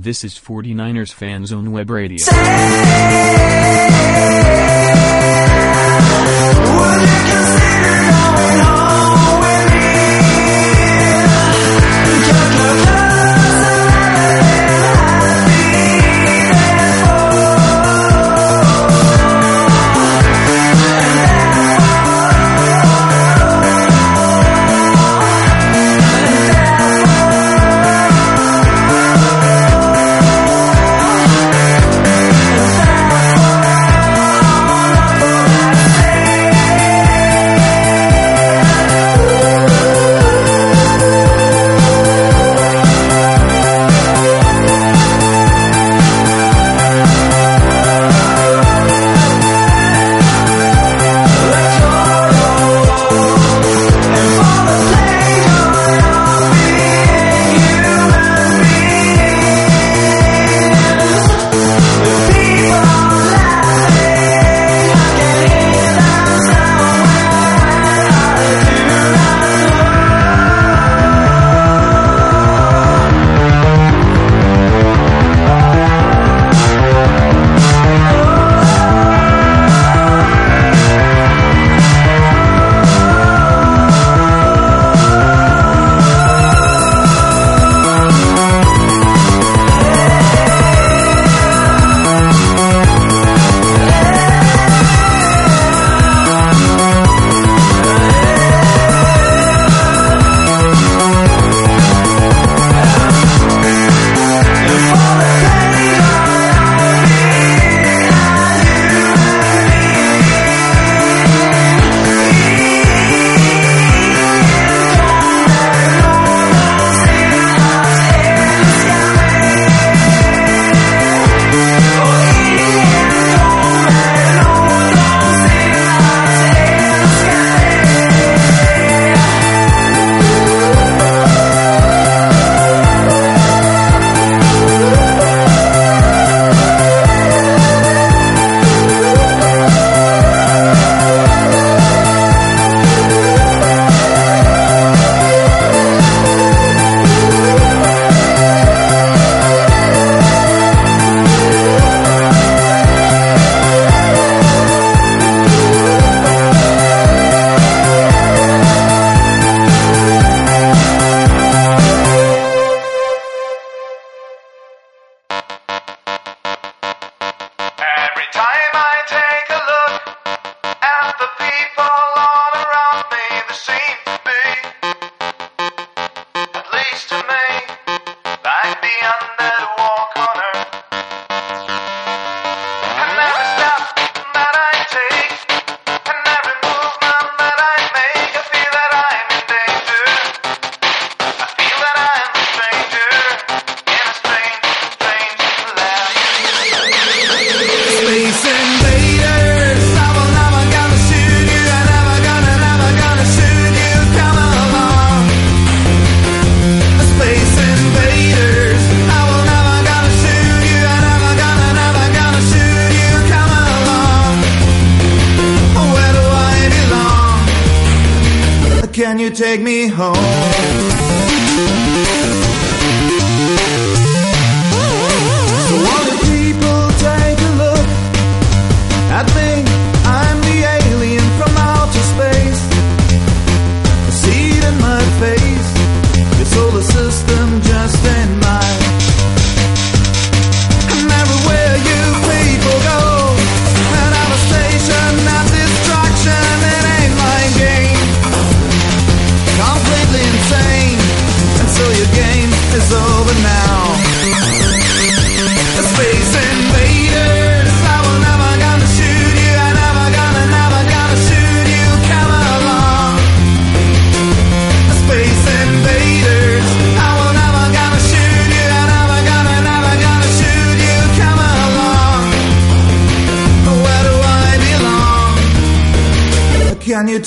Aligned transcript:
This 0.00 0.22
is 0.22 0.34
49ers 0.38 1.12
Fan 1.12 1.44
Zone 1.44 1.72
Web 1.72 1.90
Radio. 1.90 2.18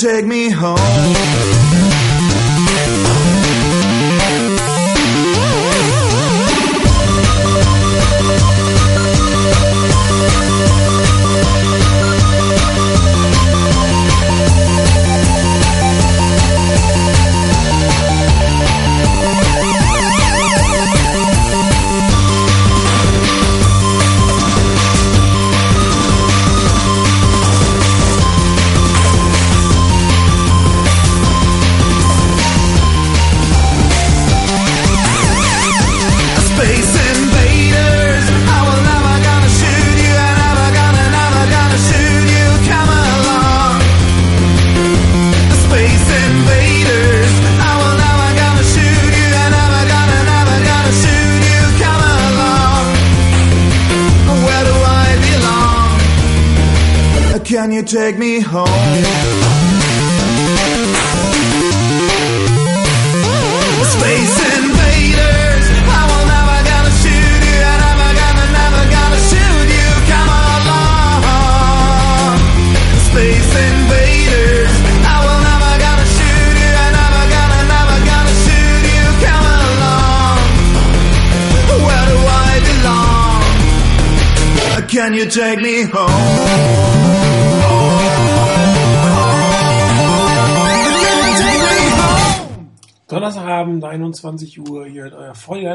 take 0.01 0.25
me 0.25 0.49
home. 0.49 1.00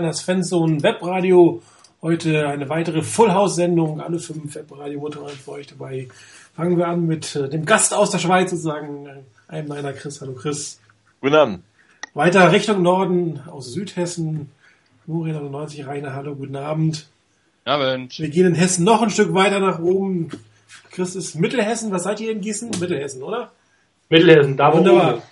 Volleiners 0.07 0.21
Fanzone 0.21 0.83
Webradio. 0.85 1.63
Heute 2.01 2.47
eine 2.47 2.69
weitere 2.69 3.03
Full 3.03 3.33
House 3.33 3.57
Sendung, 3.57 4.01
alle 4.01 4.21
fünf 4.21 4.55
Webradio-Motoren 4.55 5.35
für 5.35 5.53
euch 5.53 5.67
dabei. 5.67 6.07
Fangen 6.55 6.79
wir 6.79 6.87
an 6.87 7.07
mit 7.07 7.35
äh, 7.35 7.49
dem 7.49 7.65
Gast 7.65 7.93
aus 7.93 8.11
der 8.11 8.19
Schweiz, 8.19 8.51
sozusagen, 8.51 9.07
äh, 9.07 9.23
einem 9.49 9.67
meiner 9.67 9.93
Chris. 9.93 10.21
Hallo 10.21 10.35
Chris. 10.35 10.81
Guten 11.21 11.35
Abend. 11.35 11.65
Weiter 12.15 12.53
Richtung 12.53 12.83
Norden, 12.83 13.41
aus 13.51 13.73
Südhessen. 13.73 14.53
Muri 15.07 15.33
90 15.33 15.85
Rainer, 15.89 16.15
hallo, 16.15 16.37
guten 16.37 16.57
Abend. 16.57 17.09
Abend. 17.65 18.17
Wir 18.21 18.29
gehen 18.29 18.47
in 18.47 18.55
Hessen 18.55 18.85
noch 18.85 19.03
ein 19.03 19.11
Stück 19.11 19.35
weiter 19.35 19.59
nach 19.59 19.81
oben. 19.81 20.29
Chris 20.93 21.17
ist 21.17 21.35
Mittelhessen, 21.35 21.91
was 21.91 22.05
seid 22.05 22.21
ihr 22.21 22.31
in 22.31 22.41
Gießen? 22.41 22.71
Mittelhessen, 22.79 23.25
oder? 23.25 23.51
Mittelhessen, 24.09 24.57
da 24.57 24.73
wo 24.73 24.79
Wunderbar. 24.79 25.15
oben. 25.15 25.23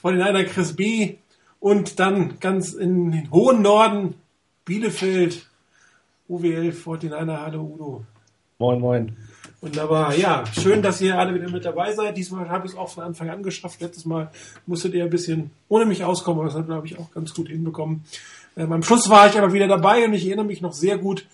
Von 0.00 0.14
den 0.14 0.22
einer 0.22 0.44
Chris 0.44 0.76
B. 0.76 1.16
Und 1.60 1.98
dann 1.98 2.38
ganz 2.40 2.72
in 2.72 3.10
den 3.12 3.30
hohen 3.30 3.62
Norden 3.62 4.14
Bielefeld. 4.64 5.46
UWL 6.28 6.70
49er, 6.70 7.40
hallo 7.40 7.62
Udo. 7.62 8.04
Moin, 8.58 8.80
moin. 8.80 9.16
Wunderbar. 9.60 10.14
Ja, 10.16 10.44
schön, 10.46 10.82
dass 10.82 11.00
ihr 11.00 11.18
alle 11.18 11.34
wieder 11.34 11.50
mit 11.50 11.64
dabei 11.64 11.92
seid. 11.92 12.16
Diesmal 12.16 12.48
habe 12.48 12.66
ich 12.66 12.72
es 12.72 12.78
auch 12.78 12.88
von 12.88 13.04
Anfang 13.04 13.30
an 13.30 13.42
geschafft. 13.42 13.80
Letztes 13.80 14.04
Mal 14.04 14.30
musstet 14.66 14.94
ihr 14.94 15.04
ein 15.04 15.10
bisschen 15.10 15.50
ohne 15.68 15.86
mich 15.86 16.04
auskommen, 16.04 16.40
aber 16.40 16.48
das 16.48 16.58
hat, 16.58 16.66
glaube 16.66 16.86
ich, 16.86 16.98
auch 16.98 17.10
ganz 17.12 17.32
gut 17.32 17.48
hinbekommen. 17.48 18.04
Ähm, 18.56 18.72
am 18.72 18.82
Schluss 18.82 19.08
war 19.08 19.28
ich 19.28 19.38
aber 19.38 19.52
wieder 19.52 19.68
dabei 19.68 20.04
und 20.04 20.14
ich 20.14 20.26
erinnere 20.26 20.46
mich 20.46 20.60
noch 20.60 20.72
sehr 20.72 20.98
gut, 20.98 21.26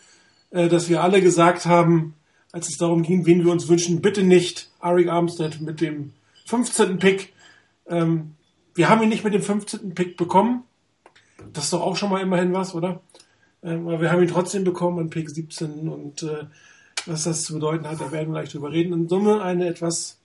äh, 0.51 0.69
dass 0.69 0.89
wir 0.89 1.03
alle 1.03 1.21
gesagt 1.21 1.67
haben, 1.67 2.15
als 2.53 2.69
es 2.69 2.77
darum 2.77 3.03
ging, 3.03 3.27
wen 3.27 3.45
wir 3.45 3.53
uns 3.53 3.69
wünschen, 3.69 4.03
bitte 4.03 4.23
nicht 4.23 4.71
Arik 4.81 5.09
Armstead 5.09 5.61
mit 5.61 5.81
dem 5.81 6.13
15. 6.47 6.99
Pick. 6.99 7.33
Ähm, 7.89 8.35
wir 8.75 8.89
haben 8.89 9.03
ihn 9.03 9.09
nicht 9.09 9.25
mit 9.25 9.35
dem 9.35 9.43
15. 9.43 9.95
Pick 9.95 10.17
bekommen. 10.17 10.65
Das 11.53 11.65
ist 11.65 11.73
doch 11.73 11.83
auch 11.83 11.97
schon 11.97 12.11
mal 12.11 12.21
immerhin 12.21 12.53
was, 12.53 12.75
oder? 12.75 13.01
Ähm, 13.63 13.87
aber 13.89 14.01
wir 14.01 14.11
haben 14.11 14.23
ihn 14.23 14.29
trotzdem 14.29 14.65
bekommen 14.65 14.99
an 14.99 15.11
Pick 15.11 15.31
17 15.31 15.89
und 15.89 16.23
äh, 16.23 16.47
was 17.07 17.25
das 17.25 17.45
zu 17.45 17.55
bedeuten 17.55 17.89
hat, 17.89 18.01
da 18.01 18.13
werden 18.13 18.33
wir 18.33 18.41
gleich 18.41 18.51
drüber 18.51 18.73
reden. 18.73 18.93
In 18.93 19.09
Summe 19.09 19.43
eine 19.43 19.67
etwas 19.69 20.19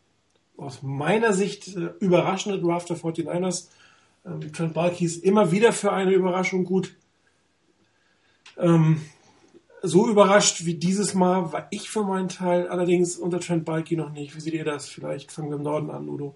aus 0.57 0.81
meiner 0.83 1.33
Sicht 1.33 1.75
äh, 1.75 1.89
überraschende 1.99 2.59
Draft 2.59 2.89
der 2.89 2.97
49ers. 2.97 3.67
Ähm, 4.25 4.51
Trent 4.53 4.73
Balky 4.73 5.05
ist 5.05 5.23
immer 5.23 5.51
wieder 5.51 5.73
für 5.73 5.91
eine 5.91 6.13
Überraschung 6.13 6.63
gut. 6.63 6.95
Ähm, 8.57 9.01
so 9.83 10.09
überrascht 10.09 10.65
wie 10.65 10.73
dieses 10.73 11.13
Mal 11.13 11.51
war 11.51 11.67
ich 11.69 11.89
für 11.89 12.03
meinen 12.03 12.29
Teil 12.29 12.67
allerdings 12.67 13.17
unter 13.17 13.39
Trent 13.39 13.65
Balky 13.65 13.95
noch 13.95 14.11
nicht. 14.11 14.35
Wie 14.35 14.41
seht 14.41 14.53
ihr 14.53 14.65
das? 14.65 14.89
Vielleicht 14.89 15.31
fangen 15.31 15.49
wir 15.49 15.57
im 15.57 15.63
Norden 15.63 15.91
an, 15.91 16.09
Udo. 16.09 16.35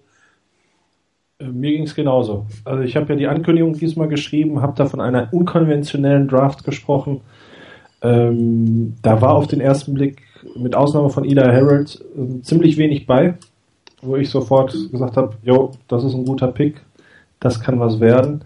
Äh, 1.42 1.48
Mir 1.48 1.72
ging 1.72 1.84
es 1.84 1.94
genauso. 1.94 2.46
Also 2.64 2.82
ich 2.82 2.96
habe 2.96 3.08
ja 3.10 3.16
die 3.16 3.26
Ankündigung 3.26 3.74
diesmal 3.74 4.08
geschrieben, 4.08 4.62
habe 4.62 4.74
da 4.76 4.86
von 4.86 5.00
einer 5.00 5.28
unkonventionellen 5.32 6.28
Draft 6.28 6.64
gesprochen. 6.64 7.20
Ähm, 8.02 8.94
da 9.02 9.20
war 9.20 9.34
auf 9.34 9.46
den 9.46 9.60
ersten 9.60 9.94
Blick, 9.94 10.22
mit 10.56 10.74
Ausnahme 10.74 11.10
von 11.10 11.24
Eli 11.24 11.40
Harold, 11.40 12.04
äh, 12.16 12.42
ziemlich 12.42 12.76
wenig 12.76 13.06
bei, 13.06 13.34
wo 14.00 14.16
ich 14.16 14.28
sofort 14.28 14.76
gesagt 14.90 15.16
habe, 15.16 15.34
jo, 15.42 15.70
das 15.88 16.02
ist 16.02 16.14
ein 16.14 16.24
guter 16.24 16.48
Pick, 16.48 16.80
das 17.38 17.60
kann 17.60 17.78
was 17.78 18.00
werden. 18.00 18.44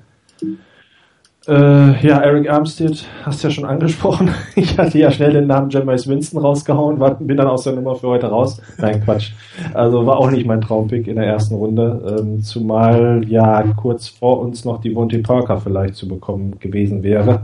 Äh, 1.49 2.05
ja, 2.05 2.19
Eric 2.23 2.51
Armstead, 2.51 3.07
hast 3.23 3.45
ja 3.45 3.51
schon 3.51 3.65
angesprochen. 3.65 4.31
Ich 4.57 4.77
hatte 4.79 4.99
ja 4.99 5.13
schnell 5.13 5.33
den 5.33 5.47
Namen 5.47 5.71
Jameis 5.71 6.09
Winston 6.09 6.41
rausgehauen, 6.41 6.99
war, 6.99 7.15
bin 7.15 7.37
dann 7.37 7.47
aus 7.47 7.63
der 7.63 7.75
Nummer 7.75 7.95
für 7.95 8.09
heute 8.09 8.27
raus. 8.27 8.61
Nein, 8.79 9.03
Quatsch. 9.05 9.33
Also 9.73 10.05
war 10.07 10.17
auch 10.17 10.31
nicht 10.31 10.47
mein 10.47 10.61
Traumpick 10.61 11.07
in 11.07 11.17
der 11.17 11.27
ersten 11.27 11.55
Runde. 11.55 12.19
Ähm, 12.19 12.43
zumal 12.43 13.23
ja 13.29 13.63
kurz 13.77 14.09
vor 14.09 14.41
uns 14.41 14.65
noch 14.65 14.81
die 14.81 14.95
Vontae 14.95 15.19
Parker 15.19 15.59
vielleicht 15.59 15.95
zu 15.95 16.09
bekommen 16.09 16.59
gewesen 16.59 17.03
wäre. 17.05 17.43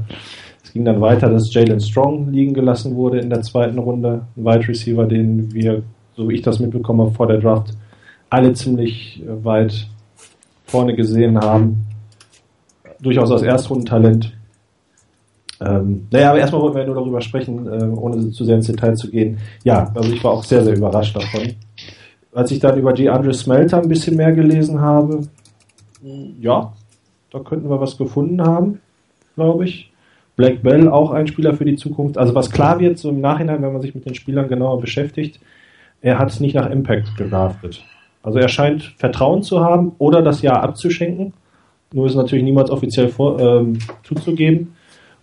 Es 0.64 0.72
ging 0.72 0.84
dann 0.84 1.00
weiter, 1.00 1.28
dass 1.30 1.52
Jalen 1.54 1.80
Strong 1.80 2.32
liegen 2.32 2.54
gelassen 2.54 2.96
wurde 2.96 3.20
in 3.20 3.30
der 3.30 3.42
zweiten 3.42 3.78
Runde. 3.78 4.22
Ein 4.36 4.44
Wide 4.44 4.68
Receiver, 4.68 5.04
den 5.04 5.52
wir, 5.52 5.82
so 6.16 6.28
wie 6.28 6.34
ich 6.34 6.42
das 6.42 6.58
mitbekommen 6.58 7.02
habe, 7.02 7.12
vor 7.12 7.28
der 7.28 7.38
Draft 7.38 7.76
alle 8.30 8.52
ziemlich 8.54 9.22
weit 9.26 9.86
vorne 10.64 10.96
gesehen 10.96 11.38
haben 11.38 11.91
durchaus 13.02 13.30
als 13.30 13.42
Erstrundentalent. 13.42 14.32
Ähm, 15.60 16.06
naja, 16.10 16.30
aber 16.30 16.38
erstmal 16.38 16.62
wollten 16.62 16.76
wir 16.76 16.86
nur 16.86 16.94
darüber 16.94 17.20
sprechen, 17.20 17.66
äh, 17.66 17.84
ohne 17.84 18.30
zu 18.30 18.44
sehr 18.44 18.56
ins 18.56 18.66
Detail 18.66 18.94
zu 18.94 19.10
gehen. 19.10 19.38
Ja, 19.64 19.92
also 19.94 20.12
ich 20.12 20.22
war 20.24 20.32
auch 20.32 20.44
sehr, 20.44 20.64
sehr 20.64 20.76
überrascht 20.76 21.14
davon. 21.14 21.54
Als 22.34 22.50
ich 22.50 22.58
dann 22.58 22.78
über 22.78 22.92
DeAndre 22.92 23.34
Smelter 23.34 23.80
ein 23.80 23.88
bisschen 23.88 24.16
mehr 24.16 24.32
gelesen 24.32 24.80
habe, 24.80 25.28
ja, 26.40 26.72
da 27.30 27.38
könnten 27.40 27.68
wir 27.68 27.80
was 27.80 27.96
gefunden 27.96 28.42
haben, 28.42 28.80
glaube 29.36 29.64
ich. 29.64 29.90
Black 30.34 30.62
Bell 30.62 30.88
auch 30.88 31.10
ein 31.10 31.26
Spieler 31.26 31.54
für 31.54 31.66
die 31.66 31.76
Zukunft. 31.76 32.16
Also 32.16 32.34
was 32.34 32.50
klar 32.50 32.80
wird, 32.80 32.98
so 32.98 33.10
im 33.10 33.20
Nachhinein, 33.20 33.62
wenn 33.62 33.72
man 33.72 33.82
sich 33.82 33.94
mit 33.94 34.06
den 34.06 34.14
Spielern 34.14 34.48
genauer 34.48 34.80
beschäftigt, 34.80 35.38
er 36.00 36.18
hat 36.18 36.40
nicht 36.40 36.54
nach 36.54 36.70
Impact 36.70 37.16
gedraftet. 37.16 37.84
Also 38.22 38.38
er 38.38 38.48
scheint 38.48 38.94
Vertrauen 38.96 39.42
zu 39.42 39.60
haben 39.60 39.92
oder 39.98 40.22
das 40.22 40.42
Jahr 40.42 40.62
abzuschenken 40.62 41.34
nur 41.92 42.06
ist 42.06 42.14
natürlich 42.14 42.44
niemals 42.44 42.70
offiziell 42.70 43.08
vor, 43.08 43.38
ähm, 43.38 43.78
zuzugeben 44.02 44.74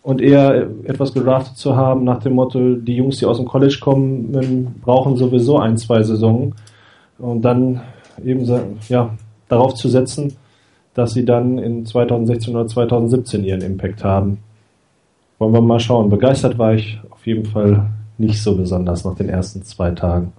und 0.01 0.21
eher 0.21 0.69
etwas 0.85 1.13
gedraftet 1.13 1.57
zu 1.57 1.75
haben 1.75 2.03
nach 2.03 2.19
dem 2.21 2.33
Motto, 2.33 2.75
die 2.75 2.95
Jungs, 2.95 3.17
die 3.17 3.25
aus 3.25 3.37
dem 3.37 3.45
College 3.45 3.77
kommen, 3.81 4.75
brauchen 4.81 5.17
sowieso 5.17 5.59
ein, 5.59 5.77
zwei 5.77 6.03
Saisonen 6.03 6.55
und 7.17 7.41
dann 7.41 7.81
eben 8.23 8.45
ja, 8.87 9.15
darauf 9.47 9.75
zu 9.75 9.89
setzen, 9.89 10.37
dass 10.93 11.13
sie 11.13 11.25
dann 11.25 11.57
in 11.57 11.85
2016 11.85 12.55
oder 12.55 12.67
2017 12.67 13.43
ihren 13.43 13.61
Impact 13.61 14.03
haben. 14.03 14.39
Wollen 15.37 15.53
wir 15.53 15.61
mal 15.61 15.79
schauen. 15.79 16.09
Begeistert 16.09 16.57
war 16.57 16.73
ich 16.73 16.99
auf 17.09 17.25
jeden 17.25 17.45
Fall 17.45 17.89
nicht 18.17 18.41
so 18.41 18.55
besonders 18.55 19.05
nach 19.05 19.15
den 19.15 19.29
ersten 19.29 19.63
zwei 19.63 19.91
Tagen. 19.91 20.33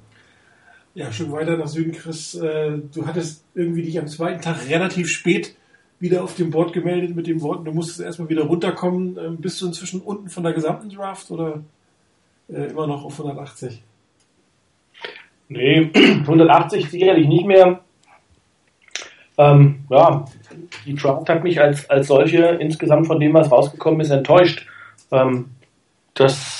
Ja, 0.94 1.10
schon 1.12 1.32
weiter 1.32 1.56
nach 1.56 1.68
Süden, 1.68 1.92
Chris. 1.92 2.34
Äh, 2.34 2.72
du 2.92 3.06
hattest 3.06 3.44
irgendwie 3.54 3.82
dich 3.82 3.98
am 3.98 4.08
zweiten 4.08 4.42
Tag 4.42 4.68
relativ 4.68 5.08
spät 5.08 5.54
wieder 6.00 6.24
auf 6.24 6.34
dem 6.34 6.50
Board 6.50 6.72
gemeldet 6.72 7.14
mit 7.14 7.26
dem 7.26 7.42
Wort, 7.42 7.66
du 7.66 7.72
musstest 7.72 8.00
erstmal 8.00 8.30
wieder 8.30 8.44
runterkommen. 8.44 9.18
Ähm, 9.18 9.36
bist 9.36 9.60
du 9.60 9.66
inzwischen 9.66 10.00
unten 10.00 10.28
von 10.28 10.42
der 10.42 10.54
gesamten 10.54 10.88
Draft 10.88 11.30
oder 11.30 11.62
äh, 12.48 12.70
immer 12.70 12.86
noch 12.86 13.04
auf 13.04 13.20
180? 13.20 13.82
Nee, 15.48 15.90
180 15.94 16.90
sicherlich 16.90 17.28
nicht 17.28 17.46
mehr. 17.46 17.80
Ähm, 19.36 19.80
ja, 19.90 20.24
die 20.86 20.94
Draft 20.94 21.28
hat 21.28 21.44
mich 21.44 21.60
als, 21.60 21.88
als 21.90 22.08
solche 22.08 22.44
insgesamt 22.60 23.06
von 23.06 23.20
dem, 23.20 23.34
was 23.34 23.50
rausgekommen 23.50 24.00
ist, 24.00 24.10
enttäuscht. 24.10 24.66
Ähm, 25.12 25.50
das 26.14 26.59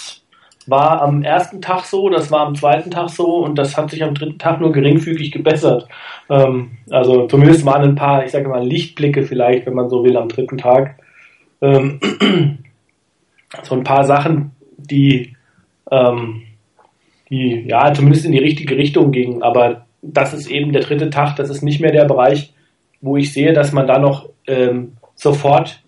war 0.71 1.03
am 1.03 1.23
ersten 1.23 1.61
Tag 1.61 1.85
so, 1.85 2.09
das 2.09 2.31
war 2.31 2.47
am 2.47 2.55
zweiten 2.55 2.91
Tag 2.91 3.11
so 3.11 3.45
und 3.45 3.59
das 3.59 3.77
hat 3.77 3.91
sich 3.91 4.03
am 4.05 4.15
dritten 4.15 4.39
Tag 4.39 4.61
nur 4.61 4.73
geringfügig 4.73 5.33
gebessert. 5.33 5.89
Ähm, 6.29 6.79
also 6.91 7.27
zumindest 7.27 7.67
waren 7.67 7.83
ein 7.83 7.95
paar, 7.97 8.25
ich 8.25 8.31
sage 8.31 8.49
mal, 8.49 8.65
Lichtblicke 8.65 9.25
vielleicht, 9.25 9.67
wenn 9.67 9.75
man 9.75 9.89
so 9.89 10.05
will, 10.05 10.17
am 10.17 10.29
dritten 10.29 10.59
Tag. 10.59 10.97
Ähm, 11.61 12.00
so 13.62 13.75
ein 13.75 13.85
paar 13.85 14.05
Sachen, 14.05 14.53
die, 14.77 15.37
ähm, 15.91 16.43
die 17.29 17.67
ja 17.67 17.93
zumindest 17.93 18.25
in 18.25 18.33
die 18.33 18.39
richtige 18.39 18.77
Richtung 18.77 19.11
gingen, 19.11 19.43
aber 19.43 19.87
das 20.03 20.33
ist 20.33 20.49
eben 20.49 20.73
der 20.73 20.83
dritte 20.83 21.11
Tag, 21.11 21.37
das 21.37 21.50
ist 21.50 21.62
nicht 21.62 21.81
mehr 21.81 21.93
der 21.93 22.05
Bereich, 22.05 22.55
wo 23.00 23.17
ich 23.17 23.33
sehe, 23.33 23.53
dass 23.53 23.73
man 23.73 23.87
da 23.87 23.99
noch 23.99 24.29
ähm, 24.47 24.93
sofort 25.15 25.80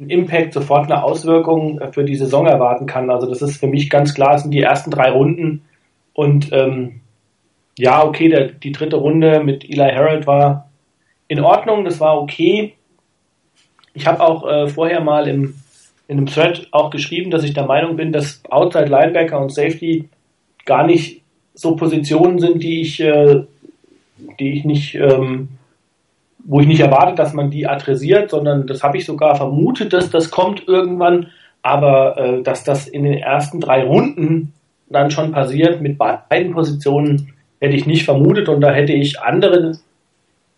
einen 0.00 0.10
Impact, 0.10 0.54
sofort 0.54 0.90
eine 0.90 1.02
Auswirkung 1.02 1.80
für 1.92 2.04
die 2.04 2.16
Saison 2.16 2.46
erwarten 2.46 2.86
kann. 2.86 3.10
Also 3.10 3.28
das 3.28 3.42
ist 3.42 3.58
für 3.58 3.66
mich 3.66 3.90
ganz 3.90 4.14
klar, 4.14 4.34
es 4.34 4.42
sind 4.42 4.50
die 4.50 4.62
ersten 4.62 4.90
drei 4.90 5.10
Runden 5.10 5.62
und 6.14 6.50
ähm, 6.52 7.00
ja, 7.78 8.04
okay, 8.04 8.28
der, 8.28 8.48
die 8.48 8.72
dritte 8.72 8.96
Runde 8.96 9.42
mit 9.44 9.64
Eli 9.64 9.90
Harold 9.94 10.26
war 10.26 10.70
in 11.28 11.40
Ordnung, 11.40 11.84
das 11.84 12.00
war 12.00 12.20
okay. 12.20 12.74
Ich 13.94 14.06
habe 14.06 14.20
auch 14.20 14.46
äh, 14.48 14.68
vorher 14.68 15.00
mal 15.00 15.28
im, 15.28 15.54
in 16.08 16.18
einem 16.18 16.26
Thread 16.26 16.68
auch 16.72 16.90
geschrieben, 16.90 17.30
dass 17.30 17.44
ich 17.44 17.54
der 17.54 17.66
Meinung 17.66 17.96
bin, 17.96 18.12
dass 18.12 18.42
Outside 18.50 18.86
Linebacker 18.86 19.40
und 19.40 19.52
Safety 19.52 20.08
gar 20.64 20.86
nicht 20.86 21.22
so 21.54 21.76
Positionen 21.76 22.38
sind, 22.38 22.62
die 22.62 22.80
ich, 22.80 23.00
äh, 23.00 23.44
die 24.38 24.52
ich 24.52 24.64
nicht, 24.64 24.94
ähm, 24.94 25.48
wo 26.44 26.60
ich 26.60 26.66
nicht 26.66 26.80
erwarte, 26.80 27.14
dass 27.14 27.32
man 27.32 27.50
die 27.50 27.66
adressiert, 27.66 28.30
sondern 28.30 28.66
das 28.66 28.82
habe 28.82 28.98
ich 28.98 29.04
sogar 29.04 29.36
vermutet, 29.36 29.92
dass 29.92 30.10
das 30.10 30.30
kommt 30.30 30.66
irgendwann, 30.66 31.28
aber 31.62 32.16
äh, 32.16 32.42
dass 32.42 32.64
das 32.64 32.88
in 32.88 33.04
den 33.04 33.18
ersten 33.18 33.60
drei 33.60 33.84
Runden 33.84 34.52
dann 34.88 35.10
schon 35.10 35.32
passiert 35.32 35.80
mit 35.80 35.98
beiden 35.98 36.52
Positionen, 36.52 37.32
hätte 37.60 37.76
ich 37.76 37.86
nicht 37.86 38.04
vermutet 38.04 38.48
und 38.48 38.60
da 38.60 38.72
hätte 38.72 38.92
ich 38.92 39.20
andere 39.20 39.78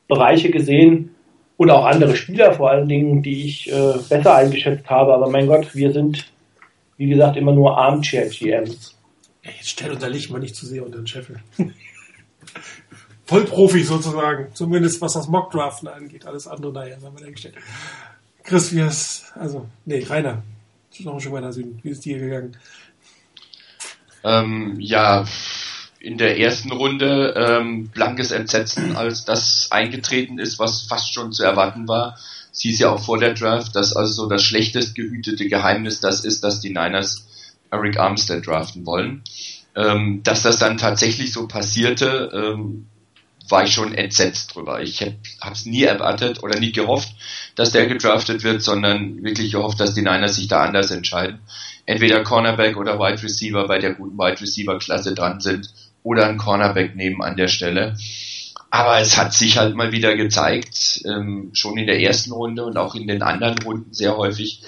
Bereiche 0.08 0.50
gesehen 0.50 1.10
und 1.56 1.70
auch 1.70 1.84
andere 1.84 2.16
Spieler 2.16 2.52
vor 2.52 2.70
allen 2.70 2.88
Dingen, 2.88 3.22
die 3.22 3.44
ich 3.44 3.72
äh, 3.72 3.94
besser 4.08 4.36
eingeschätzt 4.36 4.88
habe. 4.88 5.14
Aber 5.14 5.28
mein 5.28 5.46
Gott, 5.46 5.74
wir 5.74 5.92
sind, 5.92 6.26
wie 6.96 7.08
gesagt, 7.08 7.36
immer 7.36 7.52
nur 7.52 7.76
Armchair-GMs. 7.76 8.96
Jetzt 9.42 9.68
stell 9.68 9.90
unser 9.90 10.08
Licht 10.08 10.30
mal 10.30 10.38
nicht 10.38 10.54
zu 10.54 10.66
sehr 10.66 10.84
unter 10.84 10.98
den 10.98 11.06
Scheffel. 11.06 11.36
Vollprofi 13.26 13.82
sozusagen. 13.84 14.48
Zumindest 14.54 15.00
was 15.00 15.14
das 15.14 15.28
Mockdraften 15.28 15.88
angeht. 15.88 16.26
Alles 16.26 16.46
andere 16.46 16.72
daher, 16.72 17.00
sagen 17.00 17.14
wir 17.14 17.20
dahingestellt. 17.20 17.54
Chris, 18.42 18.72
wie 18.72 18.80
ist, 18.80 19.32
also, 19.34 19.68
nee, 19.84 20.04
Rainer. 20.04 20.42
Noch 21.00 21.20
Stück 21.20 21.32
weiter 21.32 21.52
Süden. 21.52 21.78
Wie 21.82 21.90
ist 21.90 22.04
dir 22.04 22.18
gegangen? 22.18 22.56
Ähm, 24.24 24.76
ja, 24.78 25.24
in 25.98 26.18
der 26.18 26.38
ersten 26.38 26.72
Runde 26.72 27.34
ähm, 27.36 27.88
blankes 27.88 28.30
Entsetzen, 28.30 28.96
als 28.96 29.24
das 29.24 29.68
eingetreten 29.70 30.38
ist, 30.38 30.58
was 30.58 30.82
fast 30.82 31.14
schon 31.14 31.32
zu 31.32 31.44
erwarten 31.44 31.88
war. 31.88 32.18
Sie 32.50 32.70
ist 32.70 32.80
ja 32.80 32.90
auch 32.90 33.02
vor 33.02 33.18
der 33.18 33.34
Draft, 33.34 33.74
dass 33.74 33.96
also 33.96 34.12
so 34.12 34.28
das 34.28 34.42
schlechtest 34.42 34.94
gehütete 34.94 35.48
Geheimnis 35.48 36.00
das 36.00 36.24
ist, 36.24 36.44
dass 36.44 36.60
die 36.60 36.70
Niners 36.70 37.26
Eric 37.70 37.98
Armstead 37.98 38.46
draften 38.46 38.84
wollen. 38.84 39.22
Ähm, 39.74 40.22
dass 40.22 40.42
das 40.42 40.58
dann 40.58 40.76
tatsächlich 40.76 41.32
so 41.32 41.48
passierte, 41.48 42.30
ähm, 42.34 42.86
war 43.52 43.64
ich 43.64 43.72
schon 43.72 43.94
entsetzt 43.94 44.54
drüber. 44.54 44.82
Ich 44.82 45.00
habe 45.02 45.52
es 45.52 45.66
nie 45.66 45.84
erwartet 45.84 46.42
oder 46.42 46.58
nie 46.58 46.72
gehofft, 46.72 47.10
dass 47.54 47.70
der 47.70 47.86
gedraftet 47.86 48.42
wird, 48.42 48.62
sondern 48.62 49.22
wirklich 49.22 49.52
gehofft, 49.52 49.78
dass 49.78 49.94
die 49.94 50.00
Niners 50.00 50.36
sich 50.36 50.48
da 50.48 50.64
anders 50.64 50.90
entscheiden. 50.90 51.38
Entweder 51.86 52.24
Cornerback 52.24 52.76
oder 52.76 52.98
Wide 52.98 53.22
Receiver 53.22 53.68
bei 53.68 53.78
der 53.78 53.94
guten 53.94 54.16
Wide 54.16 54.40
Receiver 54.40 54.78
Klasse 54.78 55.14
dran 55.14 55.40
sind 55.40 55.68
oder 56.02 56.26
ein 56.26 56.38
Cornerback 56.38 56.96
nehmen 56.96 57.22
an 57.22 57.36
der 57.36 57.48
Stelle. 57.48 57.96
Aber 58.70 58.98
es 59.00 59.18
hat 59.18 59.34
sich 59.34 59.58
halt 59.58 59.76
mal 59.76 59.92
wieder 59.92 60.16
gezeigt, 60.16 61.02
ähm, 61.04 61.50
schon 61.52 61.76
in 61.76 61.86
der 61.86 62.00
ersten 62.00 62.32
Runde 62.32 62.64
und 62.64 62.78
auch 62.78 62.94
in 62.94 63.06
den 63.06 63.22
anderen 63.22 63.58
Runden 63.58 63.92
sehr 63.92 64.16
häufig, 64.16 64.62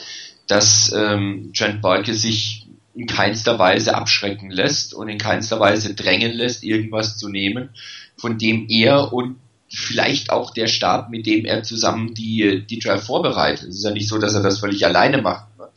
dass 0.46 0.92
ähm, 0.92 1.52
Trent 1.56 1.80
Barke 1.80 2.12
sich 2.12 2.66
in 2.94 3.06
keinster 3.06 3.58
Weise 3.58 3.94
abschrecken 3.94 4.50
lässt 4.50 4.94
und 4.94 5.08
in 5.08 5.18
keinster 5.18 5.58
Weise 5.58 5.94
drängen 5.94 6.32
lässt, 6.32 6.62
irgendwas 6.62 7.16
zu 7.16 7.28
nehmen, 7.28 7.70
von 8.16 8.38
dem 8.38 8.66
er 8.68 9.12
und 9.12 9.36
vielleicht 9.68 10.30
auch 10.30 10.52
der 10.52 10.68
Stab, 10.68 11.10
mit 11.10 11.26
dem 11.26 11.44
er 11.44 11.62
zusammen 11.62 12.14
die, 12.14 12.64
die 12.66 12.78
Draft 12.78 13.06
vorbereitet. 13.06 13.68
Es 13.68 13.76
ist 13.76 13.84
ja 13.84 13.90
nicht 13.90 14.08
so, 14.08 14.18
dass 14.18 14.34
er 14.34 14.42
das 14.42 14.60
völlig 14.60 14.84
alleine 14.86 15.20
macht. 15.20 15.46
Ne? 15.58 15.68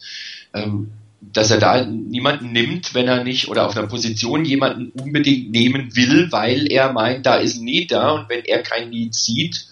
Ähm, 0.53 0.91
dass 1.19 1.49
er 1.49 1.57
da 1.57 1.83
niemanden 1.83 2.51
nimmt, 2.51 2.93
wenn 2.93 3.07
er 3.07 3.23
nicht 3.23 3.47
oder 3.47 3.65
auf 3.65 3.75
einer 3.75 3.87
Position 3.87 4.45
jemanden 4.45 4.91
unbedingt 4.99 5.51
nehmen 5.51 5.95
will, 5.95 6.31
weil 6.31 6.71
er 6.71 6.93
meint, 6.93 7.25
da 7.25 7.35
ist 7.35 7.57
ein 7.57 7.65
Need 7.65 7.91
da 7.91 8.11
und 8.11 8.29
wenn 8.29 8.45
er 8.45 8.61
kein 8.61 8.89
Need 8.89 9.15
sieht, 9.15 9.67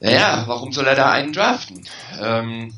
naja, 0.00 0.44
warum 0.46 0.72
soll 0.72 0.86
er 0.86 0.96
da 0.96 1.10
einen 1.10 1.32
draften? 1.32 1.82
Ähm, 2.20 2.74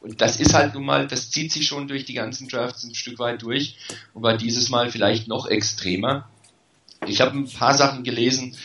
und 0.00 0.20
das 0.20 0.40
ist 0.40 0.54
halt 0.54 0.74
nun 0.74 0.84
mal, 0.84 1.06
das 1.06 1.30
zieht 1.30 1.52
sich 1.52 1.66
schon 1.66 1.88
durch 1.88 2.04
die 2.04 2.14
ganzen 2.14 2.48
Drafts 2.48 2.84
ein 2.84 2.94
Stück 2.94 3.18
weit 3.18 3.42
durch 3.42 3.76
und 4.14 4.22
war 4.22 4.36
dieses 4.36 4.70
Mal 4.70 4.90
vielleicht 4.90 5.28
noch 5.28 5.46
extremer. 5.46 6.28
Ich 7.06 7.20
habe 7.20 7.36
ein 7.36 7.48
paar 7.48 7.74
Sachen 7.74 8.04
gelesen, 8.04 8.56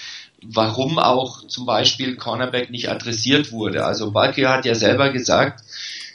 warum 0.42 1.00
auch 1.00 1.48
zum 1.48 1.66
Beispiel 1.66 2.16
Cornerback 2.16 2.70
nicht 2.70 2.90
adressiert 2.90 3.52
wurde. 3.52 3.86
Also 3.86 4.12
Balke 4.12 4.50
hat 4.50 4.66
ja 4.66 4.76
selber 4.76 5.12
gesagt, 5.12 5.64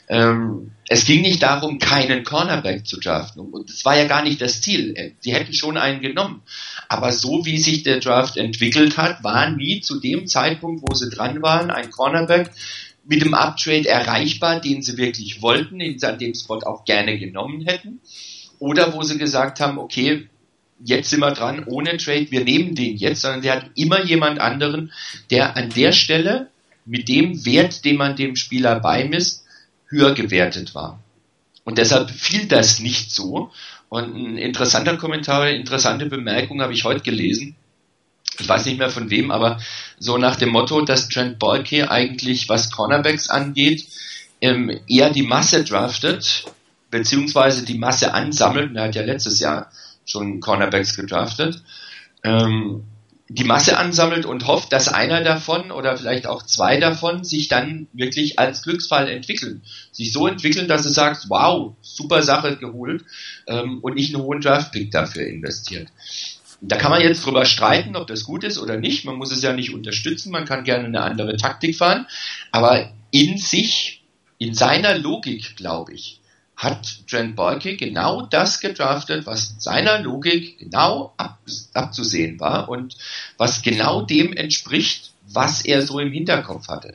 ähm, 0.07 0.71
es 0.87 1.05
ging 1.05 1.21
nicht 1.21 1.41
darum, 1.41 1.79
keinen 1.79 2.23
Cornerback 2.23 2.85
zu 2.85 2.99
draften. 2.99 3.39
Und 3.41 3.69
es 3.69 3.85
war 3.85 3.97
ja 3.97 4.05
gar 4.05 4.23
nicht 4.23 4.41
das 4.41 4.61
Ziel. 4.61 5.15
Sie 5.21 5.33
hätten 5.33 5.53
schon 5.53 5.77
einen 5.77 6.01
genommen. 6.01 6.41
Aber 6.89 7.13
so 7.13 7.45
wie 7.45 7.57
sich 7.57 7.83
der 7.83 8.01
Draft 8.01 8.35
entwickelt 8.35 8.97
hat, 8.97 9.23
war 9.23 9.49
nie 9.49 9.79
zu 9.79 10.01
dem 10.01 10.27
Zeitpunkt, 10.27 10.83
wo 10.85 10.93
sie 10.93 11.09
dran 11.09 11.41
waren, 11.41 11.71
ein 11.71 11.91
Cornerback 11.91 12.51
mit 13.05 13.21
dem 13.21 13.33
Uptrade 13.33 13.87
erreichbar, 13.87 14.59
den 14.59 14.81
sie 14.81 14.97
wirklich 14.97 15.41
wollten, 15.41 15.79
den 15.79 15.97
sie 15.97 16.07
an 16.07 16.19
dem 16.19 16.35
Spot 16.35 16.59
auch 16.59 16.83
gerne 16.83 17.17
genommen 17.17 17.65
hätten. 17.65 18.01
Oder 18.59 18.93
wo 18.93 19.03
sie 19.03 19.17
gesagt 19.17 19.61
haben, 19.61 19.77
okay, 19.77 20.27
jetzt 20.83 21.09
sind 21.09 21.19
wir 21.19 21.31
dran, 21.31 21.63
ohne 21.65 21.97
Trade, 21.97 22.31
wir 22.31 22.43
nehmen 22.43 22.75
den 22.75 22.97
jetzt, 22.97 23.21
sondern 23.21 23.41
sie 23.41 23.51
hatten 23.51 23.71
immer 23.75 24.03
jemand 24.03 24.39
anderen, 24.39 24.91
der 25.29 25.55
an 25.57 25.69
der 25.69 25.91
Stelle 25.91 26.49
mit 26.85 27.07
dem 27.07 27.45
Wert, 27.45 27.85
den 27.85 27.97
man 27.97 28.15
dem 28.15 28.35
Spieler 28.35 28.79
beimisst, 28.79 29.45
höher 29.87 30.13
gewertet 30.13 30.73
war. 30.73 30.99
Und 31.63 31.77
deshalb 31.77 32.09
fiel 32.09 32.47
das 32.47 32.79
nicht 32.79 33.11
so. 33.11 33.51
Und 33.89 34.15
ein 34.15 34.37
interessanter 34.37 34.97
Kommentar, 34.97 35.43
eine 35.43 35.57
interessante 35.57 36.05
Bemerkung 36.05 36.61
habe 36.61 36.73
ich 36.73 36.85
heute 36.85 37.01
gelesen. 37.01 37.55
Ich 38.39 38.47
weiß 38.47 38.65
nicht 38.65 38.79
mehr 38.79 38.89
von 38.89 39.09
wem, 39.09 39.29
aber 39.29 39.59
so 39.99 40.17
nach 40.17 40.37
dem 40.37 40.49
Motto, 40.49 40.81
dass 40.81 41.09
Trent 41.09 41.37
Balke 41.37 41.91
eigentlich, 41.91 42.49
was 42.49 42.71
Cornerbacks 42.71 43.29
angeht, 43.29 43.85
ähm, 44.39 44.79
eher 44.87 45.11
die 45.11 45.21
Masse 45.21 45.63
draftet, 45.63 46.45
beziehungsweise 46.89 47.63
die 47.63 47.77
Masse 47.77 48.13
ansammelt. 48.13 48.75
Er 48.75 48.83
hat 48.83 48.95
ja 48.95 49.03
letztes 49.03 49.39
Jahr 49.39 49.71
schon 50.11 50.39
Cornerbacks 50.39 50.95
gedraftet. 50.95 51.61
Ähm, 52.23 52.83
die 53.33 53.45
Masse 53.45 53.77
ansammelt 53.77 54.25
und 54.25 54.45
hofft, 54.45 54.73
dass 54.73 54.89
einer 54.89 55.23
davon 55.23 55.71
oder 55.71 55.95
vielleicht 55.95 56.27
auch 56.27 56.43
zwei 56.43 56.77
davon 56.79 57.23
sich 57.23 57.47
dann 57.47 57.87
wirklich 57.93 58.39
als 58.39 58.61
Glücksfall 58.61 59.07
entwickeln. 59.07 59.61
Sich 59.93 60.11
so 60.11 60.27
entwickeln, 60.27 60.67
dass 60.67 60.83
du 60.83 60.89
sagst, 60.89 61.29
wow, 61.29 61.73
super 61.81 62.23
Sache 62.23 62.57
geholt 62.57 63.05
ähm, 63.47 63.79
und 63.81 63.95
nicht 63.95 64.13
einen 64.13 64.23
hohen 64.23 64.41
Draftpick 64.41 64.91
dafür 64.91 65.25
investiert. 65.27 65.87
Da 66.59 66.75
kann 66.75 66.91
man 66.91 67.01
jetzt 67.01 67.25
drüber 67.25 67.45
streiten, 67.45 67.95
ob 67.95 68.05
das 68.07 68.25
gut 68.25 68.43
ist 68.43 68.59
oder 68.59 68.77
nicht. 68.77 69.05
Man 69.05 69.15
muss 69.15 69.31
es 69.31 69.41
ja 69.41 69.53
nicht 69.53 69.73
unterstützen, 69.73 70.31
man 70.31 70.45
kann 70.45 70.65
gerne 70.65 70.85
eine 70.85 71.01
andere 71.01 71.37
Taktik 71.37 71.77
fahren. 71.77 72.07
Aber 72.51 72.91
in 73.11 73.37
sich, 73.37 74.03
in 74.39 74.53
seiner 74.53 74.97
Logik, 74.97 75.55
glaube 75.55 75.93
ich, 75.93 76.20
hat 76.61 77.07
Trent 77.09 77.35
Balke 77.35 77.75
genau 77.75 78.21
das 78.21 78.59
gedraftet, 78.59 79.25
was 79.25 79.55
seiner 79.57 79.99
Logik 79.99 80.59
genau 80.59 81.11
ab, 81.17 81.39
abzusehen 81.73 82.39
war 82.39 82.69
und 82.69 82.95
was 83.37 83.63
genau 83.63 84.03
dem 84.03 84.31
entspricht, 84.33 85.11
was 85.27 85.65
er 85.65 85.81
so 85.81 85.97
im 85.97 86.11
Hinterkopf 86.11 86.67
hatte. 86.67 86.93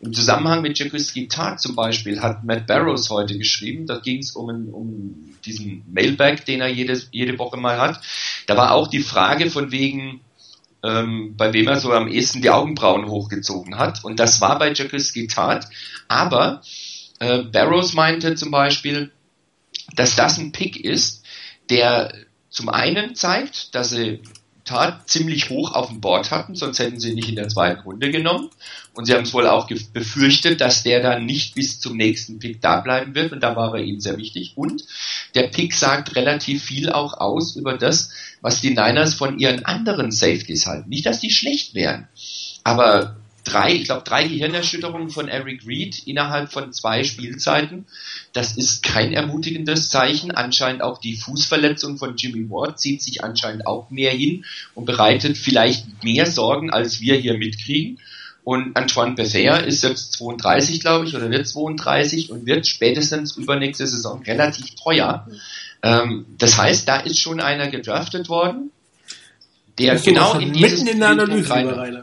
Im 0.00 0.14
Zusammenhang 0.14 0.62
mit 0.62 0.78
Jakuski 0.78 1.28
Tart 1.28 1.60
zum 1.60 1.76
Beispiel 1.76 2.22
hat 2.22 2.42
Matt 2.42 2.66
Barrows 2.66 3.10
heute 3.10 3.36
geschrieben, 3.36 3.86
da 3.86 3.98
ging 3.98 4.20
es 4.20 4.32
um, 4.32 4.48
um 4.72 5.34
diesen 5.44 5.84
Mailback, 5.92 6.46
den 6.46 6.62
er 6.62 6.68
jede, 6.68 7.00
jede 7.10 7.38
Woche 7.38 7.58
mal 7.58 7.78
hat. 7.78 8.00
Da 8.46 8.56
war 8.56 8.72
auch 8.72 8.88
die 8.88 9.02
Frage 9.02 9.50
von 9.50 9.70
wegen, 9.72 10.20
ähm, 10.82 11.34
bei 11.36 11.52
wem 11.52 11.68
er 11.68 11.78
so 11.78 11.92
am 11.92 12.08
ehesten 12.08 12.40
die 12.40 12.50
Augenbrauen 12.50 13.06
hochgezogen 13.06 13.78
hat. 13.78 14.02
Und 14.04 14.18
das 14.18 14.40
war 14.40 14.58
bei 14.58 14.72
Jakuski 14.72 15.26
Tart. 15.26 15.66
Aber 16.08 16.62
äh, 17.22 17.42
Barrows 17.44 17.94
meinte 17.94 18.34
zum 18.34 18.50
Beispiel, 18.50 19.12
dass 19.94 20.16
das 20.16 20.38
ein 20.38 20.52
Pick 20.52 20.76
ist, 20.76 21.24
der 21.70 22.12
zum 22.50 22.68
einen 22.68 23.14
zeigt, 23.14 23.74
dass 23.74 23.90
sie 23.90 24.20
Tat 24.64 25.08
ziemlich 25.08 25.50
hoch 25.50 25.72
auf 25.72 25.88
dem 25.88 26.00
Board 26.00 26.30
hatten, 26.30 26.54
sonst 26.54 26.78
hätten 26.78 27.00
sie 27.00 27.14
nicht 27.14 27.28
in 27.28 27.34
der 27.34 27.48
zweiten 27.48 27.80
Runde 27.80 28.10
genommen. 28.10 28.48
Und 28.94 29.06
sie 29.06 29.14
haben 29.14 29.24
es 29.24 29.34
wohl 29.34 29.46
auch 29.46 29.68
befürchtet, 29.92 30.60
dass 30.60 30.84
der 30.84 31.02
dann 31.02 31.26
nicht 31.26 31.54
bis 31.54 31.80
zum 31.80 31.96
nächsten 31.96 32.38
Pick 32.38 32.60
da 32.60 32.80
bleiben 32.80 33.14
wird. 33.14 33.32
Und 33.32 33.42
da 33.42 33.56
war 33.56 33.74
er 33.74 33.82
ihnen 33.82 34.00
sehr 34.00 34.16
wichtig. 34.18 34.52
Und 34.54 34.84
der 35.34 35.48
Pick 35.48 35.74
sagt 35.74 36.14
relativ 36.14 36.62
viel 36.62 36.90
auch 36.90 37.14
aus 37.14 37.56
über 37.56 37.76
das, 37.76 38.10
was 38.40 38.60
die 38.60 38.70
Niners 38.70 39.14
von 39.14 39.38
ihren 39.38 39.64
anderen 39.64 40.12
Safeties 40.12 40.66
halten. 40.66 40.88
Nicht, 40.88 41.06
dass 41.06 41.20
die 41.20 41.30
schlecht 41.30 41.74
wären. 41.74 42.08
Aber 42.62 43.16
drei, 43.44 43.74
ich 43.74 43.84
glaube, 43.84 44.02
drei 44.04 44.26
Gehirnerschütterungen 44.26 45.10
von 45.10 45.28
Eric 45.28 45.66
Reed 45.66 46.06
innerhalb 46.06 46.52
von 46.52 46.72
zwei 46.72 47.04
Spielzeiten. 47.04 47.86
Das 48.32 48.56
ist 48.56 48.82
kein 48.82 49.12
ermutigendes 49.12 49.90
Zeichen. 49.90 50.30
Anscheinend 50.30 50.82
auch 50.82 50.98
die 50.98 51.16
Fußverletzung 51.16 51.98
von 51.98 52.16
Jimmy 52.16 52.48
Ward 52.50 52.80
zieht 52.80 53.02
sich 53.02 53.24
anscheinend 53.24 53.66
auch 53.66 53.90
mehr 53.90 54.12
hin 54.12 54.44
und 54.74 54.84
bereitet 54.84 55.36
vielleicht 55.36 56.04
mehr 56.04 56.26
Sorgen, 56.26 56.70
als 56.70 57.00
wir 57.00 57.16
hier 57.16 57.36
mitkriegen. 57.36 57.98
Und 58.44 58.76
Antoine 58.76 59.14
Bethea 59.14 59.56
ist 59.56 59.84
jetzt 59.84 60.14
32, 60.14 60.80
glaube 60.80 61.06
ich, 61.06 61.14
oder 61.14 61.30
wird 61.30 61.46
32 61.46 62.30
und 62.30 62.44
wird 62.44 62.66
spätestens 62.66 63.36
übernächste 63.36 63.86
Saison 63.86 64.22
relativ 64.22 64.74
teuer. 64.74 65.28
Ähm, 65.82 66.26
das 66.38 66.58
heißt, 66.58 66.88
da 66.88 67.00
ist 67.00 67.20
schon 67.20 67.40
einer 67.40 67.68
gedraftet 67.68 68.28
worden, 68.28 68.72
der 69.78 69.96
genau 69.96 70.38
in 70.38 70.52
dieses 70.52 70.80
mitten 70.80 70.88
in 70.88 71.00
der 71.00 71.08
Analyse, 71.10 71.50
rein-. 71.50 72.01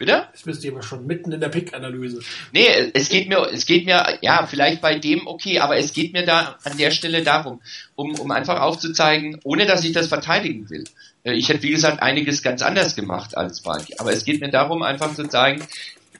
Bitte? 0.00 0.28
Das 0.32 0.44
bist 0.44 0.64
du 0.64 0.70
aber 0.70 0.82
schon 0.82 1.06
mitten 1.06 1.30
in 1.30 1.40
der 1.40 1.50
Pick-Analyse. 1.50 2.20
Nee, 2.52 2.90
es 2.94 3.10
geht 3.10 3.28
mir, 3.28 3.50
es 3.52 3.66
geht 3.66 3.84
mir, 3.84 4.18
ja, 4.22 4.46
vielleicht 4.46 4.80
bei 4.80 4.98
dem 4.98 5.26
okay, 5.26 5.58
aber 5.58 5.76
es 5.76 5.92
geht 5.92 6.14
mir 6.14 6.24
da 6.24 6.56
an 6.64 6.78
der 6.78 6.90
Stelle 6.90 7.22
darum, 7.22 7.60
um, 7.96 8.18
um 8.18 8.30
einfach 8.30 8.62
aufzuzeigen, 8.62 9.40
ohne 9.44 9.66
dass 9.66 9.84
ich 9.84 9.92
das 9.92 10.06
verteidigen 10.06 10.70
will. 10.70 10.84
Äh, 11.22 11.34
Ich 11.34 11.50
hätte, 11.50 11.62
wie 11.64 11.70
gesagt, 11.70 12.00
einiges 12.02 12.42
ganz 12.42 12.62
anders 12.62 12.96
gemacht 12.96 13.36
als 13.36 13.60
Balki. 13.60 13.96
Aber 13.98 14.10
es 14.10 14.24
geht 14.24 14.40
mir 14.40 14.50
darum, 14.50 14.82
einfach 14.82 15.14
zu 15.14 15.28
zeigen, 15.28 15.62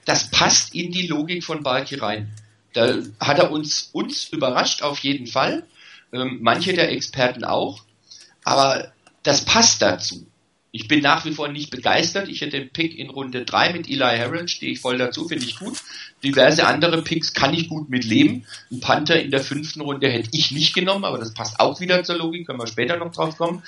das 0.04 0.30
passt 0.30 0.74
in 0.74 0.92
die 0.92 1.06
Logik 1.06 1.42
von 1.42 1.62
Balki 1.62 1.94
rein. 1.94 2.30
Da 2.74 2.98
hat 3.18 3.38
er 3.38 3.50
uns, 3.50 3.88
uns 3.94 4.28
überrascht 4.28 4.82
auf 4.82 4.98
jeden 4.98 5.26
Fall. 5.26 5.64
Ähm, 6.12 6.40
manche 6.42 6.74
der 6.74 6.92
Experten 6.92 7.44
auch. 7.44 7.80
Aber 8.44 8.92
das 9.22 9.46
passt 9.46 9.80
dazu. 9.80 10.26
Ich 10.72 10.86
bin 10.86 11.00
nach 11.00 11.24
wie 11.24 11.32
vor 11.32 11.48
nicht 11.48 11.70
begeistert. 11.70 12.28
Ich 12.28 12.40
hätte 12.40 12.58
den 12.58 12.70
Pick 12.70 12.96
in 12.96 13.10
Runde 13.10 13.44
3 13.44 13.72
mit 13.72 13.88
Eli 13.88 14.18
Harrell, 14.18 14.46
stehe 14.46 14.72
ich 14.72 14.80
voll 14.80 14.98
dazu, 14.98 15.26
finde 15.26 15.44
ich 15.44 15.58
gut. 15.58 15.78
Diverse 16.22 16.66
andere 16.66 17.02
Picks 17.02 17.32
kann 17.32 17.54
ich 17.54 17.68
gut 17.68 17.90
mitleben. 17.90 18.46
Ein 18.70 18.80
Panther 18.80 19.20
in 19.20 19.30
der 19.30 19.40
fünften 19.40 19.80
Runde 19.80 20.08
hätte 20.08 20.30
ich 20.32 20.52
nicht 20.52 20.74
genommen, 20.74 21.04
aber 21.04 21.18
das 21.18 21.34
passt 21.34 21.58
auch 21.58 21.80
wieder 21.80 22.04
zur 22.04 22.18
Logik, 22.18 22.46
können 22.46 22.60
wir 22.60 22.68
später 22.68 22.96
noch 22.96 23.12
drauf 23.12 23.36
kommen. 23.36 23.62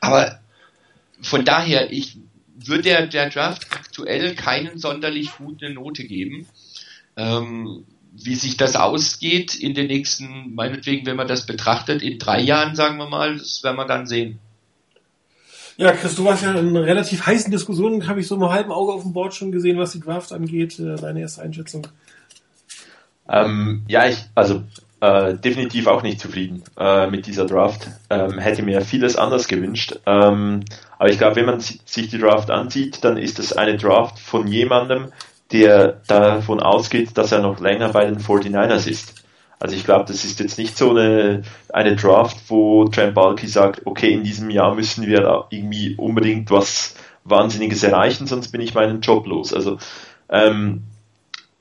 Aber 0.00 0.40
von 1.20 1.44
daher, 1.44 1.92
ich 1.92 2.16
würde 2.56 2.82
der, 2.82 3.06
der 3.06 3.30
Draft 3.30 3.66
aktuell 3.70 4.34
keinen 4.34 4.78
sonderlich 4.78 5.30
gute 5.36 5.70
Note 5.70 6.04
geben. 6.04 6.46
Ähm, 7.16 7.84
wie 8.12 8.34
sich 8.34 8.56
das 8.56 8.76
ausgeht 8.76 9.54
in 9.54 9.74
den 9.74 9.86
nächsten, 9.86 10.54
meinetwegen, 10.54 11.06
wenn 11.06 11.16
man 11.16 11.28
das 11.28 11.46
betrachtet, 11.46 12.02
in 12.02 12.18
drei 12.18 12.40
Jahren, 12.40 12.74
sagen 12.74 12.98
wir 12.98 13.08
mal, 13.08 13.38
das 13.38 13.62
werden 13.62 13.76
wir 13.76 13.86
dann 13.86 14.06
sehen. 14.06 14.40
Ja, 15.80 15.92
Chris, 15.92 16.14
du 16.14 16.26
warst 16.26 16.42
ja 16.42 16.52
in 16.58 16.76
relativ 16.76 17.24
heißen 17.24 17.50
Diskussionen, 17.50 18.06
habe 18.06 18.20
ich 18.20 18.28
so 18.28 18.36
mit 18.36 18.50
halben 18.50 18.70
Auge 18.70 18.92
auf 18.92 19.00
dem 19.02 19.14
Board 19.14 19.34
schon 19.34 19.50
gesehen, 19.50 19.78
was 19.78 19.92
die 19.92 20.00
Draft 20.00 20.30
angeht. 20.30 20.78
Äh, 20.78 20.96
Deine 20.96 21.20
erste 21.22 21.40
Einschätzung. 21.40 21.86
Ähm, 23.26 23.82
ja, 23.88 24.06
ich, 24.06 24.18
also 24.34 24.62
äh, 25.00 25.32
definitiv 25.32 25.86
auch 25.86 26.02
nicht 26.02 26.20
zufrieden 26.20 26.62
äh, 26.78 27.06
mit 27.06 27.26
dieser 27.26 27.46
Draft. 27.46 27.88
Ähm, 28.10 28.38
hätte 28.38 28.62
mir 28.62 28.82
vieles 28.82 29.16
anders 29.16 29.48
gewünscht. 29.48 29.98
Ähm, 30.04 30.64
aber 30.98 31.08
ich 31.08 31.16
glaube, 31.16 31.36
wenn 31.36 31.46
man 31.46 31.60
si- 31.60 31.80
sich 31.86 32.08
die 32.10 32.18
Draft 32.18 32.50
ansieht, 32.50 33.02
dann 33.02 33.16
ist 33.16 33.38
es 33.38 33.54
eine 33.54 33.78
Draft 33.78 34.18
von 34.18 34.46
jemandem, 34.48 35.06
der 35.50 36.02
davon 36.06 36.60
ausgeht, 36.60 37.16
dass 37.16 37.32
er 37.32 37.40
noch 37.40 37.58
länger 37.58 37.88
bei 37.88 38.04
den 38.04 38.18
49ers 38.20 38.86
ist. 38.86 39.19
Also 39.60 39.76
ich 39.76 39.84
glaube, 39.84 40.06
das 40.06 40.24
ist 40.24 40.40
jetzt 40.40 40.56
nicht 40.56 40.76
so 40.76 40.90
eine, 40.90 41.42
eine 41.68 41.94
Draft, 41.94 42.38
wo 42.48 42.86
Trent 42.86 43.14
Balky 43.14 43.46
sagt, 43.46 43.86
okay, 43.86 44.10
in 44.10 44.24
diesem 44.24 44.48
Jahr 44.48 44.74
müssen 44.74 45.06
wir 45.06 45.46
irgendwie 45.50 45.94
unbedingt 45.96 46.50
was 46.50 46.94
Wahnsinniges 47.24 47.82
erreichen, 47.82 48.26
sonst 48.26 48.48
bin 48.52 48.62
ich 48.62 48.74
meinen 48.74 49.02
Job 49.02 49.26
los. 49.26 49.52
Also 49.52 49.76
ähm, 50.30 50.84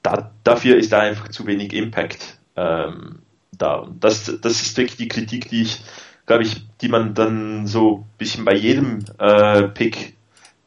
da, 0.02 0.32
dafür 0.46 0.78
ist 0.78 0.94
da 0.94 1.02
einfach 1.02 1.28
zu 1.28 1.46
wenig 1.46 1.74
Impact 1.74 2.38
ähm, 2.56 3.20
da. 3.52 3.76
Und 3.76 4.02
das, 4.02 4.34
das 4.42 4.62
ist 4.62 4.78
wirklich 4.78 4.96
die 4.96 5.10
Kritik, 5.10 5.50
die 5.50 5.64
ich, 5.64 5.82
glaube 6.26 6.44
ich, 6.44 6.66
die 6.80 6.88
man 6.88 7.14
dann 7.14 7.68
so 7.68 7.98
ein 7.98 8.18
bisschen 8.18 8.46
bei 8.46 8.56
jedem 8.56 9.00
äh, 9.18 9.64
Pick 9.64 10.16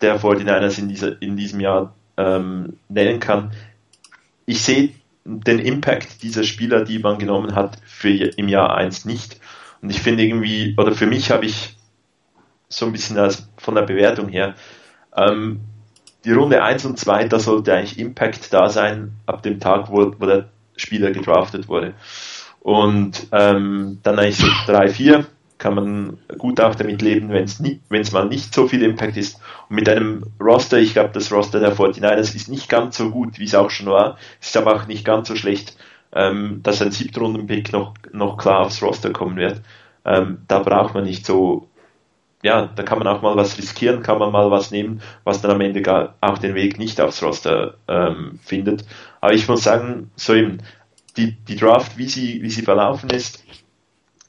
der 0.03 0.21
49ers 0.21 0.79
in, 0.79 0.89
dieser, 0.91 1.23
in 1.23 1.39
diesem 1.39 1.61
Jahr 1.61 1.95
ähm, 2.19 2.77
nennen 2.91 3.21
kann. 3.21 3.53
Ich 4.45 4.63
sehe 4.63 4.91
den 5.25 5.59
Impact 5.59 6.23
dieser 6.23 6.45
Spieler, 6.45 6.85
die 6.85 6.99
man 6.99 7.19
genommen 7.19 7.55
hat, 7.55 7.79
für 7.85 8.09
im 8.11 8.49
Jahr 8.49 8.75
1 8.75 9.05
nicht. 9.05 9.41
Und 9.81 9.91
ich 9.91 10.01
finde 10.01 10.25
irgendwie, 10.25 10.75
oder 10.77 10.93
für 10.93 11.07
mich 11.07 11.31
habe 11.31 11.47
ich 11.47 11.77
so 12.69 12.87
ein 12.87 12.93
bisschen 12.93 13.19
als, 13.19 13.49
von 13.57 13.75
der 13.75 13.83
Bewertung 13.83 14.29
her, 14.29 14.55
ähm, 15.17 15.61
die 16.25 16.33
Runde 16.33 16.63
1 16.63 16.85
und 16.85 16.99
2, 16.99 17.29
da 17.29 17.39
sollte 17.39 17.75
eigentlich 17.75 17.99
Impact 17.99 18.53
da 18.53 18.69
sein, 18.69 19.13
ab 19.27 19.43
dem 19.43 19.61
Tag, 19.61 19.91
wo, 19.91 20.15
wo 20.19 20.27
der 20.27 20.49
Spieler 20.77 21.11
gedraftet 21.11 21.69
wurde. 21.69 21.95
Und 22.61 23.27
ähm, 23.33 23.99
dann 24.03 24.19
eigentlich 24.19 24.39
so 24.39 24.47
3, 24.67 24.89
4 24.89 25.27
kann 25.63 25.77
man 25.77 26.19
gut 26.39 26.61
auch 26.61 26.75
damit 26.75 27.03
leben, 27.03 27.29
wenn 27.29 27.45
es 27.45 28.13
mal 28.13 28.27
nicht 28.27 28.53
so 28.53 28.67
viel 28.67 28.83
Impact 28.83 29.17
ist. 29.17 29.39
Und 29.69 29.77
mit 29.77 29.89
einem 29.89 30.25
Roster, 30.41 30.79
ich 30.79 30.93
glaube, 30.93 31.11
das 31.15 31.31
Roster 31.31 31.61
der 31.61 31.77
49ers 31.77 32.35
ist 32.35 32.49
nicht 32.49 32.69
ganz 32.69 32.97
so 32.97 33.11
gut, 33.11 33.39
wie 33.39 33.45
es 33.45 33.55
auch 33.55 33.71
schon 33.71 33.87
war, 33.87 34.19
ist 34.41 34.57
aber 34.57 34.75
auch 34.75 34.89
nicht 34.89 35.05
ganz 35.05 35.29
so 35.29 35.37
schlecht, 35.37 35.77
ähm, 36.13 36.61
dass 36.65 36.83
ein 36.83 36.91
Siebtrunden-Pick 36.91 37.73
noch, 37.73 37.95
noch 38.13 38.39
klar 38.39 38.67
aufs 38.67 38.83
Roster 38.83 39.13
kommen 39.13 39.37
wird. 39.37 39.61
Ähm, 40.05 40.39
da 40.49 40.59
braucht 40.59 40.95
man 40.95 41.05
nicht 41.05 41.25
so 41.25 41.69
ja, 42.45 42.67
da 42.75 42.83
kann 42.83 42.99
man 42.99 43.07
auch 43.07 43.23
mal 43.23 43.37
was 43.37 43.57
riskieren, 43.57 44.03
kann 44.03 44.19
man 44.19 44.33
mal 44.33 44.51
was 44.51 44.73
nehmen, 44.73 45.01
was 45.23 45.43
dann 45.43 45.53
am 45.53 45.61
Ende 45.61 45.81
gar 45.81 46.17
auch 46.21 46.39
den 46.39 46.57
Weg 46.57 46.77
nicht 46.77 47.01
aufs 47.01 47.23
Roster 47.23 47.75
ähm, 47.87 48.41
findet. 48.43 48.85
Aber 49.21 49.33
ich 49.33 49.47
muss 49.47 49.63
sagen, 49.63 50.11
so 50.17 50.35
eben, 50.35 50.59
die, 51.17 51.37
die 51.37 51.55
Draft, 51.55 51.99
wie 51.99 52.09
sie, 52.09 52.43
wie 52.43 52.51
sie 52.51 52.63
verlaufen 52.63 53.11
ist, 53.11 53.45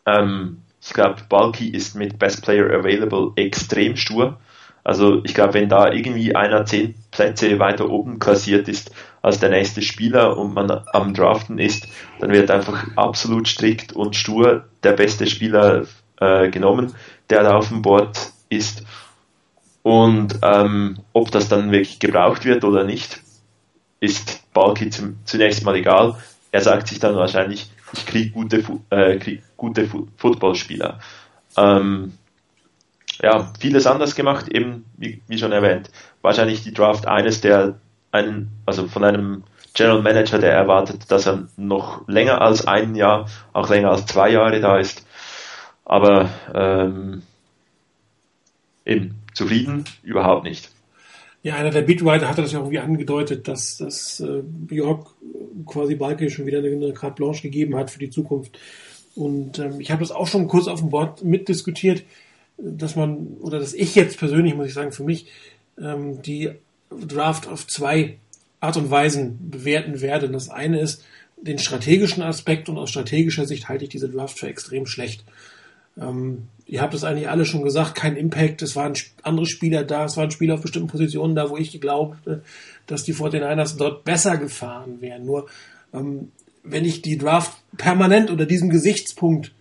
ähm, 0.06 0.62
ich 0.86 0.93
glaube, 0.93 1.22
Balky 1.30 1.69
ist 1.69 1.96
mit 1.96 2.19
Best 2.19 2.43
Player 2.43 2.65
Available 2.78 3.32
extrem 3.36 3.96
stur. 3.96 4.39
Also 4.84 5.24
ich 5.24 5.34
glaube, 5.34 5.54
wenn 5.54 5.69
da 5.69 5.91
irgendwie 5.91 6.36
einer 6.36 6.65
zehn 6.65 6.96
Plätze 7.12 7.58
weiter 7.58 7.89
oben 7.89 8.19
klassiert 8.19 8.67
ist 8.67 8.91
als 9.22 9.39
der 9.39 9.50
nächste 9.50 9.82
Spieler 9.82 10.38
und 10.38 10.54
man 10.54 10.69
am 10.91 11.13
Draften 11.13 11.58
ist, 11.58 11.88
dann 12.19 12.32
wird 12.32 12.52
einfach 12.52 12.86
absolut 12.98 13.48
strikt 13.48 13.93
und 13.93 14.17
stur 14.17 14.65
der 14.84 14.91
beste 14.91 15.26
Spieler 15.26 15.86
äh, 16.19 16.50
genommen, 16.50 16.93
der 17.30 17.43
da 17.43 17.56
auf 17.56 17.69
dem 17.69 17.82
Board 17.82 18.34
ist. 18.50 18.84
Und 19.84 20.39
ähm, 20.41 21.00
ob 21.13 21.32
das 21.32 21.48
dann 21.48 21.72
wirklich 21.72 22.00
gebraucht 22.00 22.43
wird 22.43 22.65
oder 22.65 22.84
nicht, 22.84 23.22
ist 24.02 24.52
Balky 24.54 24.89
zum, 24.89 25.17
zunächst 25.24 25.63
mal 25.63 25.76
egal. 25.76 26.17
Er 26.52 26.62
sagt 26.62 26.89
sich 26.89 27.00
dann 27.00 27.15
wahrscheinlich, 27.15 27.72
ich 27.93 28.06
kriege 28.06 28.32
gute, 28.32 28.63
äh, 28.89 29.17
krieg 29.17 29.43
gute 29.63 29.88
Fu 29.88 30.08
Footballspieler. 30.17 30.99
Ähm, 31.56 32.13
ja, 33.21 33.54
vieles 33.58 33.88
anders 33.88 34.13
gemacht, 34.13 34.49
eben 34.49 34.84
wie, 34.97 35.21
wie 35.30 35.38
schon 35.38 35.54
erwähnt. 35.54 35.89
Wahrscheinlich 36.21 36.63
die 36.63 36.73
Draft 36.73 37.08
eines 37.08 37.39
der 37.39 37.80
einen, 38.12 38.49
also 38.65 38.88
von 38.88 39.06
einem 39.06 39.43
General 39.73 40.02
Manager, 40.02 40.38
der 40.38 40.52
erwartet, 40.52 41.10
dass 41.10 41.28
er 41.28 41.47
noch 41.56 42.06
länger 42.10 42.41
als 42.41 42.67
ein 42.67 42.95
Jahr, 42.95 43.30
auch 43.54 43.69
länger 43.69 43.91
als 43.91 44.06
zwei 44.06 44.32
Jahre 44.32 44.60
da 44.60 44.78
ist. 44.78 45.06
Aber 45.86 46.30
ähm, 46.54 47.21
eben 48.86 49.15
zufrieden 49.34 49.86
überhaupt 50.04 50.43
nicht. 50.43 50.69
Ja, 51.41 51.56
einer 51.56 51.71
der 51.71 51.82
Beatwriter 51.84 52.28
hatte 52.28 52.41
das 52.41 52.52
ja 52.52 52.60
irgendwie 52.60 52.80
angedeutet, 52.80 53.47
dass, 53.47 53.78
dass 53.78 54.19
äh, 54.19 54.41
Björk 54.43 55.08
quasi 55.65 55.95
Balke 55.95 56.30
schon 56.30 56.45
wieder 56.45 56.60
eine, 56.60 56.69
eine 56.69 56.93
Carte 56.93 57.15
Blanche 57.15 57.43
gegeben 57.43 57.76
hat 57.78 57.91
für 57.91 57.99
die 57.99 58.10
Zukunft. 58.10 58.60
Und 59.15 59.60
ähm, 59.60 59.80
ich 59.80 59.91
habe 59.91 60.02
das 60.02 60.12
auch 60.12 60.28
schon 60.28 60.47
kurz 60.47 60.67
auf 60.67 60.80
dem 60.80 60.89
Board 60.89 61.23
mitdiskutiert, 61.23 62.04
dass 62.58 62.95
man, 62.95 63.38
oder 63.41 63.60
dass 63.60 63.73
ich 63.73 63.95
jetzt 63.95 64.17
persönlich, 64.17 64.56
muss 64.56 64.67
ich 64.67 64.73
sagen, 64.73 64.91
für 64.91 65.04
mich 65.04 65.28
ähm, 65.80 66.21
die 66.21 66.52
Draft 66.89 67.47
auf 67.47 67.67
zwei 67.67 68.17
Art 68.60 68.78
und 68.78 68.89
Weisen 68.89 69.49
bewerten 69.49 70.02
werde. 70.02 70.30
Das 70.30 70.49
eine 70.49 70.80
ist 70.80 71.04
den 71.41 71.60
strategischen 71.60 72.23
Aspekt 72.23 72.69
und 72.69 72.78
aus 72.78 72.89
strategischer 72.89 73.45
Sicht 73.45 73.67
halte 73.67 73.84
ich 73.84 73.89
diese 73.89 74.10
Draft 74.10 74.39
für 74.39 74.47
extrem 74.47 74.86
schlecht. 74.86 75.26
Ähm, 75.99 76.47
ihr 76.65 76.82
habt 76.82 76.93
es 76.93 77.04
eigentlich 77.04 77.30
alle 77.30 77.45
schon 77.45 77.63
gesagt, 77.63 77.95
kein 77.95 78.15
Impact, 78.15 78.62
es 78.62 78.76
waren 78.76 78.93
andere 79.21 79.45
Spieler 79.45 79.84
da, 79.84 80.06
es 80.06 80.17
waren 80.17 80.32
Spieler 80.32 80.56
auf 80.56 80.62
bestimmten 80.62 80.88
Positionen 80.88 81.36
da, 81.36 81.49
wo 81.49 81.58
ich 81.58 81.80
glaubte, 81.82 82.43
dass 82.88 83.04
die 83.04 83.13
49ers 83.13 83.78
dort 83.78 84.04
besser 84.06 84.38
gefahren 84.38 85.02
wären. 85.02 85.26
Nur 85.26 85.47
ähm, 85.93 86.32
wenn 86.63 86.86
ich 86.86 87.02
die 87.02 87.17
Draft 87.17 87.52
permanent 87.78 88.30
unter 88.30 88.45
diesem 88.45 88.69
Gesichtspunkt 88.69 89.52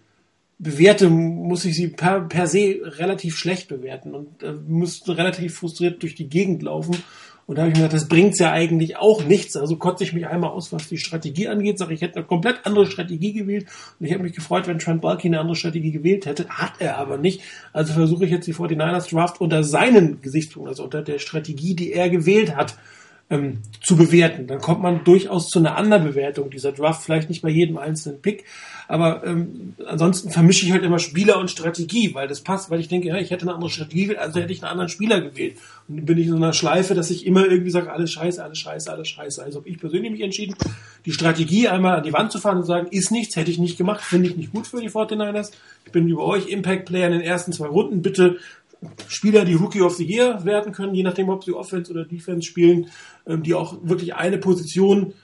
bewerte, 0.58 1.10
muss 1.10 1.64
ich 1.64 1.74
sie 1.74 1.88
per, 1.88 2.20
per 2.20 2.46
se 2.46 2.80
relativ 2.82 3.36
schlecht 3.36 3.68
bewerten 3.68 4.14
und 4.14 4.42
äh, 4.42 4.52
müsste 4.52 5.16
relativ 5.16 5.56
frustriert 5.56 6.02
durch 6.02 6.14
die 6.14 6.28
Gegend 6.28 6.62
laufen. 6.62 6.96
Und 7.46 7.56
da 7.56 7.62
habe 7.62 7.72
ich 7.72 7.76
mir 7.76 7.82
gedacht, 7.82 8.00
das 8.00 8.08
bringt's 8.08 8.38
ja 8.38 8.52
eigentlich 8.52 8.96
auch 8.96 9.24
nichts. 9.24 9.56
Also 9.56 9.76
kotze 9.76 10.04
ich 10.04 10.12
mich 10.12 10.28
einmal 10.28 10.50
aus, 10.50 10.72
was 10.72 10.88
die 10.88 10.98
Strategie 10.98 11.48
angeht, 11.48 11.78
sage 11.78 11.92
ich 11.92 12.00
hätte 12.00 12.16
eine 12.16 12.24
komplett 12.24 12.64
andere 12.64 12.86
Strategie 12.86 13.32
gewählt 13.32 13.66
und 13.98 14.06
ich 14.06 14.12
hätte 14.12 14.22
mich 14.22 14.34
gefreut, 14.34 14.68
wenn 14.68 14.78
Trent 14.78 15.02
Balky 15.02 15.26
eine 15.26 15.40
andere 15.40 15.56
Strategie 15.56 15.90
gewählt 15.90 16.26
hätte. 16.26 16.48
Hat 16.48 16.74
er 16.78 16.98
aber 16.98 17.18
nicht. 17.18 17.42
Also 17.72 17.94
versuche 17.94 18.24
ich 18.24 18.30
jetzt 18.30 18.46
die 18.46 18.54
49ers 18.54 19.10
Draft 19.10 19.40
unter 19.40 19.64
seinen 19.64 20.20
Gesichtspunkten, 20.20 20.70
also 20.70 20.84
unter 20.84 21.02
der 21.02 21.18
Strategie, 21.18 21.74
die 21.74 21.92
er 21.92 22.08
gewählt 22.08 22.54
hat, 22.54 22.76
ähm, 23.32 23.58
zu 23.80 23.96
bewerten. 23.96 24.46
Dann 24.46 24.60
kommt 24.60 24.82
man 24.82 25.04
durchaus 25.04 25.48
zu 25.48 25.58
einer 25.58 25.76
anderen 25.76 26.04
Bewertung 26.04 26.50
dieser 26.50 26.72
Draft, 26.72 27.02
vielleicht 27.02 27.30
nicht 27.30 27.42
bei 27.42 27.48
jedem 27.48 27.78
einzelnen 27.78 28.20
Pick, 28.20 28.44
aber 28.88 29.24
ähm, 29.24 29.74
ansonsten 29.86 30.30
vermische 30.30 30.66
ich 30.66 30.72
halt 30.72 30.82
immer 30.82 30.98
Spieler 30.98 31.38
und 31.38 31.50
Strategie, 31.50 32.14
weil 32.14 32.28
das 32.28 32.42
passt, 32.42 32.70
weil 32.70 32.78
ich 32.78 32.88
denke, 32.88 33.08
ja, 33.08 33.16
ich 33.16 33.30
hätte 33.30 33.42
eine 33.42 33.54
andere 33.54 33.70
Strategie 33.70 34.02
gewählt, 34.02 34.18
also 34.18 34.38
hätte 34.38 34.52
ich 34.52 34.62
einen 34.62 34.70
anderen 34.70 34.90
Spieler 34.90 35.22
gewählt. 35.22 35.56
Und 35.88 35.96
dann 35.96 36.04
bin 36.04 36.18
ich 36.18 36.26
in 36.26 36.32
so 36.32 36.36
einer 36.36 36.52
Schleife, 36.52 36.94
dass 36.94 37.10
ich 37.10 37.26
immer 37.26 37.46
irgendwie 37.46 37.70
sage, 37.70 37.90
alles 37.90 38.12
scheiße, 38.12 38.44
alles 38.44 38.58
scheiße, 38.58 38.92
alles 38.92 39.08
scheiße. 39.08 39.42
Also 39.42 39.60
habe 39.60 39.68
ich 39.70 39.78
persönlich 39.78 40.12
mich 40.12 40.20
entschieden, 40.20 40.54
die 41.06 41.12
Strategie 41.12 41.68
einmal 41.68 41.96
an 41.96 42.04
die 42.04 42.12
Wand 42.12 42.32
zu 42.32 42.38
fahren 42.38 42.58
und 42.58 42.64
zu 42.64 42.68
sagen, 42.68 42.88
ist 42.90 43.10
nichts, 43.10 43.36
hätte 43.36 43.50
ich 43.50 43.58
nicht 43.58 43.78
gemacht, 43.78 44.02
finde 44.02 44.28
ich 44.28 44.36
nicht 44.36 44.52
gut 44.52 44.66
für 44.66 44.82
die 44.82 44.90
49ers. 44.90 45.52
Ich 45.86 45.92
bin 45.92 46.06
über 46.06 46.26
euch 46.26 46.48
Impact 46.48 46.84
Player 46.84 47.06
in 47.06 47.12
den 47.12 47.22
ersten 47.22 47.52
zwei 47.52 47.68
Runden, 47.68 48.02
bitte 48.02 48.36
Spieler, 49.08 49.44
die 49.44 49.54
Rookie 49.54 49.82
of 49.82 49.94
the 49.96 50.04
Year 50.04 50.44
werden 50.44 50.72
können, 50.72 50.94
je 50.94 51.02
nachdem, 51.02 51.28
ob 51.28 51.44
sie 51.44 51.52
Offense 51.52 51.90
oder 51.92 52.04
Defense 52.04 52.42
spielen, 52.42 52.88
ähm, 53.26 53.42
die 53.42 53.54
auch 53.54 53.78
wirklich 53.82 54.14
eine 54.14 54.38
Position 54.38 55.14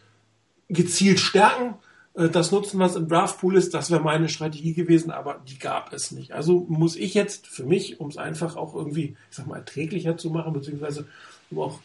gezielt 0.69 1.19
stärken. 1.19 1.75
Äh, 2.15 2.29
Das 2.29 2.53
nutzen, 2.53 2.79
was 2.79 2.97
im 2.97 3.09
Draftpool 3.09 3.57
ist, 3.57 3.75
das 3.75 3.91
wäre 3.91 4.03
meine 4.03 4.29
Strategie 4.29 4.75
gewesen, 4.75 5.11
aber 5.11 5.41
die 5.49 5.59
gab 5.59 5.93
es 5.93 6.13
nicht. 6.13 6.33
Also 6.33 6.67
muss 6.69 6.97
ich 6.97 7.15
jetzt 7.15 7.47
für 7.47 7.65
mich, 7.65 8.01
um 8.01 8.09
es 8.09 8.17
einfach 8.17 8.57
auch 8.57 8.75
irgendwie, 8.75 9.17
ich 9.31 9.37
sag 9.37 9.47
mal, 9.47 9.57
erträglicher 9.57 10.17
zu 10.17 10.31
machen, 10.31 10.53
beziehungsweise 10.53 11.07
um 11.51 11.59
auch 11.59 11.81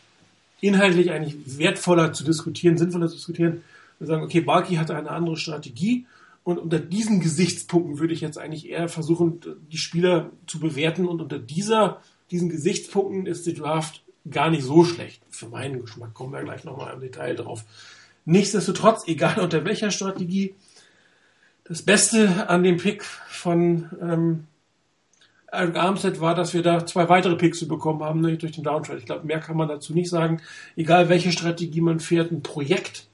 inhaltlich 0.62 1.12
eigentlich 1.12 1.36
wertvoller 1.58 2.14
zu 2.14 2.24
diskutieren, 2.24 2.78
sinnvoller 2.78 3.08
zu 3.08 3.16
diskutieren, 3.16 3.64
sagen, 4.00 4.24
okay, 4.24 4.42
Barkey 4.42 4.76
hatte 4.76 4.96
eine 4.96 5.12
andere 5.12 5.38
Strategie 5.38 6.06
und 6.44 6.58
unter 6.58 6.80
diesen 6.80 7.20
Gesichtspunkten 7.20 8.00
würde 8.00 8.14
ich 8.14 8.22
jetzt 8.22 8.38
eigentlich 8.38 8.70
eher 8.70 8.90
versuchen, 8.90 9.40
die 9.72 9.78
Spieler 9.78 10.32
zu 10.46 10.60
bewerten 10.60 11.08
und 11.08 11.22
unter 11.22 11.40
dieser, 11.40 12.02
diesen 12.32 12.50
Gesichtspunkten 12.50 13.26
ist 13.26 13.46
die 13.46 13.54
Draft 13.54 14.04
gar 14.30 14.50
nicht 14.50 14.64
so 14.64 14.84
schlecht. 14.84 15.22
Für 15.30 15.48
meinen 15.48 15.82
Geschmack 15.82 16.14
kommen 16.14 16.34
wir 16.34 16.44
gleich 16.44 16.64
nochmal 16.64 16.94
im 16.94 17.00
Detail 17.00 17.36
drauf. 17.36 17.64
Nichtsdestotrotz, 18.26 19.08
egal 19.08 19.40
unter 19.40 19.66
welcher 19.66 19.92
Strategie, 19.92 20.56
das 21.66 21.82
Beste 21.82 22.50
an 22.50 22.64
dem 22.64 22.78
Pick 22.78 23.04
von 23.04 23.90
ähm, 24.02 24.48
Eric 25.54 25.78
Armstead 25.78 26.20
war, 26.20 26.36
dass 26.36 26.54
wir 26.54 26.64
da 26.64 26.86
zwei 26.86 27.08
weitere 27.10 27.36
Picks 27.36 27.66
bekommen 27.68 28.02
haben, 28.04 28.22
nämlich 28.22 28.40
durch 28.40 28.54
den 28.54 28.64
Downtrade. 28.64 29.00
Ich 29.00 29.06
glaube, 29.06 29.28
mehr 29.28 29.40
kann 29.40 29.56
man 29.56 29.68
dazu 29.68 29.94
nicht 29.94 30.10
sagen. 30.10 30.42
Egal 30.76 31.10
welche 31.10 31.32
Strategie 31.32 31.80
man 31.80 32.00
fährt, 32.00 32.32
ein 32.32 32.42
Projekt, 32.42 33.08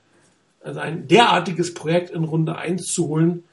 also 0.61 0.79
ein 0.79 1.07
derartiges 1.07 1.73
Projekt 1.73 2.11
in 2.11 2.23
Runde 2.23 2.57
1 2.57 2.85
zu 2.87 3.07
holen, 3.07 3.43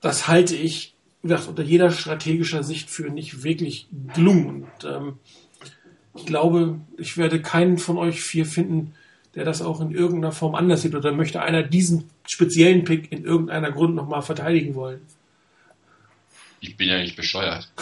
das 0.00 0.28
halte 0.28 0.54
ich, 0.54 0.94
wie 1.22 1.28
gesagt, 1.28 1.48
unter 1.48 1.62
jeder 1.62 1.90
strategischer 1.90 2.62
Sicht 2.62 2.90
für 2.90 3.10
nicht 3.10 3.42
wirklich 3.42 3.88
gelungen. 4.14 4.64
Und 4.64 4.84
ähm, 4.84 5.12
ich 6.14 6.26
glaube, 6.26 6.80
ich 6.98 7.16
werde 7.16 7.40
keinen 7.40 7.78
von 7.78 7.98
euch 7.98 8.22
vier 8.22 8.46
finden, 8.46 8.94
der 9.34 9.44
das 9.44 9.62
auch 9.62 9.80
in 9.80 9.90
irgendeiner 9.90 10.32
Form 10.32 10.54
anders 10.54 10.82
sieht 10.82 10.94
oder 10.94 11.12
möchte 11.12 11.42
einer 11.42 11.62
diesen 11.62 12.04
speziellen 12.26 12.84
Pick 12.84 13.12
in 13.12 13.24
irgendeiner 13.24 13.70
Grund 13.70 13.94
nochmal 13.94 14.22
verteidigen 14.22 14.74
wollen. 14.74 15.00
Ich 16.66 16.76
bin 16.76 16.88
ja 16.88 16.98
nicht 16.98 17.16
bescheuert. 17.16 17.68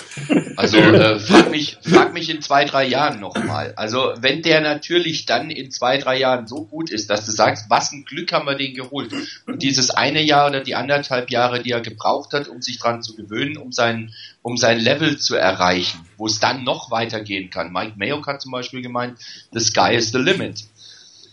Also 0.56 0.78
äh, 0.78 1.18
frag, 1.18 1.50
mich, 1.50 1.78
frag 1.82 2.14
mich 2.14 2.30
in 2.30 2.40
zwei, 2.40 2.64
drei 2.64 2.86
Jahren 2.86 3.18
nochmal. 3.18 3.72
Also 3.74 4.14
wenn 4.18 4.40
der 4.40 4.60
natürlich 4.60 5.26
dann 5.26 5.50
in 5.50 5.72
zwei, 5.72 5.98
drei 5.98 6.16
Jahren 6.16 6.46
so 6.46 6.64
gut 6.66 6.90
ist, 6.90 7.10
dass 7.10 7.26
du 7.26 7.32
sagst, 7.32 7.66
was 7.70 7.90
ein 7.90 8.04
Glück 8.04 8.32
haben 8.32 8.46
wir 8.46 8.54
den 8.54 8.72
geholt. 8.72 9.12
Und 9.46 9.62
dieses 9.62 9.90
eine 9.90 10.22
Jahr 10.22 10.48
oder 10.48 10.60
die 10.60 10.76
anderthalb 10.76 11.30
Jahre, 11.30 11.60
die 11.60 11.72
er 11.72 11.80
gebraucht 11.80 12.34
hat, 12.34 12.46
um 12.46 12.62
sich 12.62 12.78
dran 12.78 13.02
zu 13.02 13.16
gewöhnen, 13.16 13.56
um 13.56 13.72
sein, 13.72 14.14
um 14.42 14.56
sein 14.56 14.78
Level 14.78 15.18
zu 15.18 15.34
erreichen, 15.34 16.06
wo 16.16 16.26
es 16.26 16.38
dann 16.38 16.62
noch 16.62 16.92
weitergehen 16.92 17.50
kann. 17.50 17.72
Mike 17.72 17.94
Mayock 17.96 18.28
hat 18.28 18.40
zum 18.40 18.52
Beispiel 18.52 18.80
gemeint, 18.80 19.18
the 19.50 19.60
sky 19.60 19.92
is 19.92 20.12
the 20.12 20.18
limit. 20.18 20.62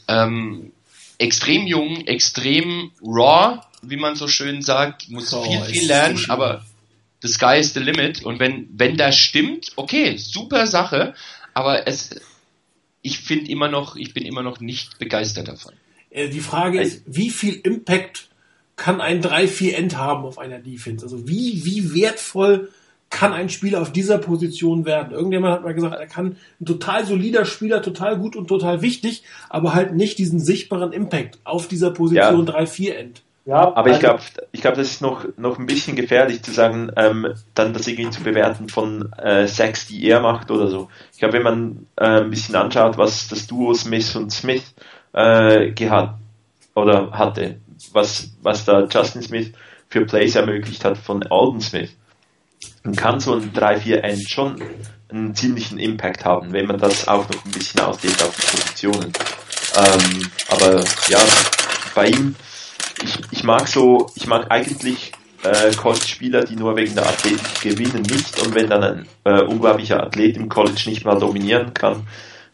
Ähm, 0.07 0.71
extrem 1.19 1.67
jung, 1.67 2.07
extrem 2.07 2.91
raw, 3.03 3.61
wie 3.83 3.97
man 3.97 4.15
so 4.15 4.27
schön 4.27 4.63
sagt, 4.63 5.09
muss 5.09 5.31
Oh, 5.31 5.43
viel, 5.43 5.61
viel 5.61 5.87
lernen, 5.87 6.17
so 6.17 6.31
aber 6.31 6.65
the 7.21 7.27
sky 7.27 7.59
is 7.59 7.73
the 7.73 7.79
limit. 7.79 8.23
Und 8.23 8.39
wenn, 8.39 8.69
wenn 8.73 8.97
das 8.97 9.17
stimmt, 9.17 9.71
okay, 9.75 10.17
super 10.17 10.67
Sache, 10.67 11.13
aber 11.53 11.87
es, 11.87 12.19
ich 13.01 13.19
finde 13.19 13.51
immer 13.51 13.67
noch, 13.67 13.95
ich 13.95 14.13
bin 14.13 14.23
immer 14.23 14.43
noch 14.43 14.59
nicht 14.59 14.99
begeistert 14.99 15.47
davon. 15.47 15.73
Äh, 16.09 16.29
Die 16.29 16.39
Frage 16.39 16.81
ist, 16.81 17.03
wie 17.05 17.29
viel 17.29 17.55
Impact 17.63 18.29
kann 18.75 19.01
ein 19.01 19.21
3-4-End 19.21 19.97
haben 19.97 20.23
auf 20.23 20.39
einer 20.39 20.59
Defense? 20.59 21.05
Also 21.05 21.27
wie, 21.27 21.65
wie 21.65 21.93
wertvoll 21.93 22.69
kann 23.09 23.33
ein 23.33 23.49
Spieler 23.49 23.81
auf 23.81 23.91
dieser 23.91 24.17
Position 24.17 24.85
werden? 24.85 25.11
Irgendjemand 25.11 25.53
hat 25.53 25.63
mal 25.63 25.73
gesagt, 25.73 25.99
er 25.99 26.07
kann 26.07 26.37
ein 26.59 26.65
total 26.65 27.05
solider 27.05 27.45
Spieler, 27.45 27.81
total 27.81 28.17
gut 28.17 28.35
und 28.35 28.47
total 28.47 28.81
wichtig, 28.81 29.23
aber 29.49 29.73
halt 29.73 29.93
nicht 29.93 30.17
diesen 30.17 30.39
sichtbaren 30.39 30.93
Impact 30.93 31.39
auf 31.43 31.67
dieser 31.67 31.91
Position 31.91 32.47
3-4-End. 32.47 33.21
Ja, 33.45 33.75
Aber 33.75 33.87
ich 33.87 33.95
also- 33.95 33.99
glaube, 34.01 34.23
ich 34.51 34.61
glaube, 34.61 34.77
das 34.77 34.87
ist 34.87 35.01
noch, 35.01 35.25
noch 35.37 35.57
ein 35.57 35.65
bisschen 35.65 35.95
gefährlich 35.95 36.43
zu 36.43 36.51
sagen, 36.51 36.91
ähm, 36.95 37.33
dann 37.55 37.73
das 37.73 37.87
irgendwie 37.87 38.11
zu 38.11 38.21
bewerten 38.23 38.69
von 38.69 39.11
äh, 39.13 39.47
Sacks, 39.47 39.87
die 39.87 40.07
er 40.07 40.19
macht 40.21 40.51
oder 40.51 40.67
so. 40.67 40.89
Ich 41.11 41.19
glaube, 41.19 41.33
wenn 41.33 41.43
man 41.43 41.87
äh, 41.95 42.21
ein 42.21 42.29
bisschen 42.29 42.55
anschaut, 42.55 42.97
was 42.97 43.27
das 43.29 43.47
Duo 43.47 43.73
Smith 43.73 44.15
und 44.15 44.31
Smith 44.31 44.75
äh, 45.13 45.71
gehabt 45.71 46.19
oder 46.75 47.11
hatte, 47.11 47.57
was, 47.93 48.29
was 48.41 48.63
da 48.65 48.85
Justin 48.85 49.23
Smith 49.23 49.51
für 49.89 50.05
Plays 50.05 50.35
ermöglicht 50.35 50.85
hat 50.85 50.97
von 50.97 51.23
Alden 51.23 51.61
Smith, 51.61 51.89
dann 52.83 52.95
kann 52.95 53.19
so 53.19 53.33
ein 53.33 53.51
3-4-End 53.53 54.29
schon 54.29 54.61
einen 55.09 55.35
ziemlichen 55.35 55.79
Impact 55.79 56.25
haben, 56.25 56.53
wenn 56.53 56.67
man 56.67 56.77
das 56.77 57.07
auch 57.07 57.27
noch 57.27 57.43
ein 57.45 57.51
bisschen 57.51 57.81
ausdehnt 57.81 58.21
auf 58.21 58.35
die 58.35 58.55
Positionen. 58.57 59.11
Ähm, 59.75 60.29
aber 60.49 60.83
ja, 61.07 61.19
bei 61.95 62.07
ihm, 62.07 62.35
ich, 63.03 63.19
ich 63.31 63.43
mag 63.43 63.67
so, 63.67 64.07
ich 64.15 64.27
mag 64.27 64.47
eigentlich 64.49 65.11
äh, 65.43 65.71
College-Spieler, 65.75 66.43
die 66.43 66.55
nur 66.55 66.75
wegen 66.75 66.95
der 66.95 67.07
Athletik 67.07 67.61
gewinnen, 67.61 68.03
nicht. 68.03 68.39
Und 68.41 68.53
wenn 68.53 68.69
dann 68.69 68.83
ein 68.83 69.05
äh, 69.23 69.41
unglaublicher 69.41 70.01
Athlet 70.03 70.37
im 70.37 70.49
College 70.49 70.83
nicht 70.87 71.05
mal 71.05 71.17
dominieren 71.17 71.73
kann, 71.73 72.07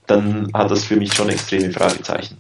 dann 0.06 0.50
hat 0.54 0.72
das 0.72 0.86
für 0.86 0.96
mich 0.96 1.14
schon 1.14 1.30
extreme 1.30 1.72
Fragezeichen. 1.72 2.38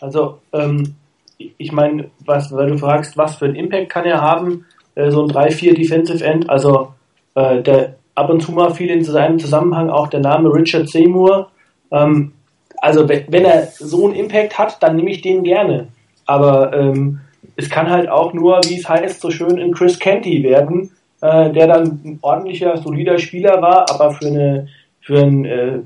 Also, 0.00 0.40
ähm, 0.52 0.94
ich 1.36 1.72
meine, 1.72 2.10
was, 2.24 2.50
weil 2.52 2.68
du 2.68 2.78
fragst, 2.78 3.16
was 3.16 3.36
für 3.36 3.44
einen 3.44 3.56
Impact 3.56 3.90
kann 3.90 4.04
er 4.04 4.20
haben, 4.20 4.64
äh, 4.94 5.10
so 5.10 5.22
ein 5.22 5.30
3-4 5.30 5.74
Defensive 5.74 6.24
End, 6.24 6.48
also 6.48 6.94
äh, 7.34 7.62
der 7.62 7.96
ab 8.14 8.30
und 8.30 8.40
zu 8.40 8.52
mal 8.52 8.74
fiel 8.74 8.90
in 8.90 9.04
seinem 9.04 9.38
Zusammenhang 9.38 9.90
auch 9.90 10.08
der 10.08 10.20
Name 10.20 10.52
Richard 10.52 10.88
Seymour. 10.88 11.50
Ähm, 11.92 12.32
also 12.78 13.08
wenn, 13.08 13.44
er 13.44 13.68
so 13.78 14.06
einen 14.06 14.16
Impact 14.16 14.58
hat, 14.58 14.82
dann 14.82 14.96
nehme 14.96 15.10
ich 15.10 15.20
den 15.20 15.42
gerne. 15.42 15.88
Aber 16.28 16.72
ähm, 16.72 17.20
es 17.56 17.68
kann 17.68 17.90
halt 17.90 18.08
auch 18.08 18.32
nur, 18.32 18.60
wie 18.68 18.78
es 18.78 18.88
heißt, 18.88 19.20
so 19.20 19.30
schön 19.30 19.58
in 19.58 19.72
Chris 19.72 19.98
Canty 19.98 20.42
werden, 20.44 20.90
äh, 21.22 21.50
der 21.50 21.66
dann 21.66 22.00
ein 22.04 22.18
ordentlicher, 22.22 22.76
solider 22.76 23.18
Spieler 23.18 23.60
war, 23.60 23.90
aber 23.90 24.12
für 24.12 24.26
eine 24.26 24.68
für 25.00 25.18
einen 25.18 25.44
äh, 25.46 25.78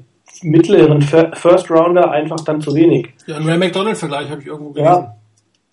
mittleren 0.42 1.00
Fir- 1.00 1.34
First 1.34 1.70
Rounder 1.70 2.10
einfach 2.10 2.40
dann 2.40 2.60
zu 2.60 2.74
wenig. 2.74 3.08
Ja, 3.26 3.36
einen 3.36 3.48
Ray 3.48 3.56
McDonald-Vergleich 3.56 4.28
habe 4.30 4.40
ich 4.40 4.48
irgendwo 4.48 4.70
gelesen. 4.70 4.92
Ja. 4.92 5.14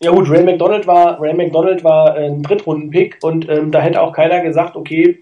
Ja 0.01 0.11
gut, 0.11 0.29
Ray 0.29 0.43
McDonald 0.43 0.87
war 0.87 1.19
Ray 1.19 1.33
McDonald 1.33 1.83
war 1.83 2.13
ein 2.13 2.41
Drittrunden-Pick 2.41 3.17
und 3.21 3.49
ähm, 3.49 3.71
da 3.71 3.81
hätte 3.81 4.01
auch 4.01 4.13
keiner 4.13 4.39
gesagt, 4.41 4.77
okay, 4.77 5.19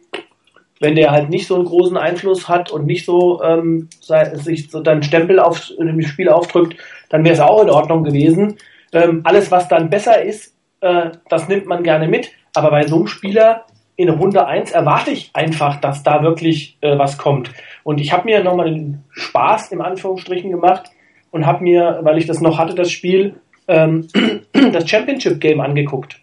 wenn 0.79 0.95
der 0.95 1.09
halt 1.09 1.29
nicht 1.31 1.47
so 1.47 1.55
einen 1.55 1.65
großen 1.65 1.97
Einfluss 1.97 2.47
hat 2.47 2.69
und 2.69 2.85
nicht 2.85 3.03
so 3.03 3.41
ähm, 3.41 3.87
sich 4.33 4.69
so 4.69 4.81
dann 4.81 5.01
Stempel 5.01 5.39
auf 5.39 5.71
dem 5.79 6.01
Spiel 6.03 6.29
aufdrückt, 6.29 6.75
dann 7.09 7.23
wäre 7.23 7.33
es 7.33 7.39
auch 7.39 7.63
in 7.63 7.71
Ordnung 7.71 8.03
gewesen. 8.03 8.57
Ähm, 8.93 9.21
alles, 9.23 9.51
was 9.51 9.67
dann 9.67 9.89
besser 9.89 10.21
ist, 10.21 10.55
äh, 10.81 11.11
das 11.29 11.47
nimmt 11.47 11.65
man 11.65 11.83
gerne 11.83 12.07
mit. 12.07 12.31
Aber 12.53 12.71
bei 12.71 12.87
so 12.87 12.97
einem 12.97 13.07
Spieler 13.07 13.65
in 13.95 14.09
Runde 14.09 14.45
1 14.45 14.71
erwarte 14.71 15.11
ich 15.11 15.31
einfach, 15.33 15.81
dass 15.81 16.03
da 16.03 16.21
wirklich 16.21 16.77
äh, 16.81 16.97
was 16.97 17.17
kommt. 17.17 17.51
Und 17.83 17.99
ich 17.99 18.13
habe 18.13 18.25
mir 18.25 18.43
nochmal 18.43 18.69
den 18.71 19.03
Spaß 19.09 19.71
im 19.71 19.81
Anführungsstrichen 19.81 20.51
gemacht 20.51 20.91
und 21.31 21.45
habe 21.45 21.63
mir, 21.63 21.99
weil 22.03 22.17
ich 22.17 22.27
das 22.27 22.41
noch 22.41 22.57
hatte, 22.57 22.75
das 22.75 22.91
Spiel, 22.91 23.39
ähm, 23.67 24.07
das 24.53 24.89
Championship 24.89 25.39
Game 25.39 25.59
angeguckt. 25.59 26.19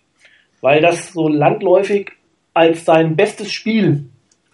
Weil 0.60 0.80
das 0.80 1.12
so 1.12 1.28
landläufig 1.28 2.12
als 2.54 2.84
sein 2.84 3.16
bestes 3.16 3.52
Spiel 3.52 4.08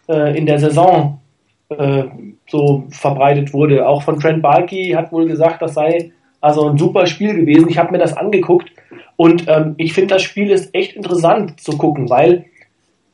äh, 0.09 0.37
in 0.37 0.47
der 0.47 0.59
Saison 0.59 1.21
äh, 1.69 2.05
so 2.49 2.87
verbreitet 2.91 3.53
wurde. 3.53 3.87
Auch 3.87 4.03
von 4.03 4.19
Trent 4.19 4.43
Balky 4.43 4.93
hat 4.97 5.13
wohl 5.13 5.27
gesagt, 5.27 5.63
das 5.63 5.75
sei 5.75 6.13
also 6.41 6.69
ein 6.69 6.79
super 6.79 7.07
Spiel 7.07 7.35
gewesen. 7.35 7.69
Ich 7.69 7.79
habe 7.79 7.93
mir 7.93 7.99
das 7.99 8.17
angeguckt 8.17 8.71
und 9.17 9.47
ähm, 9.49 9.75
ich 9.77 9.93
finde, 9.93 10.15
das 10.15 10.23
Spiel 10.23 10.51
ist 10.51 10.75
echt 10.75 10.97
interessant 10.97 11.61
zu 11.61 11.77
gucken, 11.77 12.09
weil 12.09 12.47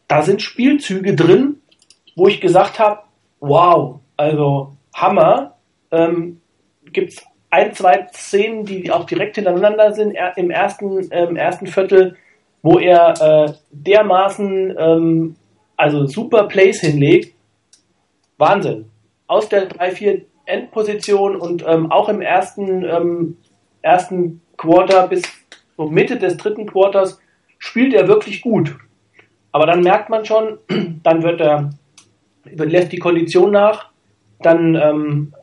da 0.08 0.22
sind 0.22 0.42
Spielzüge 0.42 1.14
drin, 1.14 1.56
wo 2.14 2.28
ich 2.28 2.40
gesagt 2.40 2.78
habe, 2.78 3.00
wow, 3.40 4.00
also 4.16 4.72
Hammer. 4.94 5.56
Ähm, 5.90 6.40
gibt's 6.92 7.24
ein, 7.50 7.74
zwei 7.74 8.06
Szenen, 8.12 8.64
die 8.64 8.90
auch 8.90 9.04
direkt 9.04 9.36
hintereinander 9.36 9.92
sind 9.92 10.12
er, 10.14 10.36
im 10.36 10.50
ersten, 10.50 11.08
ähm, 11.10 11.36
ersten 11.36 11.66
Viertel, 11.66 12.16
wo 12.62 12.78
er 12.78 13.14
äh, 13.20 13.52
dermaßen 13.70 14.74
ähm, 14.78 15.36
also 15.76 16.06
super 16.06 16.44
Plays 16.44 16.80
hinlegt. 16.80 17.34
Wahnsinn. 18.38 18.86
Aus 19.26 19.48
der 19.48 19.68
3-4 19.68 20.22
Endposition 20.46 21.36
und 21.36 21.64
ähm, 21.66 21.90
auch 21.90 22.08
im 22.08 22.20
ersten, 22.20 22.84
ähm, 22.84 23.36
ersten 23.82 24.40
Quarter 24.56 25.06
bis 25.08 25.22
so 25.76 25.88
Mitte 25.88 26.16
des 26.16 26.36
dritten 26.36 26.66
Quarters 26.66 27.20
spielt 27.58 27.94
er 27.94 28.08
wirklich 28.08 28.40
gut. 28.40 28.76
Aber 29.52 29.66
dann 29.66 29.82
merkt 29.82 30.08
man 30.10 30.24
schon, 30.24 30.58
dann 31.02 31.22
wird 31.22 31.40
er, 31.40 31.70
lässt 32.44 32.92
die 32.92 32.98
Kondition 32.98 33.52
nach, 33.52 33.90
dann 34.40 34.74
ähm, 34.74 35.34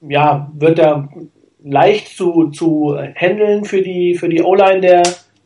ja, 0.00 0.50
wird 0.54 0.78
er 0.78 1.08
leicht 1.62 2.16
zu, 2.16 2.50
zu 2.50 2.96
handeln 3.14 3.64
für 3.64 3.82
die, 3.82 4.14
für 4.14 4.28
die 4.28 4.42
O-Line 4.42 4.80
der, 4.80 5.02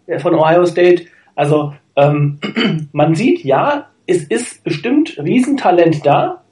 der 0.07 0.21
von 0.21 0.35
Ohio 0.35 0.67
State. 0.67 1.07
Also 1.35 1.73
ähm, 1.97 2.39
man 2.93 3.15
sieht, 3.15 3.45
ja, 3.45 3.89
es 4.07 4.25
ist 4.25 4.65
bestimmt 4.65 5.17
Riesentalent 5.19 6.05
da, 6.05 6.43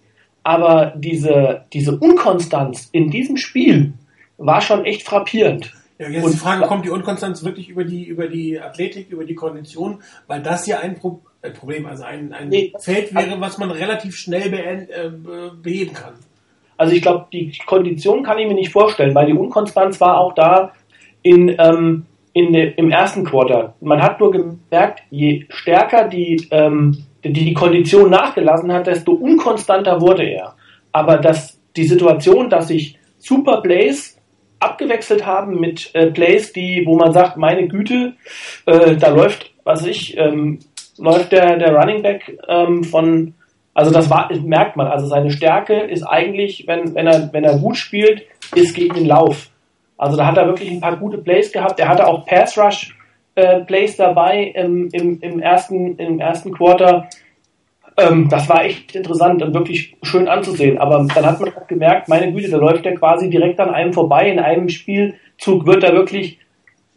aber 0.48 0.94
diese, 0.96 1.64
diese 1.74 1.98
Unkonstanz 1.98 2.88
in 2.92 3.10
diesem 3.10 3.36
Spiel 3.36 3.92
war 4.38 4.62
schon 4.62 4.86
echt 4.86 5.02
frappierend. 5.02 5.72
Ja, 5.98 6.08
jetzt 6.08 6.24
Und- 6.24 6.32
die 6.32 6.38
Frage, 6.38 6.66
kommt 6.66 6.86
die 6.86 6.90
Unkonstanz 6.90 7.44
wirklich 7.44 7.68
über 7.68 7.84
die, 7.84 8.04
über 8.06 8.28
die 8.28 8.58
Athletik, 8.58 9.10
über 9.10 9.24
die 9.24 9.34
Kondition? 9.34 10.02
Weil 10.26 10.40
das 10.42 10.66
ja 10.66 10.78
ein 10.80 10.94
Pro 10.98 11.20
äh, 11.42 11.50
Problem, 11.50 11.84
also 11.86 12.04
ein, 12.04 12.32
ein 12.32 12.48
Nee. 12.48 12.72
Feld 12.78 13.14
wäre, 13.14 13.38
was 13.40 13.58
man 13.58 13.70
relativ 13.70 14.16
schnell 14.16 14.50
äh, 14.54 15.10
be- 15.10 15.52
beheben 15.62 15.92
kann. 15.92 16.14
Also 16.78 16.94
ich 16.94 17.02
glaube, 17.02 17.26
die 17.32 17.52
Kondition 17.66 18.22
kann 18.22 18.38
ich 18.38 18.46
mir 18.48 18.54
nicht 18.54 18.72
vorstellen, 18.72 19.14
weil 19.14 19.26
die 19.26 19.34
Unkonstanz 19.34 20.00
war 20.00 20.18
auch 20.18 20.32
da 20.34 20.72
in, 21.22 21.54
ähm, 21.58 22.06
in 22.32 22.52
de, 22.54 22.72
im 22.76 22.90
ersten 22.90 23.24
Quarter. 23.24 23.74
Man 23.80 24.00
hat 24.00 24.18
nur 24.20 24.30
gemerkt, 24.30 25.02
je 25.10 25.44
stärker 25.50 26.08
die, 26.08 26.48
ähm, 26.52 27.04
die, 27.32 27.54
Kondition 27.54 28.10
nachgelassen 28.10 28.72
hat, 28.72 28.86
desto 28.86 29.12
unkonstanter 29.12 30.00
wurde 30.00 30.24
er. 30.24 30.54
Aber 30.92 31.18
dass 31.18 31.58
die 31.76 31.86
Situation, 31.86 32.50
dass 32.50 32.68
sich 32.68 32.98
Super 33.18 33.60
Plays 33.60 34.18
abgewechselt 34.60 35.24
haben 35.24 35.60
mit 35.60 35.94
äh, 35.94 36.10
Plays, 36.10 36.52
die, 36.52 36.82
wo 36.84 36.96
man 36.96 37.12
sagt, 37.12 37.36
meine 37.36 37.68
Güte, 37.68 38.14
äh, 38.66 38.96
da 38.96 39.08
läuft, 39.08 39.52
was 39.64 39.86
ich, 39.86 40.16
ähm, 40.16 40.58
läuft 40.98 41.32
der, 41.32 41.56
der 41.56 41.74
Running 41.74 42.02
Back 42.02 42.38
ähm, 42.48 42.82
von 42.84 43.34
also 43.78 43.92
das 43.92 44.10
war, 44.10 44.28
merkt 44.42 44.76
man. 44.76 44.88
Also 44.88 45.06
seine 45.06 45.30
Stärke 45.30 45.74
ist 45.82 46.02
eigentlich, 46.02 46.64
wenn, 46.66 46.96
wenn 46.96 47.06
er, 47.06 47.32
wenn 47.32 47.44
er 47.44 47.58
gut 47.58 47.76
spielt, 47.76 48.24
ist 48.56 48.74
gegen 48.74 48.94
den 48.94 49.06
Lauf. 49.06 49.50
Also 49.96 50.16
da 50.16 50.26
hat 50.26 50.36
er 50.36 50.48
wirklich 50.48 50.68
ein 50.68 50.80
paar 50.80 50.96
gute 50.96 51.18
Plays 51.18 51.52
gehabt. 51.52 51.78
Er 51.78 51.88
hatte 51.88 52.04
auch 52.04 52.26
Pass 52.26 52.58
Rush 52.58 52.97
äh, 53.38 53.60
Plays 53.64 53.96
dabei 53.96 54.52
im, 54.54 54.88
im, 54.92 55.20
im 55.20 55.40
ersten, 55.40 55.96
im 55.96 56.18
ersten 56.18 56.52
Quarter. 56.52 57.08
Ähm, 57.96 58.28
das 58.28 58.48
war 58.48 58.64
echt 58.64 58.94
interessant 58.94 59.42
und 59.42 59.54
wirklich 59.54 59.96
schön 60.02 60.28
anzusehen. 60.28 60.78
Aber 60.78 61.06
dann 61.14 61.26
hat 61.26 61.40
man 61.40 61.52
gemerkt, 61.68 62.08
meine 62.08 62.32
Güte, 62.32 62.50
da 62.50 62.56
läuft 62.56 62.84
er 62.84 62.94
quasi 62.94 63.30
direkt 63.30 63.60
an 63.60 63.70
einem 63.70 63.92
vorbei. 63.92 64.30
In 64.30 64.38
einem 64.38 64.68
Spielzug 64.68 65.66
wird 65.66 65.84
er 65.84 65.92
wirklich 65.92 66.38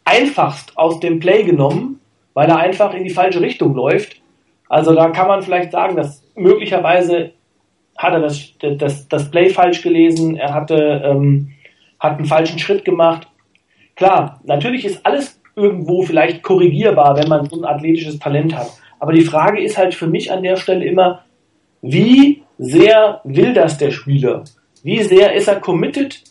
einfachst 0.04 0.78
aus 0.78 1.00
dem 1.00 1.20
Play 1.20 1.44
genommen, 1.44 2.00
weil 2.34 2.50
er 2.50 2.58
einfach 2.58 2.94
in 2.94 3.04
die 3.04 3.10
falsche 3.10 3.42
Richtung 3.42 3.76
läuft. 3.76 4.22
Also 4.68 4.96
da 4.96 5.10
kann 5.10 5.28
man 5.28 5.42
vielleicht 5.42 5.72
sagen, 5.72 5.96
dass 5.96 6.24
möglicherweise 6.36 7.34
hat 7.98 8.14
er 8.14 8.22
das, 8.22 8.54
das, 8.78 9.08
das 9.08 9.30
Play 9.30 9.50
falsch 9.50 9.82
gelesen, 9.82 10.38
er 10.38 10.54
hatte, 10.54 11.02
ähm, 11.06 11.52
hat 12.00 12.18
einen 12.18 12.26
falschen 12.26 12.58
Schritt 12.58 12.84
gemacht. 12.84 13.28
Klar, 13.96 14.40
natürlich 14.44 14.86
ist 14.86 15.06
alles 15.06 15.41
irgendwo 15.56 16.04
vielleicht 16.04 16.44
korrigierbar, 16.44 17.18
wenn 17.18 17.28
man 17.28 17.46
so 17.46 17.58
ein 17.58 17.66
athletisches 17.66 18.20
Talent 18.20 18.56
hat. 18.56 18.70
Aber 19.00 19.14
die 19.14 19.24
Frage 19.24 19.62
ist 19.62 19.78
halt 19.78 19.96
für 19.96 20.08
mich 20.08 20.32
an 20.32 20.44
der 20.44 20.56
Stelle 20.56 20.86
immer, 20.86 21.24
wie 21.82 22.44
sehr 22.58 23.22
will 23.24 23.54
das 23.54 23.78
der 23.78 23.92
Spieler? 23.92 24.44
Wie 24.84 25.02
sehr 25.02 25.34
ist 25.34 25.48
er 25.48 25.60
committed, 25.60 26.22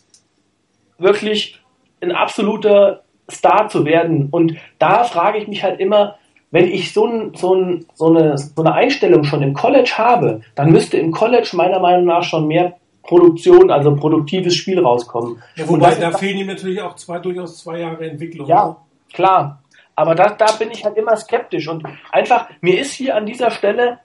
wirklich 0.97 1.59
ein 2.01 2.11
absoluter 2.11 3.03
Star 3.29 3.67
zu 3.67 3.85
werden? 3.85 4.29
Und 4.31 4.55
da 4.79 5.03
frage 5.03 5.39
ich 5.39 5.47
mich 5.47 5.63
halt 5.63 5.79
immer, 5.79 6.15
wenn 6.51 6.67
ich 6.67 6.93
so, 6.93 7.05
ein, 7.05 7.33
so, 7.35 7.55
ein, 7.55 7.85
so, 7.93 8.07
eine, 8.07 8.37
so 8.37 8.61
eine 8.61 8.73
Einstellung 8.73 9.23
schon 9.23 9.41
im 9.41 9.53
College 9.53 9.93
habe, 9.97 10.41
dann 10.55 10.71
müsste 10.71 10.97
im 10.97 11.11
College 11.11 11.49
meiner 11.53 11.79
Meinung 11.79 12.05
nach 12.05 12.23
schon 12.23 12.47
mehr 12.47 12.77
Produktion, 13.03 13.71
also 13.71 13.95
produktives 13.95 14.55
Spiel 14.55 14.79
rauskommen. 14.79 15.41
Ja, 15.55 15.67
wobei, 15.67 15.95
da 15.95 16.11
fehlen 16.11 16.37
ihm 16.37 16.47
natürlich 16.47 16.81
auch 16.81 16.95
zwei, 16.95 17.19
durchaus 17.19 17.57
zwei 17.57 17.79
Jahre 17.79 18.09
Entwicklung. 18.09 18.47
ja, 18.47 18.77
klar. 19.13 19.63
Aber 19.95 20.15
da, 20.15 20.29
da 20.29 20.51
bin 20.53 20.71
ich 20.71 20.85
halt 20.85 20.97
immer 20.97 21.15
skeptisch 21.15 21.67
und 21.67 21.83
einfach, 22.11 22.49
mir 22.61 22.79
ist 22.79 22.93
hier 22.93 23.15
an 23.15 23.25
dieser 23.25 23.51
Stelle 23.51 23.99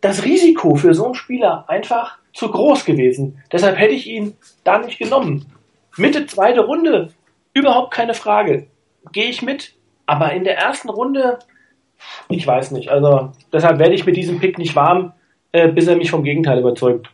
das 0.00 0.24
Risiko 0.24 0.76
für 0.76 0.94
so 0.94 1.06
einen 1.06 1.14
Spieler 1.14 1.64
einfach 1.68 2.18
zu 2.32 2.50
groß 2.50 2.84
gewesen. 2.84 3.42
Deshalb 3.52 3.78
hätte 3.78 3.94
ich 3.94 4.06
ihn 4.06 4.34
da 4.64 4.78
nicht 4.78 4.98
genommen. 4.98 5.46
Mitte 5.96 6.26
zweite 6.26 6.60
Runde, 6.60 7.12
überhaupt 7.52 7.92
keine 7.92 8.14
Frage. 8.14 8.68
Gehe 9.12 9.28
ich 9.28 9.42
mit. 9.42 9.74
Aber 10.06 10.32
in 10.32 10.44
der 10.44 10.56
ersten 10.56 10.88
Runde, 10.88 11.38
ich 12.28 12.46
weiß 12.46 12.70
nicht. 12.72 12.88
Also 12.88 13.32
deshalb 13.52 13.78
werde 13.78 13.94
ich 13.94 14.06
mit 14.06 14.16
diesem 14.16 14.40
Pick 14.40 14.58
nicht 14.58 14.76
warm, 14.76 15.12
äh, 15.52 15.68
bis 15.68 15.86
er 15.86 15.96
mich 15.96 16.10
vom 16.10 16.24
Gegenteil 16.24 16.58
überzeugt. 16.58 17.10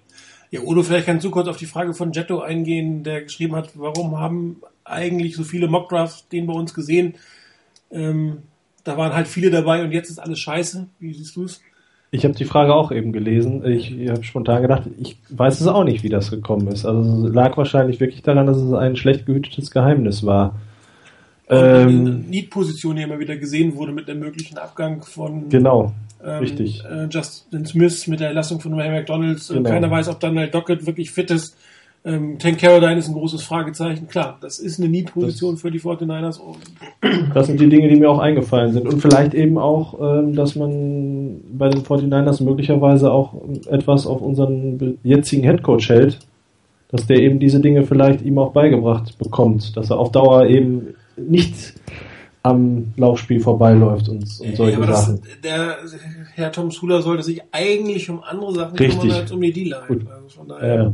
Ja, 0.50 0.60
Udo, 0.60 0.82
vielleicht 0.82 1.06
kannst 1.06 1.24
du 1.24 1.30
kurz 1.30 1.48
auf 1.48 1.56
die 1.56 1.66
Frage 1.66 1.92
von 1.92 2.12
Jetto 2.12 2.40
eingehen, 2.40 3.02
der 3.02 3.22
geschrieben 3.22 3.56
hat, 3.56 3.70
warum 3.74 4.18
haben 4.18 4.62
eigentlich 4.86 5.36
so 5.36 5.44
viele 5.44 5.68
Mockdrafts 5.68 6.28
den 6.28 6.46
bei 6.46 6.54
uns 6.54 6.74
gesehen? 6.74 7.14
Ähm, 7.90 8.38
da 8.84 8.96
waren 8.96 9.12
halt 9.12 9.28
viele 9.28 9.50
dabei 9.50 9.82
und 9.82 9.92
jetzt 9.92 10.10
ist 10.10 10.18
alles 10.18 10.38
scheiße. 10.38 10.86
Wie 11.00 11.12
siehst 11.12 11.36
du 11.36 11.44
es? 11.44 11.60
Ich 12.12 12.24
habe 12.24 12.34
die 12.34 12.44
Frage 12.44 12.72
auch 12.72 12.92
eben 12.92 13.12
gelesen. 13.12 13.64
Ich, 13.66 13.90
habe 14.08 14.22
spontan 14.22 14.62
gedacht, 14.62 14.84
ich 14.98 15.18
weiß 15.28 15.60
es 15.60 15.66
auch 15.66 15.84
nicht, 15.84 16.02
wie 16.02 16.08
das 16.08 16.30
gekommen 16.30 16.68
ist. 16.68 16.86
Also 16.86 17.26
es 17.26 17.34
lag 17.34 17.56
wahrscheinlich 17.56 18.00
wirklich 18.00 18.22
daran, 18.22 18.46
dass 18.46 18.56
es 18.56 18.72
ein 18.72 18.96
schlecht 18.96 19.26
gehütetes 19.26 19.70
Geheimnis 19.70 20.24
war. 20.24 20.54
Ähm, 21.48 22.28
Need-Position, 22.28 22.96
die 22.96 23.02
immer 23.02 23.18
wieder 23.18 23.36
gesehen 23.36 23.76
wurde 23.76 23.92
mit 23.92 24.08
einem 24.08 24.20
möglichen 24.20 24.58
Abgang 24.58 25.02
von 25.02 25.48
genau, 25.48 25.92
ähm, 26.24 26.38
richtig. 26.38 26.84
Äh, 26.84 27.06
Justin 27.08 27.66
Smith 27.66 28.06
mit 28.08 28.20
der 28.20 28.28
Erlassung 28.28 28.60
von 28.60 28.74
Ray 28.74 28.90
McDonalds. 28.90 29.48
Genau. 29.48 29.68
Keiner 29.68 29.90
weiß, 29.90 30.08
ob 30.08 30.18
Daniel 30.18 30.48
Dockett 30.48 30.86
wirklich 30.86 31.10
fit 31.10 31.30
ist. 31.30 31.56
Ähm, 32.06 32.38
Tank 32.38 32.58
Carradine 32.60 32.98
ist 32.98 33.08
ein 33.08 33.14
großes 33.14 33.42
Fragezeichen. 33.42 34.06
Klar, 34.06 34.38
das 34.40 34.60
ist 34.60 34.78
eine 34.78 34.88
Need-Position 34.88 35.56
für 35.56 35.72
die 35.72 35.80
49ers. 35.80 36.38
Und 36.38 36.58
Das 37.34 37.48
sind 37.48 37.60
die 37.60 37.68
Dinge, 37.68 37.88
die 37.88 37.96
mir 37.96 38.08
auch 38.08 38.20
eingefallen 38.20 38.72
sind. 38.72 38.86
Und 38.86 39.00
vielleicht 39.00 39.34
eben 39.34 39.58
auch, 39.58 39.98
ähm, 40.00 40.36
dass 40.36 40.54
man 40.54 41.40
bei 41.52 41.68
den 41.68 41.82
49ers 41.82 42.44
möglicherweise 42.44 43.10
auch 43.10 43.34
etwas 43.68 44.06
auf 44.06 44.20
unseren 44.20 44.98
jetzigen 45.02 45.42
Headcoach 45.42 45.88
hält, 45.88 46.20
dass 46.92 47.08
der 47.08 47.18
eben 47.18 47.40
diese 47.40 47.58
Dinge 47.58 47.82
vielleicht 47.82 48.22
ihm 48.22 48.38
auch 48.38 48.52
beigebracht 48.52 49.18
bekommt, 49.18 49.76
dass 49.76 49.90
er 49.90 49.98
auf 49.98 50.12
Dauer 50.12 50.46
eben 50.46 50.94
nicht 51.16 51.74
am 52.44 52.92
Laufspiel 52.96 53.40
vorbeiläuft 53.40 54.08
und, 54.08 54.18
und 54.18 54.56
solche 54.56 54.72
Ja, 54.72 54.76
aber 54.76 54.86
das, 54.86 55.06
Sachen. 55.06 55.20
der 55.42 55.78
Herr 56.34 56.52
Tom 56.52 56.70
Sula 56.70 57.02
sollte 57.02 57.24
sich 57.24 57.42
eigentlich 57.50 58.08
um 58.08 58.22
andere 58.22 58.54
Sachen 58.54 58.78
Richtig. 58.78 59.00
kümmern 59.00 59.16
als 59.16 59.32
um 59.32 59.40
die 59.40 59.52
D-Line. 59.52 59.76
Also 59.88 60.28
von 60.28 60.46
daher. 60.46 60.74
Ja. 60.76 60.92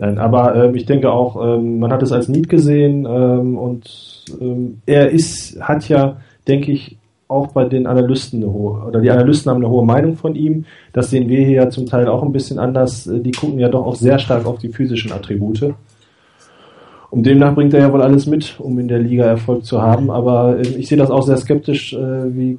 Nein, 0.00 0.18
aber 0.18 0.54
ähm, 0.54 0.76
ich 0.76 0.86
denke 0.86 1.10
auch, 1.10 1.36
ähm, 1.44 1.80
man 1.80 1.92
hat 1.92 2.04
es 2.04 2.12
als 2.12 2.28
Need 2.28 2.48
gesehen 2.48 3.04
ähm, 3.04 3.58
und 3.58 4.24
ähm, 4.40 4.80
er 4.86 5.10
ist, 5.10 5.60
hat 5.60 5.88
ja, 5.88 6.18
denke 6.46 6.70
ich, 6.70 6.96
auch 7.26 7.48
bei 7.48 7.64
den 7.64 7.86
Analysten 7.86 8.42
eine 8.42 8.52
hohe, 8.52 8.86
oder 8.86 9.00
die 9.00 9.10
Analysten 9.10 9.50
haben 9.50 9.58
eine 9.58 9.68
hohe 9.68 9.84
Meinung 9.84 10.16
von 10.16 10.36
ihm. 10.36 10.64
Das 10.92 11.10
sehen 11.10 11.28
wir 11.28 11.44
hier 11.44 11.64
ja 11.64 11.70
zum 11.70 11.86
Teil 11.86 12.06
auch 12.06 12.22
ein 12.22 12.32
bisschen 12.32 12.60
anders. 12.60 13.08
Äh, 13.08 13.18
Die 13.18 13.32
gucken 13.32 13.58
ja 13.58 13.68
doch 13.68 13.84
auch 13.84 13.96
sehr 13.96 14.20
stark 14.20 14.46
auf 14.46 14.58
die 14.58 14.68
physischen 14.68 15.12
Attribute. 15.12 15.74
Und 17.10 17.26
demnach 17.26 17.54
bringt 17.54 17.74
er 17.74 17.80
ja 17.80 17.92
wohl 17.92 18.02
alles 18.02 18.26
mit, 18.26 18.60
um 18.60 18.78
in 18.78 18.86
der 18.86 19.00
Liga 19.00 19.24
Erfolg 19.24 19.64
zu 19.64 19.82
haben. 19.82 20.10
Aber 20.10 20.58
äh, 20.58 20.62
ich 20.62 20.88
sehe 20.88 20.98
das 20.98 21.10
auch 21.10 21.22
sehr 21.22 21.36
skeptisch, 21.36 21.92
äh, 21.92 22.36
wie 22.36 22.58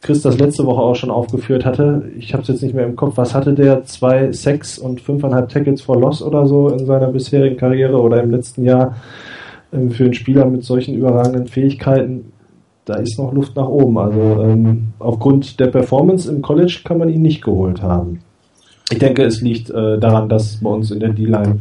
Chris 0.00 0.22
das 0.22 0.38
letzte 0.38 0.64
Woche 0.64 0.80
auch 0.80 0.94
schon 0.94 1.10
aufgeführt 1.10 1.64
hatte. 1.64 2.10
Ich 2.18 2.32
habe 2.32 2.42
es 2.42 2.48
jetzt 2.48 2.62
nicht 2.62 2.74
mehr 2.74 2.86
im 2.86 2.94
Kopf. 2.94 3.16
Was 3.16 3.34
hatte 3.34 3.52
der? 3.52 3.84
Zwei 3.84 4.30
Sacks 4.32 4.78
und 4.78 5.00
fünfeinhalb 5.00 5.48
Tackles 5.48 5.82
for 5.82 5.98
Loss 5.98 6.22
oder 6.22 6.46
so 6.46 6.68
in 6.68 6.86
seiner 6.86 7.08
bisherigen 7.08 7.56
Karriere 7.56 8.00
oder 8.00 8.22
im 8.22 8.30
letzten 8.30 8.64
Jahr 8.64 8.96
ähm, 9.72 9.90
für 9.90 10.04
einen 10.04 10.14
Spieler 10.14 10.46
mit 10.46 10.64
solchen 10.64 10.94
überragenden 10.94 11.46
Fähigkeiten. 11.46 12.32
Da 12.84 12.94
ist 12.94 13.18
noch 13.18 13.32
Luft 13.32 13.56
nach 13.56 13.68
oben. 13.68 13.98
Also 13.98 14.42
ähm, 14.42 14.88
aufgrund 15.00 15.58
der 15.58 15.66
Performance 15.66 16.30
im 16.30 16.42
College 16.42 16.80
kann 16.84 16.98
man 16.98 17.08
ihn 17.08 17.22
nicht 17.22 17.42
geholt 17.42 17.82
haben. 17.82 18.20
Ich 18.90 18.98
denke, 18.98 19.24
es 19.24 19.42
liegt 19.42 19.68
äh, 19.68 19.98
daran, 19.98 20.28
dass 20.28 20.58
bei 20.62 20.70
uns 20.70 20.90
in 20.90 21.00
der 21.00 21.10
D-Line 21.10 21.60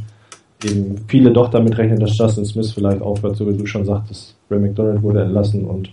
eben 0.64 0.96
viele 1.08 1.32
doch 1.32 1.50
damit 1.50 1.78
rechnen, 1.78 2.00
dass 2.00 2.18
Justin 2.18 2.46
Smith 2.46 2.72
vielleicht 2.72 3.02
aufhört, 3.02 3.36
so 3.36 3.48
wie 3.48 3.58
du 3.58 3.66
schon 3.66 3.84
sagtest. 3.84 4.36
Ray 4.50 4.60
McDonald 4.60 5.02
wurde 5.04 5.24
entlassen 5.24 5.66
und 5.66 5.90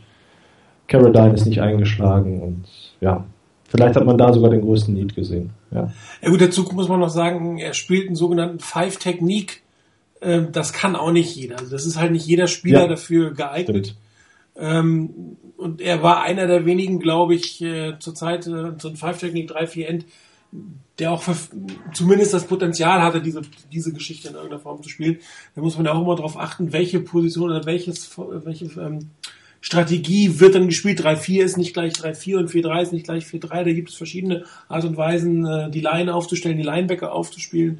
Carradine 0.89 1.35
ist 1.35 1.47
nicht 1.47 1.61
eingeschlagen 1.61 2.43
und 2.43 2.65
ja, 3.01 3.25
vielleicht 3.69 3.97
hat 3.97 4.05
man 4.05 4.19
da 4.19 4.33
sogar 4.33 4.51
den 4.51 4.61
größten 4.63 4.95
Need 4.95 5.15
gesehen. 5.15 5.51
Ja, 5.71 5.93
Ja 6.23 6.31
gut, 6.31 6.41
dazu 6.41 6.63
muss 6.73 6.89
man 6.89 7.01
noch 7.01 7.11
sagen, 7.11 7.59
er 7.59 7.75
spielt 7.75 8.07
einen 8.07 8.17
sogenannten 8.17 8.61
Five-Technique. 8.61 9.63
Ähm, 10.21 10.49
Das 10.53 10.73
kann 10.73 10.97
auch 10.97 11.11
nicht 11.13 11.35
jeder. 11.35 11.59
Also 11.59 11.71
das 11.71 11.85
ist 11.87 11.99
halt 11.99 12.13
nicht 12.13 12.27
jeder 12.27 12.47
Spieler 12.47 12.83
Ja. 12.83 12.89
dafür 12.89 13.33
geeignet. 13.33 13.87
stimmt. 13.89 13.97
Ähm, 14.57 15.11
und 15.57 15.81
er 15.81 16.03
war 16.03 16.23
einer 16.23 16.47
der 16.47 16.65
wenigen, 16.67 17.01
glaube 17.01 17.35
ich, 17.35 17.61
äh, 17.63 17.99
zur 17.99 18.15
Zeit 18.15 18.47
äh, 18.47 18.73
so 18.79 18.89
ein 18.89 18.97
Five-Technique 18.97 19.51
3-4 19.51 19.85
End, 19.87 20.05
der 21.01 21.11
auch 21.11 21.23
für, 21.23 21.35
zumindest 21.93 22.33
das 22.35 22.45
Potenzial 22.47 23.03
hatte, 23.03 23.21
diese, 23.21 23.43
diese 23.73 23.93
Geschichte 23.93 24.29
in 24.29 24.35
irgendeiner 24.35 24.61
Form 24.63 24.81
zu 24.83 24.89
spielen. 24.89 25.19
Da 25.57 25.63
muss 25.63 25.77
man 25.77 25.87
ja 25.87 25.93
auch 25.93 26.01
immer 26.01 26.15
darauf 26.15 26.39
achten, 26.39 26.73
welche 26.73 27.01
Position 27.01 27.51
oder 27.51 27.65
welches, 27.67 28.17
welche 28.17 28.67
ähm, 28.81 29.11
Strategie 29.65 30.41
wird 30.41 30.55
dann 30.57 30.67
gespielt. 30.67 31.01
3-4 31.01 31.43
ist 31.43 31.57
nicht 31.57 31.73
gleich 31.73 31.95
3-4 31.95 32.37
und 32.37 32.51
4-3 32.51 32.83
ist 32.83 32.93
nicht 32.93 33.07
gleich 33.07 33.25
4-3. 33.25 33.65
Da 33.65 33.73
gibt 33.73 33.89
es 33.89 33.95
verschiedene 33.95 34.45
Art 34.69 34.85
und 34.85 34.99
Weisen, 34.99 35.47
äh, 35.47 35.71
die 35.71 35.81
Line 35.81 36.13
aufzustellen, 36.15 36.59
die 36.59 36.63
Linebacker 36.63 37.13
aufzuspielen. 37.15 37.79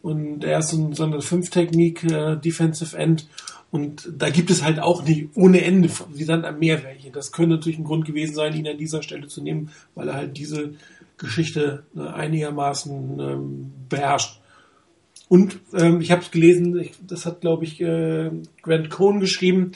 Und 0.00 0.42
er 0.42 0.60
ist 0.60 0.70
so, 0.70 0.78
ein- 0.78 0.94
so 0.94 1.04
eine 1.04 1.20
Fünf-Technik, 1.20 2.02
äh, 2.04 2.36
Defensive 2.36 2.96
End. 2.96 3.28
Und 3.70 4.08
da 4.16 4.30
gibt 4.30 4.50
es 4.50 4.64
halt 4.64 4.80
auch 4.80 5.04
nicht 5.04 5.28
ohne 5.34 5.60
Ende, 5.62 5.90
wie 6.14 6.24
dann 6.24 6.46
am 6.46 6.60
Meer 6.60 6.82
welche. 6.82 7.10
Das 7.10 7.30
könnte 7.30 7.56
natürlich 7.56 7.78
ein 7.78 7.84
Grund 7.84 8.06
gewesen 8.06 8.34
sein, 8.34 8.56
ihn 8.56 8.66
an 8.66 8.78
dieser 8.78 9.02
Stelle 9.02 9.26
zu 9.26 9.42
nehmen, 9.42 9.68
weil 9.94 10.08
er 10.08 10.14
halt 10.14 10.38
diese 10.38 10.72
Geschichte 11.18 11.82
äh, 11.94 12.00
einigermaßen 12.08 13.20
ähm, 13.20 13.72
beherrscht. 13.90 14.40
Und 15.28 15.58
ähm, 15.74 16.00
ich 16.00 16.10
habe 16.10 16.22
es 16.22 16.30
gelesen, 16.30 16.80
ich, 16.80 16.92
das 17.06 17.26
hat, 17.26 17.42
glaube 17.42 17.64
ich, 17.64 17.78
äh, 17.82 18.30
Grant 18.62 18.88
Cohn 18.88 19.20
geschrieben, 19.20 19.72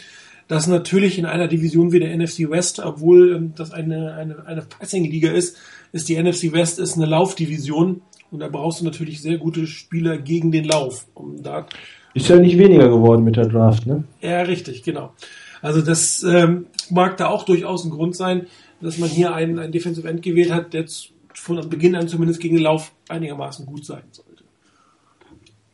dass 0.49 0.67
natürlich 0.67 1.19
in 1.19 1.27
einer 1.27 1.49
Division 1.49 1.93
wie 1.93 2.01
der 2.01 2.17
NFC 2.17 2.51
West, 2.51 2.81
obwohl 2.81 3.37
ähm, 3.37 3.53
das 3.57 3.73
eine, 3.73 4.15
eine, 4.15 4.47
eine 4.47 4.63
Passing-Liga 4.63 5.31
ist, 5.31 5.57
ist 5.93 6.09
die 6.09 6.21
NFC 6.21 6.53
West 6.53 6.79
ist 6.79 6.97
eine 6.97 7.07
Laufdivision 7.07 8.03
und 8.31 8.41
da 8.41 8.49
brauchst 8.49 8.81
du 8.81 8.85
natürlich 8.85 9.21
sehr 9.21 9.39
gute 9.39 9.67
Spieler 9.67 10.19
gegen 10.19 10.53
den 10.53 10.65
Lauf. 10.65 11.07
Um 11.15 11.43
da, 11.43 11.67
Ist 12.15 12.29
ja 12.29 12.37
nicht 12.37 12.59
weniger 12.59 12.89
geworden 12.89 13.25
mit 13.25 13.37
der 13.37 13.47
Draft, 13.47 13.87
ne? 13.87 14.05
ja, 14.21 14.43
richtig, 14.43 14.83
genau. 14.83 15.13
Also 15.61 15.81
das 15.81 16.23
ähm, 16.25 16.67
mag 16.91 17.17
da 17.19 17.29
auch 17.29 17.45
durchaus 17.45 17.85
ein 17.85 17.91
Grund 17.91 18.17
sein, 18.17 18.47
dass 18.81 18.99
man 18.99 19.09
hier 19.09 19.35
einen, 19.35 19.59
einen 19.59 19.73
Defensive 19.73 20.09
End 20.09 20.23
gewählt 20.23 20.53
hat, 20.53 20.73
der 20.73 20.87
von 21.35 21.69
Beginn 21.69 21.95
an 21.95 22.09
zumindest 22.09 22.41
gegen 22.41 22.57
den 22.57 22.65
Lauf 22.65 22.93
einigermaßen 23.09 23.65
gut 23.65 23.85
sein 23.85 24.03
sollte. 24.11 24.32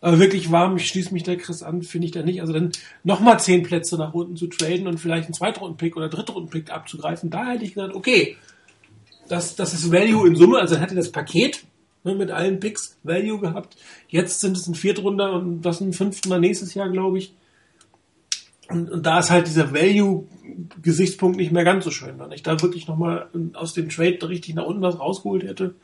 Aber 0.01 0.19
wirklich 0.19 0.53
warm, 0.53 0.77
ich 0.77 0.87
schließe 0.87 1.13
mich 1.13 1.25
da 1.25 1.35
Chris 1.35 1.63
an, 1.63 1.83
finde 1.83 2.07
ich 2.07 2.13
da 2.13 2.23
nicht. 2.23 2.41
Also 2.41 2.53
dann 2.53 2.71
nochmal 3.03 3.41
zehn 3.41 3.63
Plätze 3.65 3.97
nach 3.97 4.15
unten 4.15 4.37
zu 4.37 4.47
traden 4.47 4.87
und 4.87 4.99
vielleicht 4.99 5.25
einen 5.25 5.35
Zweitrunden-Pick 5.35 5.97
oder 5.97 6.09
Drittrunden-Pick 6.09 6.71
abzugreifen, 6.71 7.31
da 7.31 7.51
hätte 7.51 7.65
ich 7.65 7.75
gesagt, 7.75 7.95
okay, 7.95 8.37
das, 9.29 9.57
das 9.57 9.75
ist 9.75 9.93
Value 9.93 10.27
in 10.27 10.37
Summe, 10.37 10.59
also 10.59 10.75
dann 10.75 10.83
hätte 10.83 10.95
das 10.95 11.11
Paket 11.11 11.65
ne, 12.05 12.15
mit 12.15 12.31
allen 12.31 12.61
Picks 12.61 12.97
Value 13.03 13.41
gehabt. 13.41 13.77
Jetzt 14.09 14.41
sind 14.41 14.57
es 14.57 14.67
ein 14.67 14.75
Viertrunder 14.75 15.33
und 15.33 15.63
das 15.63 15.81
ein 15.81 15.93
Fünftrunder 15.93 16.39
nächstes 16.39 16.75
Jahr, 16.75 16.89
glaube 16.91 17.19
ich. 17.19 17.35
Und, 18.69 18.91
und 18.91 19.05
da 19.05 19.19
ist 19.19 19.31
halt 19.31 19.47
dieser 19.47 19.73
Value-Gesichtspunkt 19.73 21.39
nicht 21.39 21.53
mehr 21.53 21.65
ganz 21.65 21.85
so 21.85 21.91
schön. 21.91 22.19
Wenn 22.19 22.33
ich 22.33 22.43
da 22.43 22.61
wirklich 22.61 22.87
nochmal 22.87 23.29
aus 23.55 23.73
dem 23.73 23.89
Trade 23.89 24.29
richtig 24.29 24.55
nach 24.55 24.67
unten 24.67 24.83
was 24.83 25.01
rausgeholt 25.01 25.43
hätte, 25.45 25.75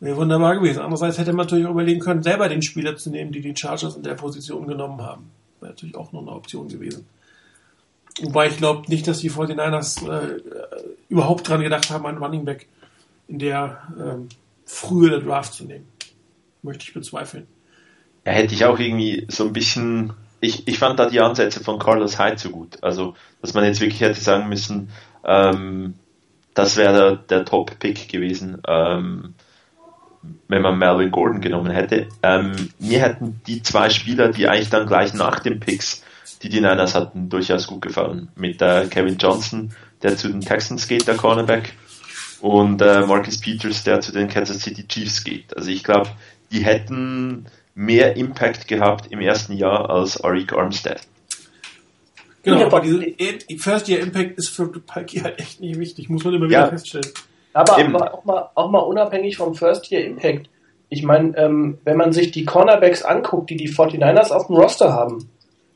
wäre 0.00 0.16
wunderbar 0.16 0.56
gewesen. 0.56 0.80
Andererseits 0.80 1.18
hätte 1.18 1.32
man 1.32 1.46
natürlich 1.46 1.66
auch 1.66 1.72
überlegen 1.72 2.00
können, 2.00 2.22
selber 2.22 2.48
den 2.48 2.62
Spieler 2.62 2.96
zu 2.96 3.10
nehmen, 3.10 3.32
die 3.32 3.40
die 3.40 3.54
Chargers 3.56 3.96
in 3.96 4.02
der 4.02 4.14
Position 4.14 4.66
genommen 4.66 5.02
haben. 5.02 5.30
Wäre 5.60 5.72
natürlich 5.72 5.94
auch 5.94 6.12
noch 6.12 6.22
eine 6.22 6.32
Option 6.32 6.68
gewesen. 6.68 7.06
Wobei 8.22 8.48
ich 8.48 8.56
glaube 8.56 8.88
nicht, 8.88 9.06
dass 9.06 9.20
die 9.20 9.30
49ers 9.30 10.08
äh, 10.10 10.40
überhaupt 11.08 11.48
dran 11.48 11.60
gedacht 11.60 11.90
haben, 11.90 12.06
einen 12.06 12.18
Running 12.18 12.44
Back 12.44 12.66
in 13.28 13.38
der 13.38 13.82
ähm, 13.98 14.28
Frühe 14.64 15.10
der 15.10 15.20
Draft 15.20 15.54
zu 15.54 15.64
nehmen. 15.64 15.86
Möchte 16.62 16.84
ich 16.84 16.92
bezweifeln. 16.94 17.46
Ja, 18.26 18.32
hätte 18.32 18.54
ich 18.54 18.64
auch 18.64 18.78
irgendwie 18.78 19.26
so 19.30 19.46
ein 19.46 19.52
bisschen, 19.52 20.12
ich, 20.40 20.66
ich 20.66 20.78
fand 20.78 20.98
da 20.98 21.08
die 21.08 21.20
Ansätze 21.20 21.62
von 21.62 21.78
Carlos 21.78 22.18
Hyde 22.18 22.38
so 22.38 22.50
gut. 22.50 22.82
Also, 22.82 23.14
dass 23.40 23.54
man 23.54 23.64
jetzt 23.64 23.80
wirklich 23.80 24.00
hätte 24.00 24.20
sagen 24.20 24.48
müssen, 24.48 24.90
ähm, 25.24 25.94
das 26.54 26.76
wäre 26.76 26.92
der, 26.92 27.16
der 27.16 27.44
Top-Pick 27.44 28.08
gewesen, 28.08 28.60
ähm, 28.66 29.34
wenn 30.48 30.62
man 30.62 30.78
Melvin 30.78 31.10
Gordon 31.10 31.40
genommen 31.40 31.70
hätte. 31.70 32.08
Ähm, 32.22 32.52
mir 32.78 33.00
hätten 33.00 33.40
die 33.46 33.62
zwei 33.62 33.88
Spieler, 33.90 34.28
die 34.28 34.48
eigentlich 34.48 34.70
dann 34.70 34.86
gleich 34.86 35.14
nach 35.14 35.40
den 35.40 35.60
Picks, 35.60 36.02
die 36.42 36.48
die 36.48 36.60
Niners 36.60 36.94
hatten, 36.94 37.28
durchaus 37.28 37.66
gut 37.66 37.82
gefallen. 37.82 38.28
Mit 38.36 38.60
äh, 38.62 38.86
Kevin 38.88 39.16
Johnson, 39.18 39.72
der 40.02 40.16
zu 40.16 40.28
den 40.28 40.40
Texans 40.40 40.86
geht, 40.88 41.06
der 41.08 41.16
Cornerback, 41.16 41.72
und 42.40 42.80
äh, 42.80 43.00
Marcus 43.06 43.38
Peters, 43.38 43.84
der 43.84 44.00
zu 44.00 44.12
den 44.12 44.28
Kansas 44.28 44.60
City 44.60 44.86
Chiefs 44.88 45.24
geht. 45.24 45.54
Also 45.56 45.70
ich 45.70 45.84
glaube, 45.84 46.08
die 46.52 46.64
hätten 46.64 47.46
mehr 47.74 48.16
Impact 48.16 48.66
gehabt 48.66 49.06
im 49.10 49.20
ersten 49.20 49.54
Jahr 49.54 49.90
als 49.90 50.22
Arik 50.22 50.52
Armstead. 50.52 51.00
Genau, 52.42 52.64
aber 52.66 52.78
aber- 52.78 52.86
diese 52.86 53.58
First 53.58 53.88
Year 53.88 54.00
Impact 54.00 54.38
ist 54.38 54.48
für 54.48 54.68
Palki 54.68 55.20
halt 55.20 55.38
echt 55.38 55.60
nicht 55.60 55.78
wichtig, 55.78 56.08
muss 56.08 56.24
man 56.24 56.34
immer 56.34 56.46
wieder 56.48 56.60
Ja. 56.60 56.68
feststellen. 56.68 57.06
Aber, 57.52 57.74
auch, 58.14 58.24
mal, 58.24 58.50
auch 58.54 58.70
mal 58.70 58.78
unabhängig 58.80 59.36
vom 59.36 59.54
First 59.54 59.90
Year 59.90 60.04
Impact. 60.04 60.48
Ich 60.88 61.02
meine, 61.02 61.36
ähm, 61.36 61.78
wenn 61.84 61.96
man 61.96 62.12
sich 62.12 62.30
die 62.30 62.44
Cornerbacks 62.44 63.02
anguckt, 63.02 63.50
die 63.50 63.56
die 63.56 63.68
49ers 63.68 64.30
auf 64.32 64.48
dem 64.48 64.56
Roster 64.56 64.92
haben, 64.92 65.30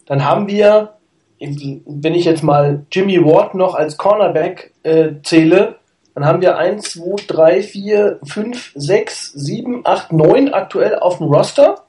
dann 0.07 0.25
haben 0.25 0.49
wir, 0.49 0.95
wenn 1.39 2.15
ich 2.15 2.25
jetzt 2.25 2.43
mal 2.43 2.85
Jimmy 2.91 3.25
Ward 3.25 3.55
noch 3.55 3.75
als 3.75 3.97
Cornerback 3.97 4.73
äh, 4.83 5.13
zähle, 5.23 5.77
dann 6.15 6.25
haben 6.27 6.41
wir 6.41 6.57
1, 6.57 6.93
2, 6.93 7.25
3, 7.27 7.63
4, 7.63 8.21
5, 8.25 8.73
6, 8.77 9.33
7, 9.33 9.81
8, 9.85 10.13
9 10.13 10.55
aktuell 10.55 10.99
auf 10.99 11.19
dem 11.19 11.27
Roster. 11.27 11.85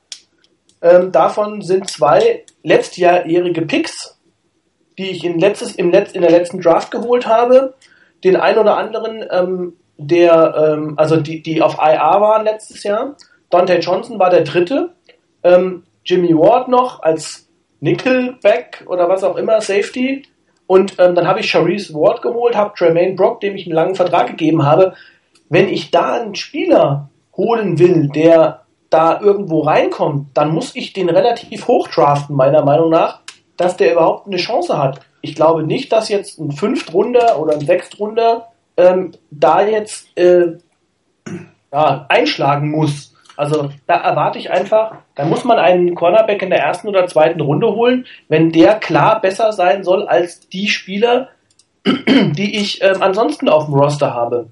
Ähm, 0.82 1.12
davon 1.12 1.62
sind 1.62 1.90
zwei 1.90 2.44
letztjährige 2.64 3.62
Picks, 3.64 4.20
die 4.98 5.10
ich 5.10 5.24
in, 5.24 5.40
letztes, 5.40 5.76
im 5.76 5.92
Letz, 5.92 6.12
in 6.12 6.22
der 6.22 6.32
letzten 6.32 6.60
Draft 6.60 6.92
geholt 6.92 7.28
habe. 7.28 7.76
Den 8.24 8.36
ein 8.36 8.58
oder 8.58 8.78
anderen, 8.78 9.24
ähm, 9.30 9.74
der, 9.98 10.56
ähm, 10.58 10.94
also 10.98 11.18
die, 11.18 11.42
die 11.42 11.62
auf 11.62 11.76
IR 11.76 12.22
waren 12.22 12.44
letztes 12.44 12.84
Jahr. 12.84 13.16
Dante 13.50 13.78
Johnson 13.78 14.20
war 14.20 14.30
der 14.30 14.42
dritte. 14.42 14.94
Ähm, 15.44 15.84
Jimmy 16.04 16.36
Ward 16.36 16.68
noch 16.68 17.02
als 17.02 17.48
Nickelback 17.80 18.84
oder 18.88 19.10
was 19.10 19.24
auch 19.24 19.36
immer, 19.36 19.62
Safety. 19.62 20.24
Und 20.68 20.96
ähm, 21.00 21.16
dann 21.16 21.28
habe 21.28 21.40
ich 21.40 21.50
Charisse 21.50 21.94
Ward 21.94 22.22
geholt, 22.22 22.56
habe 22.56 22.74
Tremaine 22.76 23.16
Brock, 23.16 23.40
dem 23.42 23.56
ich 23.56 23.66
einen 23.66 23.76
langen 23.76 23.96
Vertrag 23.96 24.28
gegeben 24.28 24.66
habe. 24.66 24.94
Wenn 25.50 25.70
ich 25.70 25.92
da 25.92 26.14
einen 26.14 26.36
Spieler 26.36 27.10
holen 27.38 27.78
will, 27.78 28.10
der 28.10 28.62
da 28.90 29.20
irgendwo 29.20 29.62
reinkommt, 29.62 30.30
dann 30.34 30.54
muss 30.54 30.76
ich 30.76 30.94
den 30.94 31.10
relativ 31.10 31.68
hoch 31.68 31.88
draften, 31.88 32.36
meiner 32.36 32.64
Meinung 32.64 32.90
nach, 32.90 33.20
dass 33.58 33.78
der 33.78 33.94
überhaupt 33.94 34.28
eine 34.28 34.38
Chance 34.38 34.78
hat. 34.78 35.02
Ich 35.26 35.34
glaube 35.34 35.64
nicht, 35.64 35.92
dass 35.92 36.08
jetzt 36.10 36.40
ein 36.40 36.52
Fünftrunder 36.52 37.40
oder 37.40 37.54
ein 37.54 37.66
Sechstrunder 37.66 38.50
ähm, 38.78 39.12
da 39.32 39.66
jetzt 39.66 40.16
äh, 40.16 40.58
ja, 41.74 42.06
einschlagen 42.10 42.70
muss. 42.70 43.16
Also 43.36 43.72
da 43.88 43.96
erwarte 43.96 44.38
ich 44.38 44.52
einfach, 44.52 44.98
da 45.16 45.26
muss 45.26 45.44
man 45.44 45.58
einen 45.58 45.96
Cornerback 45.96 46.44
in 46.44 46.52
der 46.52 46.60
ersten 46.60 46.88
oder 46.88 47.08
zweiten 47.08 47.42
Runde 47.42 47.74
holen, 47.74 48.06
wenn 48.28 48.52
der 48.52 48.76
klar 48.76 49.20
besser 49.20 49.52
sein 49.52 49.84
soll 49.84 50.08
als 50.08 50.48
die 50.48 50.68
Spieler, 50.68 51.30
die 51.86 52.58
ich 52.58 52.84
ähm, 52.84 53.02
ansonsten 53.02 53.50
auf 53.50 53.66
dem 53.66 53.74
Roster 53.74 54.14
habe. 54.14 54.50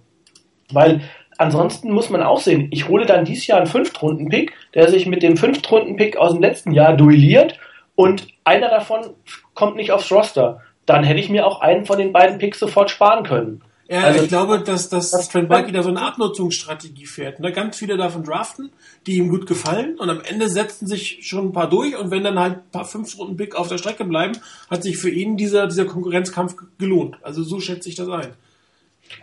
Weil 0.72 1.02
ansonsten 1.38 1.92
muss 1.92 2.10
man 2.10 2.24
auch 2.24 2.40
sehen, 2.40 2.70
ich 2.72 2.90
hole 2.90 3.06
dann 3.06 3.26
dieses 3.26 3.46
Jahr 3.46 3.60
einen 3.60 3.68
Fünftrunden-Pick, 3.68 4.54
der 4.74 4.90
sich 4.90 5.06
mit 5.06 5.22
dem 5.22 5.38
Fünftrunden-Pick 5.38 6.18
aus 6.18 6.32
dem 6.32 6.42
letzten 6.42 6.72
Jahr 6.72 6.98
duelliert 6.98 7.60
und 7.94 8.33
einer 8.44 8.70
davon 8.70 9.12
kommt 9.54 9.76
nicht 9.76 9.92
aufs 9.92 10.12
Roster. 10.12 10.62
Dann 10.86 11.04
hätte 11.04 11.20
ich 11.20 11.30
mir 11.30 11.46
auch 11.48 11.62
einen 11.62 11.86
von 11.86 11.98
den 11.98 12.12
beiden 12.12 12.38
Picks 12.40 12.60
sofort 12.60 12.90
sparen 12.90 13.24
können. 13.26 13.62
Ja, 13.90 14.02
Also- 14.04 14.24
ich 14.24 14.30
glaube, 14.30 14.60
dass, 14.60 14.90
dass 14.90 15.12
Das- 15.12 15.30
Trent 15.30 15.50
Balky 15.50 15.72
da 15.72 15.84
so 15.84 15.90
eine 15.90 16.02
Abnutzungsstrategie 16.02 17.06
fährt. 17.06 17.40
Ne? 17.40 17.52
Ganz 17.52 17.78
viele 17.78 17.96
davon 17.98 18.24
draften, 18.24 18.72
die 19.06 19.18
ihm 19.18 19.30
gut 19.30 19.46
gefallen 19.46 19.98
und 20.00 20.10
am 20.10 20.22
Ende 20.22 20.50
setzen 20.50 20.88
sich 20.88 21.20
schon 21.28 21.48
ein 21.48 21.52
paar 21.54 21.70
durch 21.70 21.96
und 21.98 22.10
wenn 22.10 22.24
dann 22.24 22.40
halt 22.40 22.54
ein 22.56 22.72
paar 22.72 22.86
Fünf-Runden-Pick 22.86 23.56
auf 23.56 23.68
der 23.68 23.78
Strecke 23.78 24.06
bleiben, 24.06 24.34
hat 24.70 24.84
sich 24.84 24.98
für 24.98 25.10
ihn 25.10 25.38
dieser, 25.38 25.68
dieser 25.68 25.86
Konkurrenzkampf 25.86 26.56
gelohnt. 26.80 27.18
Also 27.22 27.44
so 27.44 27.60
schätze 27.60 27.90
ich 27.90 27.96
das 27.96 28.10
ein. 28.10 28.34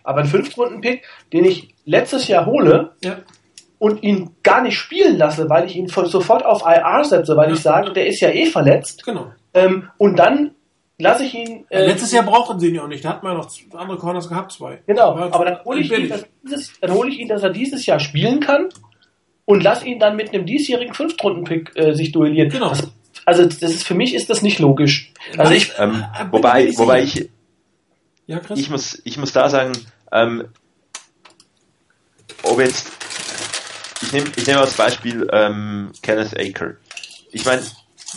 Aber 0.04 0.20
ein 0.20 0.26
Fünftrunden-Pick, 0.26 1.04
den 1.32 1.44
ich 1.46 1.74
letztes 1.84 2.28
Jahr 2.28 2.46
hole 2.46 2.92
Ja. 3.02 3.18
Und 3.80 4.02
ihn 4.04 4.30
gar 4.44 4.62
nicht 4.62 4.76
spielen 4.78 5.18
lasse, 5.18 5.48
weil 5.50 5.66
ich 5.66 5.74
ihn 5.74 5.88
von- 5.88 6.06
sofort 6.06 6.44
auf 6.46 6.62
IR 6.64 7.02
setze, 7.02 7.36
weil 7.36 7.52
ich 7.52 7.58
sage, 7.60 7.92
der 7.92 8.06
ist 8.06 8.20
ja 8.20 8.28
eh 8.30 8.46
verletzt. 8.46 9.04
Genau. 9.04 9.32
Ähm, 9.54 9.88
und 9.98 10.16
dann 10.18 10.52
lasse 10.98 11.24
ich 11.24 11.34
ihn. 11.34 11.64
äh, 11.70 11.86
Letztes 11.86 12.12
Jahr 12.12 12.24
brauchten 12.24 12.60
sie 12.60 12.68
ihn 12.68 12.74
ja 12.76 12.82
auch 12.84 12.88
nicht. 12.88 13.04
Da 13.04 13.08
hat 13.08 13.22
man 13.24 13.36
noch 13.36 13.48
andere 13.74 13.98
Corners 13.98 14.28
gehabt, 14.28 14.52
zwei. 14.52 14.80
Genau, 14.86 15.16
War 15.16 15.34
aber 15.34 15.44
dann 15.46 15.64
hole 15.64 15.80
ich, 15.80 15.90
ihn, 15.90 16.12
dieses, 16.44 16.78
dann 16.80 16.92
hole 16.92 17.08
ich 17.10 17.18
ihn, 17.18 17.26
dass 17.28 17.42
er 17.42 17.50
dieses 17.50 17.86
Jahr 17.86 17.98
spielen 17.98 18.38
kann 18.40 18.68
und 19.46 19.62
lasse 19.64 19.86
ihn 19.86 19.98
dann 19.98 20.14
mit 20.14 20.32
einem 20.32 20.44
diesjährigen 20.46 20.92
Fünftrunden-Pick 20.94 21.72
äh, 21.74 21.92
sich 21.94 22.12
duellieren. 22.12 22.50
Genau. 22.50 22.68
Das, 22.68 22.86
also 23.24 23.44
das 23.46 23.62
ist 23.62 23.84
für 23.86 23.94
mich 23.94 24.14
ist 24.14 24.28
das 24.28 24.42
nicht 24.42 24.58
logisch. 24.58 25.12
Also 25.38 25.52
ich, 25.54 25.72
Ähm, 25.78 26.04
Äh, 26.18 26.26
wobei, 26.30 26.64
nicht 26.64 26.78
wobei 26.78 27.02
ich, 27.02 27.30
Ja, 28.26 28.38
Chris? 28.40 28.58
ich 28.60 28.68
muss, 28.70 29.00
ich 29.04 29.16
muss 29.16 29.32
da 29.32 29.48
sagen, 29.48 29.72
ähm, 30.12 30.44
ob 32.42 32.58
jetzt, 32.60 32.90
ich 34.10 34.12
nehme 34.12 34.30
ich 34.34 34.46
nehm 34.46 34.58
als 34.58 34.74
Beispiel 34.74 35.28
ähm, 35.32 35.92
Kenneth 36.02 36.38
Aker. 36.38 36.74
Ich 37.30 37.44
meine, 37.44 37.62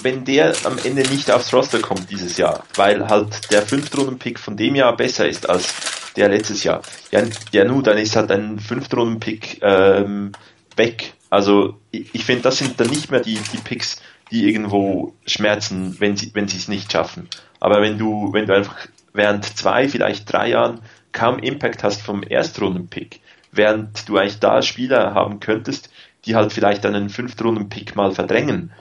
wenn 0.01 0.25
der 0.25 0.53
am 0.63 0.79
Ende 0.83 1.03
nicht 1.03 1.29
aufs 1.29 1.53
Roster 1.53 1.79
kommt 1.79 2.09
dieses 2.09 2.37
Jahr, 2.37 2.63
weil 2.75 3.07
halt 3.07 3.51
der 3.51 3.61
Fünftrunden-Pick 3.61 4.39
von 4.39 4.57
dem 4.57 4.73
Jahr 4.73 4.97
besser 4.97 5.27
ist 5.27 5.47
als 5.47 5.71
der 6.15 6.29
letztes 6.29 6.63
Jahr, 6.63 6.81
ja, 7.11 7.23
ja 7.51 7.63
nu, 7.63 7.83
dann 7.83 7.97
ist 7.97 8.15
halt 8.15 8.31
ein 8.31 8.59
Fünftrunden-Pick 8.59 9.59
ähm, 9.61 10.31
weg. 10.75 11.13
Also 11.29 11.77
ich, 11.91 12.09
ich 12.13 12.25
finde, 12.25 12.43
das 12.43 12.57
sind 12.57 12.79
dann 12.79 12.89
nicht 12.89 13.11
mehr 13.11 13.19
die, 13.19 13.37
die 13.53 13.57
Picks, 13.57 14.01
die 14.31 14.47
irgendwo 14.47 15.13
schmerzen, 15.27 15.95
wenn 15.99 16.17
sie 16.17 16.31
wenn 16.33 16.47
sie 16.47 16.57
es 16.57 16.67
nicht 16.67 16.91
schaffen. 16.91 17.29
Aber 17.59 17.81
wenn 17.81 17.99
du 17.99 18.33
wenn 18.33 18.47
du 18.47 18.55
einfach 18.55 18.87
während 19.13 19.45
zwei, 19.45 19.87
vielleicht 19.87 20.31
drei 20.31 20.49
Jahren 20.49 20.79
kaum 21.11 21.37
Impact 21.37 21.83
hast 21.83 22.01
vom 22.01 22.23
Erstrunden-Pick, 22.23 23.19
während 23.53 24.07
du 24.09 24.17
eigentlich 24.17 24.39
da 24.39 24.61
Spieler 24.61 25.13
haben 25.13 25.39
könntest, 25.39 25.89
die 26.25 26.35
halt 26.35 26.51
vielleicht 26.51 26.85
einen 26.85 27.09
Fünftrunden-Pick 27.09 27.95
mal 27.95 28.11
verdrängen. 28.11 28.71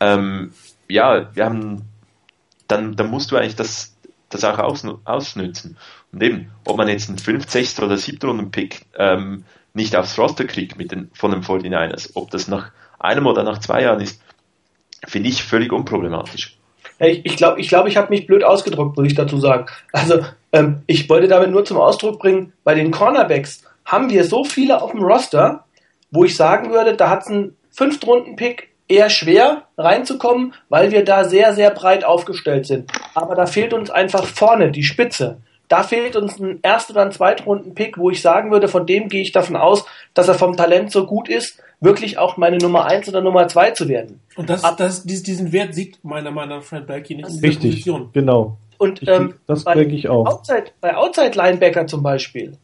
Ähm, 0.00 0.52
ja, 0.88 1.34
wir 1.34 1.44
haben, 1.44 1.82
dann, 2.68 2.96
dann 2.96 3.10
musst 3.10 3.30
du 3.30 3.36
eigentlich 3.36 3.56
das, 3.56 3.96
das 4.30 4.44
auch 4.44 4.58
ausnu 4.58 4.98
ausnützen. 5.04 5.76
Und 6.12 6.22
eben, 6.22 6.50
ob 6.64 6.76
man 6.76 6.88
jetzt 6.88 7.08
einen 7.08 7.18
5., 7.18 7.48
6. 7.48 7.80
oder 7.80 7.96
7. 7.96 8.18
Runden-Pick 8.26 8.86
ähm, 8.96 9.44
nicht 9.74 9.94
aufs 9.94 10.18
Roster 10.18 10.44
kriege 10.44 10.76
mit 10.76 10.92
den, 10.92 11.10
von 11.12 11.30
den 11.30 11.42
49ers, 11.42 12.12
ob 12.14 12.30
das 12.30 12.48
nach 12.48 12.70
einem 12.98 13.26
oder 13.26 13.42
nach 13.42 13.58
zwei 13.58 13.82
Jahren 13.82 14.00
ist, 14.00 14.20
finde 15.06 15.28
ich 15.28 15.42
völlig 15.42 15.72
unproblematisch. 15.72 16.56
Ich, 16.98 17.26
ich 17.26 17.36
glaube, 17.36 17.60
ich, 17.60 17.68
glaub, 17.68 17.86
ich 17.86 17.98
habe 17.98 18.08
mich 18.08 18.26
blöd 18.26 18.42
ausgedrückt, 18.42 18.96
muss 18.96 19.06
ich 19.06 19.14
dazu 19.14 19.38
sagen. 19.38 19.66
Also, 19.92 20.24
ähm, 20.52 20.82
ich 20.86 21.08
wollte 21.10 21.28
damit 21.28 21.50
nur 21.50 21.64
zum 21.64 21.76
Ausdruck 21.76 22.20
bringen, 22.20 22.54
bei 22.64 22.74
den 22.74 22.90
Cornerbacks 22.90 23.64
haben 23.86 24.10
wir 24.10 24.24
so 24.24 24.44
viele 24.44 24.82
auf 24.82 24.90
dem 24.90 25.02
Roster, 25.02 25.64
wo 26.10 26.24
ich 26.24 26.36
sagen 26.36 26.70
würde, 26.70 26.94
da 26.96 27.08
hat 27.08 27.22
es 27.22 27.28
einen 27.28 27.56
Fünftrunden-Pick 27.70 28.68
eher 28.88 29.10
schwer 29.10 29.62
reinzukommen, 29.78 30.54
weil 30.68 30.90
wir 30.92 31.04
da 31.04 31.24
sehr, 31.24 31.54
sehr 31.54 31.70
breit 31.70 32.04
aufgestellt 32.04 32.66
sind. 32.66 32.90
Aber 33.14 33.34
da 33.34 33.46
fehlt 33.46 33.72
uns 33.72 33.90
einfach 33.90 34.24
vorne 34.26 34.70
die 34.70 34.84
Spitze. 34.84 35.38
Da 35.68 35.82
fehlt 35.82 36.14
uns 36.14 36.38
ein 36.38 36.60
Erst- 36.62 36.90
oder 36.90 37.02
ein 37.02 37.10
Zweitrunden-Pick, 37.10 37.98
wo 37.98 38.10
ich 38.10 38.22
sagen 38.22 38.52
würde, 38.52 38.68
von 38.68 38.86
dem 38.86 39.08
gehe 39.08 39.22
ich 39.22 39.32
davon 39.32 39.56
aus, 39.56 39.84
dass 40.14 40.28
er 40.28 40.34
vom 40.34 40.56
Talent 40.56 40.92
so 40.92 41.06
gut 41.06 41.28
ist, 41.28 41.60
wirklich 41.80 42.18
auch 42.18 42.36
meine 42.36 42.58
Nummer 42.58 42.84
eins 42.86 43.08
oder 43.08 43.20
Nummer 43.20 43.48
zwei 43.48 43.72
zu 43.72 43.88
werden. 43.88 44.20
Und 44.36 44.48
das, 44.48 44.62
Ab- 44.62 44.76
das, 44.76 45.02
dies- 45.04 45.24
diesen 45.24 45.52
Wert 45.52 45.74
sieht 45.74 45.98
meiner 46.04 46.30
Meinung 46.30 46.58
nach 46.58 46.64
Fred 46.64 46.86
Belky 46.86 47.16
nicht 47.16 47.26
in 47.26 47.32
dieser 47.34 47.42
Richtig, 47.48 47.70
Position. 47.72 48.10
genau. 48.12 48.56
Und 48.78 49.02
Ich- 49.02 49.08
ähm, 49.08 49.34
das 49.46 49.64
bei 49.64 49.74
denke 49.74 49.96
ich 49.96 50.08
auch. 50.08 50.26
Outside, 50.26 50.66
bei 50.80 50.96
Outside 50.96 51.32
Linebacker 51.36 51.86
zum 51.88 52.02
Beispiel, 52.04 52.56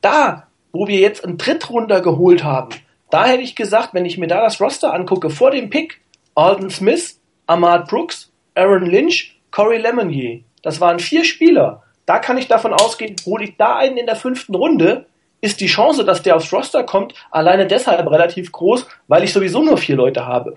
da, 0.00 0.47
wo 0.72 0.86
wir 0.86 0.98
jetzt 0.98 1.24
einen 1.24 1.38
Drittrunder 1.38 2.00
geholt 2.00 2.44
haben, 2.44 2.70
da 3.10 3.26
hätte 3.26 3.42
ich 3.42 3.56
gesagt, 3.56 3.94
wenn 3.94 4.04
ich 4.04 4.18
mir 4.18 4.26
da 4.26 4.42
das 4.42 4.60
Roster 4.60 4.92
angucke, 4.92 5.30
vor 5.30 5.50
dem 5.50 5.70
Pick, 5.70 6.00
Alden 6.34 6.70
Smith, 6.70 7.20
Ahmad 7.46 7.88
Brooks, 7.88 8.30
Aaron 8.54 8.86
Lynch, 8.86 9.40
Corey 9.50 9.78
Lemonnier. 9.78 10.40
Das 10.62 10.80
waren 10.80 10.98
vier 10.98 11.24
Spieler. 11.24 11.82
Da 12.04 12.18
kann 12.18 12.38
ich 12.38 12.48
davon 12.48 12.72
ausgehen, 12.72 13.16
hole 13.24 13.44
ich 13.44 13.56
da 13.56 13.76
einen 13.76 13.96
in 13.96 14.06
der 14.06 14.16
fünften 14.16 14.54
Runde, 14.54 15.06
ist 15.40 15.60
die 15.60 15.66
Chance, 15.66 16.04
dass 16.04 16.22
der 16.22 16.36
aufs 16.36 16.52
Roster 16.52 16.82
kommt, 16.84 17.14
alleine 17.30 17.66
deshalb 17.66 18.10
relativ 18.10 18.50
groß, 18.50 18.86
weil 19.06 19.24
ich 19.24 19.32
sowieso 19.32 19.62
nur 19.62 19.76
vier 19.76 19.96
Leute 19.96 20.26
habe. 20.26 20.54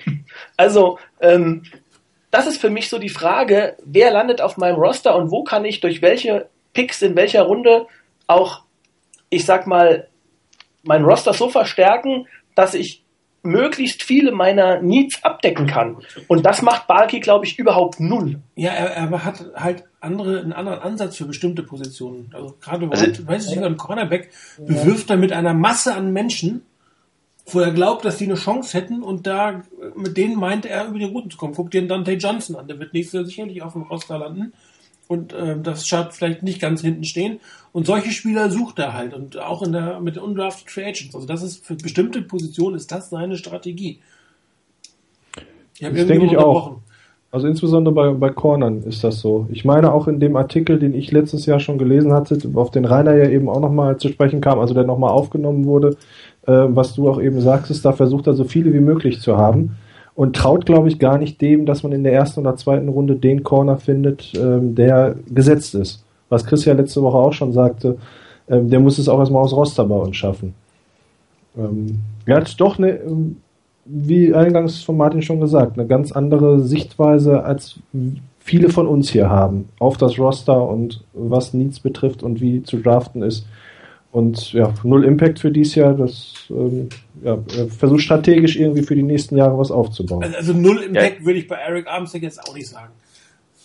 Also, 0.58 0.98
ähm, 1.20 1.64
das 2.32 2.48
ist 2.48 2.62
für 2.62 2.70
mich 2.70 2.90
so 2.90 2.98
die 2.98 3.10
Frage, 3.10 3.76
wer 3.84 4.12
landet 4.12 4.42
auf 4.42 4.58
meinem 4.58 4.78
Roster 4.78 5.16
und 5.16 5.32
wo 5.32 5.44
kann 5.44 5.66
ich 5.66 5.82
durch 5.82 6.02
welche 6.02 6.48
Picks 6.74 7.02
in 7.02 7.16
welcher 7.16 7.44
Runde 7.44 7.88
auch, 8.28 8.64
ich 9.32 9.46
sag 9.46 9.66
mal, 9.66 10.08
mein 10.84 11.04
Roster 11.04 11.34
so 11.34 11.50
verstärken, 11.50 12.28
dass 12.54 12.76
ich 12.76 13.04
möglichst 13.44 14.04
viele 14.04 14.32
meiner 14.32 14.82
Needs 14.82 15.24
abdecken 15.24 15.66
kann. 15.66 15.98
Und 16.28 16.46
das 16.46 16.62
macht 16.62 16.86
Balki, 16.86 17.20
glaube 17.20 17.46
ich, 17.46 17.58
überhaupt 17.58 18.00
null. 18.00 18.40
Ja, 18.56 18.70
er, 18.72 18.92
er 18.92 19.26
hat 19.26 19.44
halt 19.56 19.86
andere, 20.00 20.42
einen 20.42 20.54
anderen 20.54 20.80
Ansatz 20.80 21.18
für 21.18 21.26
bestimmte 21.26 21.64
Positionen. 21.64 22.30
Also 22.34 22.56
gerade 22.62 22.88
Also- 22.92 23.28
weiß 23.28 23.46
ich 23.50 23.56
nicht, 23.56 23.64
ein 23.66 23.78
Cornerback 23.78 24.30
bewirft 24.60 25.10
er 25.10 25.18
mit 25.18 25.32
einer 25.34 25.56
Masse 25.56 25.96
an 25.96 26.14
Menschen, 26.14 26.64
wo 27.48 27.60
er 27.62 27.72
glaubt, 27.72 28.06
dass 28.06 28.18
die 28.18 28.26
eine 28.26 28.36
Chance 28.36 28.78
hätten 28.78 29.02
und 29.02 29.26
da 29.26 29.64
mit 29.96 30.18
denen 30.18 30.36
meint 30.36 30.68
er 30.68 30.86
über 30.88 31.00
die 31.00 31.06
Routen 31.06 31.32
zu 31.32 31.38
kommen. 31.38 31.56
Guck 31.56 31.72
dir 31.72 31.82
den 31.82 31.88
Dante 31.88 32.12
Johnson 32.14 32.56
an, 32.58 32.68
der 32.68 32.78
wird 32.80 32.94
nächstes 32.94 33.14
Jahr 33.14 33.26
sicherlich 33.26 33.62
auf 33.64 33.74
dem 33.74 33.84
Roster 33.84 34.20
landen 34.20 34.54
und 35.12 35.36
ähm, 35.38 35.62
das 35.62 35.86
schaut 35.86 36.14
vielleicht 36.14 36.42
nicht 36.42 36.62
ganz 36.62 36.80
hinten 36.80 37.04
stehen. 37.04 37.42
Und 37.74 37.86
solche 37.86 38.12
Spieler 38.12 38.50
sucht 38.50 38.80
er 38.80 38.94
halt 38.94 39.14
und 39.14 39.38
auch 39.38 39.62
in 39.62 39.74
der 39.74 40.00
mit 40.00 40.16
den 40.16 40.24
undrafted 40.24 40.72
Free 40.72 40.86
Agents. 40.86 41.14
Also 41.14 41.28
das 41.28 41.44
ist 41.44 41.66
für 41.66 41.76
bestimmte 41.76 42.22
Positionen 42.22 42.78
ist 42.78 42.94
das 42.94 43.10
seine 43.10 43.36
Strategie. 43.36 44.00
Ich 45.78 45.82
Das 45.82 46.08
denke 46.08 46.28
ich 46.28 46.38
auch. 46.38 46.78
Also 47.30 47.48
insbesondere 47.48 47.94
bei, 47.94 48.12
bei 48.12 48.30
Cornern 48.30 48.84
ist 48.84 49.04
das 49.04 49.20
so. 49.20 49.48
Ich 49.52 49.66
meine 49.66 49.94
auch 49.94 50.08
in 50.08 50.22
dem 50.22 50.38
Artikel, 50.38 50.80
den 50.80 50.94
ich 50.94 51.12
letztes 51.12 51.46
Jahr 51.46 51.60
schon 51.60 51.78
gelesen 51.78 52.14
hatte, 52.14 52.38
auf 52.56 52.72
den 52.72 52.86
Rainer 52.86 53.16
ja 53.16 53.30
eben 53.30 53.50
auch 53.50 53.60
nochmal 53.60 53.98
zu 53.98 54.08
sprechen 54.08 54.40
kam, 54.40 54.60
also 54.60 54.74
der 54.74 54.86
nochmal 54.86 55.12
aufgenommen 55.12 55.66
wurde, 55.66 55.98
äh, 56.48 56.52
was 56.52 56.96
du 56.96 57.10
auch 57.10 57.22
eben 57.22 57.42
sagst, 57.42 57.70
ist, 57.70 57.84
da 57.84 57.92
versucht 57.92 58.28
er 58.28 58.34
so 58.34 58.46
viele 58.46 58.74
wie 58.74 58.80
möglich 58.80 59.20
zu 59.20 59.36
haben 59.38 59.76
und 60.16 60.36
traut, 60.36 60.66
glaube 60.66 60.88
ich, 60.88 61.00
gar 61.00 61.18
nicht 61.18 61.42
dem, 61.42 61.66
dass 61.66 61.84
man 61.84 61.92
in 61.92 62.04
der 62.04 62.14
ersten 62.14 62.42
oder 62.42 62.56
zweiten 62.56 62.90
Runde 62.90 63.16
den 63.16 63.44
Corner 63.44 63.78
findet, 63.78 64.34
ähm, 64.36 64.76
der 64.76 65.16
gesetzt 65.30 65.76
ist. 65.76 66.04
Was 66.30 66.46
Chris 66.46 66.66
ja 66.66 66.74
letzte 66.74 67.02
Woche 67.02 67.18
auch 67.18 67.34
schon 67.34 67.54
sagte, 67.54 67.98
ähm, 68.50 68.70
der 68.70 68.80
muss 68.80 68.98
es 68.98 69.10
auch 69.10 69.20
erstmal 69.20 69.44
aus 69.44 69.54
Roster 69.54 69.86
bei 69.86 69.96
uns 69.96 70.16
schaffen. 70.18 70.54
Ähm, 71.58 72.00
er 72.26 72.38
hat 72.38 72.60
doch 72.60 72.78
eine, 72.78 72.92
ähm, 72.92 73.38
wie 73.86 74.34
eingangs 74.34 74.84
von 74.84 74.98
Martin 74.98 75.22
schon 75.22 75.40
gesagt, 75.40 75.78
eine 75.78 75.88
ganz 75.88 76.12
andere 76.12 76.60
Sichtweise, 76.60 77.44
als 77.44 77.80
viele 78.40 78.70
von 78.70 78.88
uns 78.88 79.10
hier 79.10 79.30
haben, 79.30 79.70
auf 79.80 79.98
das 79.98 80.18
Roster 80.20 80.68
und 80.68 81.04
was 81.14 81.54
Needs 81.54 81.80
betrifft 81.80 82.24
und 82.24 82.42
wie 82.42 82.64
zu 82.64 82.78
draften 82.78 83.22
ist. 83.22 83.46
Und 84.12 84.52
ja, 84.52 84.74
null 84.84 85.06
Impact 85.06 85.40
für 85.40 85.52
dieses 85.52 85.76
Jahr, 85.76 85.94
das 85.94 86.34
ähm, 86.50 86.90
ja, 87.24 87.38
er 87.58 87.68
versucht 87.70 88.02
strategisch 88.02 88.58
irgendwie 88.58 88.82
für 88.82 88.96
die 88.96 89.04
nächsten 89.04 89.38
Jahre 89.38 89.58
was 89.58 89.72
aufzubauen. 89.72 90.22
Also, 90.24 90.36
also 90.38 90.54
null 90.54 90.80
Impact 90.84 91.26
würde 91.26 91.40
ich 91.40 91.48
bei 91.48 91.56
Eric 91.56 91.88
Armstead 91.88 92.22
jetzt 92.24 92.46
auch 92.50 92.54
nicht 92.54 92.68
sagen. 92.68 92.92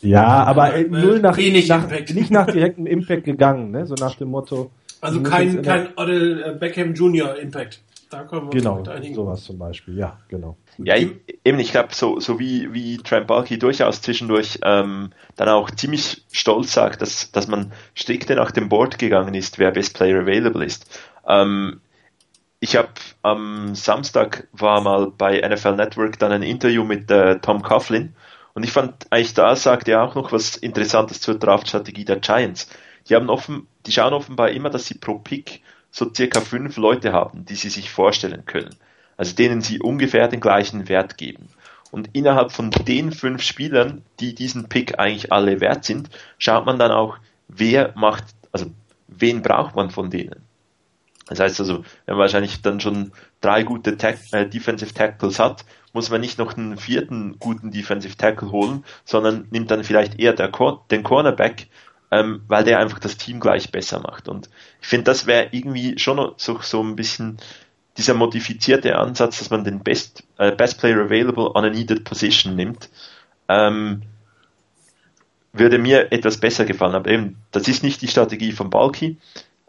Ja, 0.02 0.44
aber 0.44 0.74
äh, 0.74 0.82
Äh, 0.82 0.88
null 0.88 1.18
nach, 1.20 1.36
wenig 1.36 1.68
nach 1.68 1.82
Impact. 1.84 2.14
nicht 2.14 2.30
nach 2.30 2.46
direktem 2.46 2.86
Impact 2.86 3.24
gegangen, 3.24 3.72
ne? 3.72 3.86
So 3.86 3.94
nach 3.94 4.14
dem 4.14 4.28
Motto. 4.28 4.70
Also 5.00 5.20
kein, 5.22 5.62
kein 5.62 5.88
Odell 5.96 6.42
äh, 6.42 6.58
Beckham 6.58 6.94
Jr. 6.94 7.36
Impact. 7.40 7.80
Da 8.08 8.22
können 8.22 8.42
wir 8.42 8.46
uns 8.46 8.54
Genau, 8.54 8.76
mit 8.76 8.88
einigen. 8.88 9.14
sowas 9.14 9.42
zum 9.42 9.58
Beispiel, 9.58 9.98
ja, 9.98 10.16
genau. 10.28 10.56
Ja, 10.78 10.96
eben, 10.96 11.58
ich 11.58 11.70
glaube, 11.70 11.94
so, 11.94 12.20
so 12.20 12.38
wie, 12.38 12.72
wie 12.72 12.98
Trent 12.98 13.26
Balky 13.26 13.58
durchaus 13.58 14.02
zwischendurch 14.02 14.58
ähm, 14.62 15.10
dann 15.36 15.48
auch 15.48 15.70
ziemlich 15.70 16.24
stolz 16.32 16.72
sagt, 16.72 17.02
dass, 17.02 17.32
dass 17.32 17.48
man 17.48 17.72
strikte 17.94 18.34
nach 18.34 18.50
dem 18.50 18.68
Board 18.68 18.98
gegangen 18.98 19.34
ist, 19.34 19.58
wer 19.58 19.70
Best 19.70 19.94
Player 19.94 20.20
Available 20.20 20.64
ist. 20.64 20.86
Ähm, 21.26 21.80
ich 22.60 22.76
habe 22.76 22.88
am 23.22 23.74
Samstag 23.74 24.48
war 24.52 24.80
mal 24.80 25.12
bei 25.16 25.40
NFL 25.40 25.76
Network 25.76 26.18
dann 26.18 26.32
ein 26.32 26.42
Interview 26.42 26.84
mit 26.84 27.10
äh, 27.10 27.38
Tom 27.38 27.62
Coughlin 27.62 28.14
und 28.54 28.64
ich 28.64 28.72
fand 28.72 29.06
eigentlich 29.10 29.34
da 29.34 29.54
sagt 29.54 29.88
er 29.88 30.02
auch 30.02 30.14
noch 30.14 30.32
was 30.32 30.56
Interessantes 30.56 31.20
zur 31.20 31.38
Draftstrategie 31.38 32.04
der 32.04 32.20
Giants. 32.20 32.68
Die 33.08 33.14
haben 33.14 33.30
offen, 33.30 33.66
die 33.84 33.92
schauen 33.92 34.14
offenbar 34.14 34.50
immer, 34.50 34.70
dass 34.70 34.86
sie 34.86 34.94
pro 34.94 35.18
Pick 35.18 35.62
so 35.90 36.12
circa 36.12 36.40
fünf 36.40 36.76
Leute 36.76 37.12
haben, 37.12 37.44
die 37.44 37.54
sie 37.54 37.70
sich 37.70 37.90
vorstellen 37.90 38.44
können. 38.46 38.74
Also 39.16 39.34
denen 39.34 39.60
sie 39.60 39.80
ungefähr 39.80 40.28
den 40.28 40.40
gleichen 40.40 40.88
Wert 40.88 41.16
geben. 41.16 41.48
Und 41.90 42.10
innerhalb 42.12 42.52
von 42.52 42.70
den 42.70 43.12
fünf 43.12 43.42
Spielern, 43.42 44.02
die 44.20 44.34
diesen 44.34 44.68
Pick 44.68 44.98
eigentlich 44.98 45.32
alle 45.32 45.60
wert 45.60 45.84
sind, 45.84 46.10
schaut 46.38 46.66
man 46.66 46.78
dann 46.78 46.90
auch, 46.90 47.16
wer 47.48 47.92
macht, 47.96 48.24
also 48.52 48.66
wen 49.08 49.42
braucht 49.42 49.76
man 49.76 49.90
von 49.90 50.10
denen. 50.10 50.46
Das 51.26 51.40
heißt 51.40 51.58
also, 51.60 51.84
wenn 52.04 52.14
man 52.14 52.18
wahrscheinlich 52.18 52.62
dann 52.62 52.80
schon 52.80 53.12
drei 53.40 53.64
gute 53.64 53.96
Tack 53.96 54.18
äh, 54.32 54.48
Defensive 54.48 54.94
Tackles 54.94 55.38
hat, 55.38 55.64
muss 55.92 56.10
man 56.10 56.20
nicht 56.20 56.38
noch 56.38 56.56
einen 56.56 56.76
vierten 56.76 57.38
guten 57.38 57.70
Defensive 57.70 58.16
Tackle 58.16 58.52
holen, 58.52 58.84
sondern 59.04 59.48
nimmt 59.50 59.70
dann 59.70 59.82
vielleicht 59.82 60.20
eher 60.20 60.34
Cor 60.50 60.84
den 60.90 61.02
Cornerback, 61.02 61.68
ähm, 62.12 62.42
weil 62.46 62.62
der 62.62 62.78
einfach 62.78 63.00
das 63.00 63.16
Team 63.16 63.40
gleich 63.40 63.72
besser 63.72 64.00
macht. 64.00 64.28
Und 64.28 64.48
ich 64.80 64.86
finde, 64.86 65.04
das 65.04 65.26
wäre 65.26 65.48
irgendwie 65.50 65.98
schon 65.98 66.32
so, 66.36 66.60
so 66.60 66.82
ein 66.82 66.94
bisschen 66.94 67.38
dieser 67.96 68.14
modifizierte 68.14 68.96
Ansatz, 68.96 69.38
dass 69.38 69.50
man 69.50 69.64
den 69.64 69.80
Best, 69.80 70.24
äh, 70.38 70.52
Best 70.52 70.78
Player 70.78 70.98
Available 70.98 71.50
on 71.54 71.64
a 71.64 71.70
Needed 71.70 72.04
Position 72.04 72.54
nimmt, 72.54 72.90
ähm, 73.48 74.02
würde 75.52 75.78
mir 75.78 76.12
etwas 76.12 76.38
besser 76.38 76.64
gefallen. 76.64 76.94
Aber 76.94 77.10
eben, 77.10 77.36
das 77.50 77.68
ist 77.68 77.82
nicht 77.82 78.02
die 78.02 78.08
Strategie 78.08 78.52
von 78.52 78.70
Balki. 78.70 79.16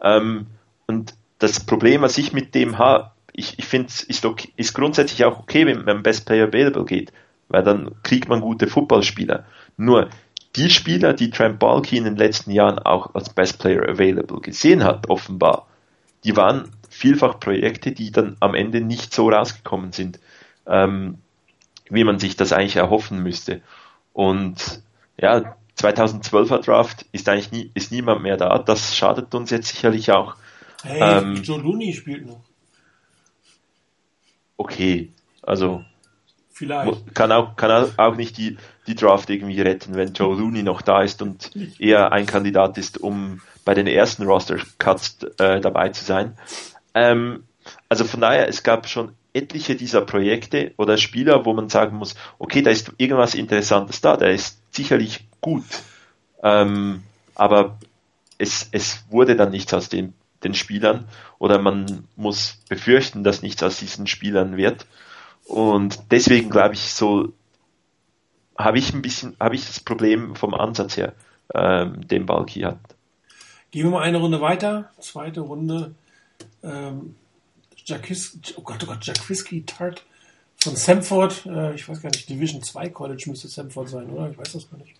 Ähm, 0.02 0.46
und 0.86 1.14
das 1.38 1.60
Problem, 1.60 2.02
was 2.02 2.18
ich 2.18 2.32
mit 2.32 2.54
dem 2.54 2.78
habe, 2.78 3.12
ich, 3.32 3.58
ich 3.58 3.64
finde, 3.64 3.88
es 3.88 4.02
ist, 4.02 4.26
okay, 4.26 4.52
ist 4.56 4.74
grundsätzlich 4.74 5.24
auch 5.24 5.38
okay, 5.38 5.64
wenn 5.66 5.84
man 5.84 6.02
Best 6.02 6.26
Player 6.26 6.48
Available 6.48 6.84
geht, 6.84 7.12
weil 7.48 7.62
dann 7.62 7.92
kriegt 8.02 8.28
man 8.28 8.40
gute 8.40 8.66
Footballspieler. 8.66 9.44
Nur 9.76 10.10
die 10.56 10.70
Spieler, 10.70 11.14
die 11.14 11.30
Trent 11.30 11.58
Balky 11.58 11.96
in 11.96 12.04
den 12.04 12.16
letzten 12.16 12.50
Jahren 12.50 12.78
auch 12.78 13.14
als 13.14 13.30
Best 13.30 13.58
Player 13.58 13.88
Available 13.88 14.40
gesehen 14.40 14.82
hat, 14.82 15.08
offenbar, 15.08 15.68
die 16.24 16.36
waren 16.36 16.70
vielfach 16.98 17.38
Projekte, 17.38 17.92
die 17.92 18.10
dann 18.10 18.36
am 18.40 18.54
Ende 18.54 18.80
nicht 18.80 19.14
so 19.14 19.30
rausgekommen 19.30 19.92
sind, 19.92 20.18
ähm, 20.66 21.18
wie 21.88 22.04
man 22.04 22.18
sich 22.18 22.36
das 22.36 22.52
eigentlich 22.52 22.76
erhoffen 22.76 23.22
müsste. 23.22 23.62
Und 24.12 24.82
ja, 25.16 25.54
2012er 25.78 26.58
Draft 26.64 27.06
ist 27.12 27.28
eigentlich 27.28 27.52
nie, 27.52 27.70
ist 27.74 27.92
niemand 27.92 28.22
mehr 28.22 28.36
da. 28.36 28.58
Das 28.58 28.96
schadet 28.96 29.32
uns 29.34 29.50
jetzt 29.50 29.68
sicherlich 29.68 30.10
auch. 30.10 30.34
Hey, 30.82 31.00
Ähm, 31.22 31.42
Joe 31.42 31.60
Looney 31.60 31.92
spielt 31.94 32.26
noch. 32.26 32.40
Okay, 34.56 35.12
also 35.42 35.84
Vielleicht. 36.50 37.14
kann 37.14 37.30
auch, 37.30 37.54
kann 37.54 37.90
auch- 37.96 38.16
nicht 38.16 38.36
die, 38.38 38.58
die 38.88 38.96
Draft 38.96 39.30
irgendwie 39.30 39.60
retten, 39.60 39.94
wenn 39.94 40.12
Joe 40.14 40.36
Looney 40.36 40.64
noch 40.64 40.82
da 40.82 41.02
ist 41.02 41.22
und 41.22 41.52
eher 41.78 42.10
ein 42.12 42.26
Kandidat 42.26 42.76
ist, 42.76 42.98
um 42.98 43.40
bei 43.64 43.74
den 43.74 43.86
ersten 43.86 44.24
Roster-Cuts 44.24 45.18
äh, 45.38 45.60
dabei 45.60 45.90
zu 45.90 46.04
sein. 46.04 46.36
Ähm, 46.98 47.44
also 47.88 48.04
von 48.04 48.20
daher, 48.20 48.48
es 48.48 48.62
gab 48.62 48.88
schon 48.88 49.12
etliche 49.32 49.76
dieser 49.76 50.00
Projekte 50.00 50.72
oder 50.78 50.96
Spieler, 50.96 51.44
wo 51.44 51.52
man 51.52 51.68
sagen 51.68 51.96
muss, 51.96 52.16
okay, 52.38 52.62
da 52.62 52.70
ist 52.70 52.92
irgendwas 52.96 53.34
Interessantes 53.34 54.00
da, 54.00 54.16
der 54.16 54.32
ist 54.32 54.58
sicherlich 54.74 55.26
gut, 55.40 55.64
ähm, 56.42 57.02
aber 57.34 57.78
es, 58.38 58.68
es 58.72 59.04
wurde 59.10 59.36
dann 59.36 59.50
nichts 59.50 59.72
aus 59.74 59.88
dem 59.88 60.14
den 60.44 60.54
Spielern 60.54 61.08
oder 61.38 61.58
man 61.58 62.06
muss 62.14 62.58
befürchten, 62.68 63.24
dass 63.24 63.42
nichts 63.42 63.60
aus 63.62 63.80
diesen 63.80 64.06
Spielern 64.06 64.56
wird. 64.56 64.86
Und 65.46 65.98
deswegen 66.12 66.48
glaube 66.48 66.74
ich, 66.74 66.94
so 66.94 67.32
habe 68.56 68.78
ich 68.78 68.92
ein 68.92 69.02
bisschen, 69.02 69.36
habe 69.40 69.56
ich 69.56 69.66
das 69.66 69.80
Problem 69.80 70.36
vom 70.36 70.54
Ansatz 70.54 70.96
her, 70.96 71.12
ähm, 71.54 72.06
den 72.06 72.26
Balki 72.26 72.60
hat. 72.60 72.78
Gehen 73.72 73.84
wir 73.84 73.90
mal 73.90 74.02
eine 74.02 74.18
Runde 74.18 74.40
weiter. 74.40 74.90
Zweite 75.00 75.40
Runde. 75.40 75.94
Ähm, 76.62 77.14
Jakis, 77.84 78.38
oh 78.56 78.62
Gott, 78.62 78.82
oh 78.82 78.86
Gott, 78.86 79.04
Jakwiski 79.04 79.64
Tart 79.64 80.04
von 80.56 80.76
Samford. 80.76 81.46
Äh, 81.46 81.74
ich 81.74 81.88
weiß 81.88 82.02
gar 82.02 82.10
nicht, 82.10 82.28
Division 82.28 82.62
2 82.62 82.90
College 82.90 83.24
müsste 83.28 83.48
Samford 83.48 83.88
sein, 83.88 84.10
oder? 84.10 84.30
Ich 84.30 84.38
weiß 84.38 84.52
das 84.52 84.70
gar 84.70 84.78
nicht. 84.78 84.94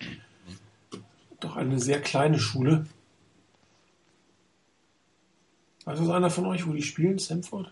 Doch 1.39 1.55
eine 1.55 1.79
sehr 1.79 2.01
kleine 2.01 2.39
Schule. 2.39 2.85
Weiß 5.85 5.99
das 5.99 6.09
einer 6.09 6.29
von 6.29 6.45
euch, 6.45 6.67
wo 6.67 6.73
die 6.73 6.81
spielen? 6.81 7.19
Samford? 7.19 7.71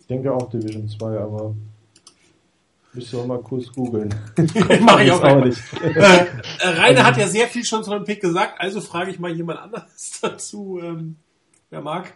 Ich 0.00 0.06
denke 0.06 0.32
auch 0.32 0.50
Division 0.50 0.88
2, 0.88 1.18
aber 1.18 1.54
müsst 2.92 3.12
ihr 3.12 3.24
mal 3.24 3.40
kurz 3.40 3.72
googeln. 3.72 4.14
Mach 4.80 5.00
ich 5.00 5.10
auch 5.10 5.22
auch 5.22 5.44
nicht. 5.44 5.60
äh, 5.82 5.88
äh, 5.88 6.26
Rainer 6.62 7.04
hat 7.04 7.16
ja 7.16 7.26
sehr 7.26 7.48
viel 7.48 7.64
schon 7.64 7.84
zu 7.84 7.90
dem 7.90 8.04
Pick 8.04 8.20
gesagt, 8.20 8.60
also 8.60 8.80
frage 8.80 9.10
ich 9.10 9.18
mal 9.18 9.32
jemand 9.32 9.60
anderes 9.60 10.18
dazu. 10.22 10.80
Ähm, 10.82 11.16
wer 11.70 11.80
mag? 11.80 12.12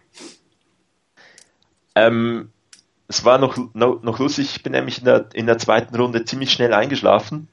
Ähm, 1.95 2.51
es 3.09 3.25
war 3.25 3.39
noch, 3.39 3.57
noch, 3.75 4.03
noch 4.03 4.19
lustig, 4.19 4.57
ich 4.57 4.63
bin 4.63 4.73
nämlich 4.73 4.99
in 4.99 5.05
der, 5.05 5.29
in 5.33 5.47
der 5.47 5.59
zweiten 5.59 5.95
Runde 5.97 6.25
ziemlich 6.25 6.53
schnell 6.53 6.75
eingeschlafen 6.75 7.49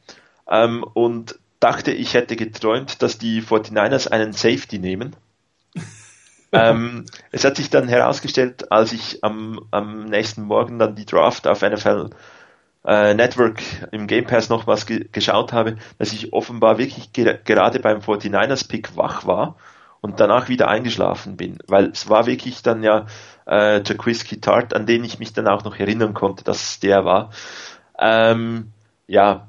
ähm, 0.50 0.84
und 0.94 1.40
dachte, 1.60 1.92
ich 1.92 2.14
hätte 2.14 2.36
geträumt, 2.36 3.02
dass 3.02 3.18
die 3.18 3.42
49ers 3.42 4.10
einen 4.10 4.34
Safety 4.34 4.80
nehmen. 4.80 5.16
ähm, 6.52 7.06
es 7.32 7.46
hat 7.46 7.56
sich 7.56 7.70
dann 7.70 7.88
herausgestellt, 7.88 8.70
als 8.70 8.92
ich 8.92 9.24
am, 9.24 9.66
am 9.72 10.06
nächsten 10.06 10.44
Morgen 10.44 10.78
dann 10.78 10.96
die 10.96 11.06
Draft 11.06 11.48
auf 11.48 11.62
NFL 11.62 12.10
äh, 12.86 13.14
Network 13.14 13.62
im 13.92 14.08
Game 14.08 14.26
Pass 14.26 14.50
nochmals 14.50 14.86
ge 14.86 15.08
geschaut 15.12 15.54
habe, 15.54 15.78
dass 15.98 16.14
ich 16.14 16.34
offenbar 16.34 16.78
wirklich 16.78 17.14
ge 17.14 17.38
gerade 17.46 17.80
beim 17.80 18.00
49ers 18.00 18.68
Pick 18.68 18.98
wach 18.98 19.26
war 19.26 19.56
und 20.02 20.20
danach 20.20 20.50
wieder 20.50 20.68
eingeschlafen 20.68 21.38
bin, 21.38 21.60
weil 21.68 21.86
es 21.86 22.10
war 22.10 22.26
wirklich 22.26 22.62
dann 22.62 22.84
ja 22.84 23.06
äh, 23.48 23.82
Jaquiski 23.84 24.42
Tart, 24.42 24.76
an 24.76 24.86
den 24.86 25.04
ich 25.04 25.20
mich 25.20 25.34
dann 25.34 25.48
auch 25.48 25.64
noch 25.64 25.80
erinnern 25.80 26.14
konnte, 26.14 26.44
dass 26.44 26.62
es 26.62 26.80
der 26.80 27.06
war. 27.06 27.32
Ähm, 28.00 28.72
ja, 29.08 29.48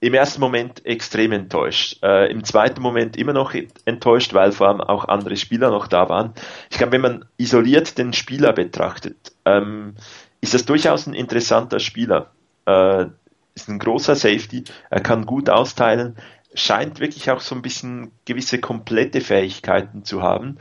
im 0.00 0.14
ersten 0.14 0.40
Moment 0.40 0.86
extrem 0.86 1.32
enttäuscht. 1.32 2.02
Äh, 2.02 2.30
Im 2.30 2.44
zweiten 2.44 2.80
Moment 2.80 3.16
immer 3.16 3.32
noch 3.32 3.52
enttäuscht, 3.84 4.32
weil 4.32 4.52
vor 4.52 4.68
allem 4.68 4.80
auch 4.80 5.08
andere 5.08 5.36
Spieler 5.36 5.70
noch 5.70 5.88
da 5.88 6.08
waren. 6.08 6.34
Ich 6.70 6.78
glaube, 6.78 6.92
wenn 6.92 7.00
man 7.00 7.24
isoliert 7.36 7.98
den 7.98 8.12
Spieler 8.12 8.52
betrachtet, 8.52 9.32
ähm, 9.44 9.94
ist 10.40 10.54
das 10.54 10.64
durchaus 10.64 11.06
ein 11.06 11.14
interessanter 11.14 11.80
Spieler. 11.80 12.30
Äh, 12.68 13.06
ist 13.54 13.68
ein 13.68 13.78
großer 13.78 14.14
Safety, 14.14 14.64
er 14.90 15.00
kann 15.00 15.26
gut 15.26 15.50
austeilen, 15.50 16.16
scheint 16.54 17.00
wirklich 17.00 17.30
auch 17.30 17.40
so 17.40 17.54
ein 17.54 17.62
bisschen 17.62 18.12
gewisse 18.24 18.60
komplette 18.60 19.20
Fähigkeiten 19.20 20.04
zu 20.04 20.22
haben. 20.22 20.58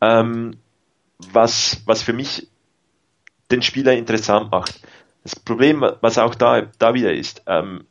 Ähm, 0.00 0.58
was, 1.18 1.82
was 1.86 2.02
für 2.02 2.12
mich 2.12 2.48
den 3.50 3.62
Spieler 3.62 3.94
interessant 3.94 4.50
macht. 4.50 4.80
Das 5.22 5.36
Problem, 5.36 5.84
was 6.00 6.18
auch 6.18 6.34
da, 6.34 6.62
da 6.78 6.94
wieder 6.94 7.14
ist, 7.14 7.42
ähm, 7.46 7.86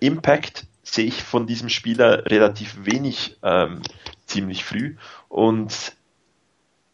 Impact 0.00 0.66
sehe 0.82 1.06
ich 1.06 1.22
von 1.22 1.46
diesem 1.46 1.70
Spieler 1.70 2.26
relativ 2.26 2.84
wenig 2.84 3.38
ähm, 3.42 3.80
ziemlich 4.26 4.64
früh 4.64 4.96
und 5.28 5.94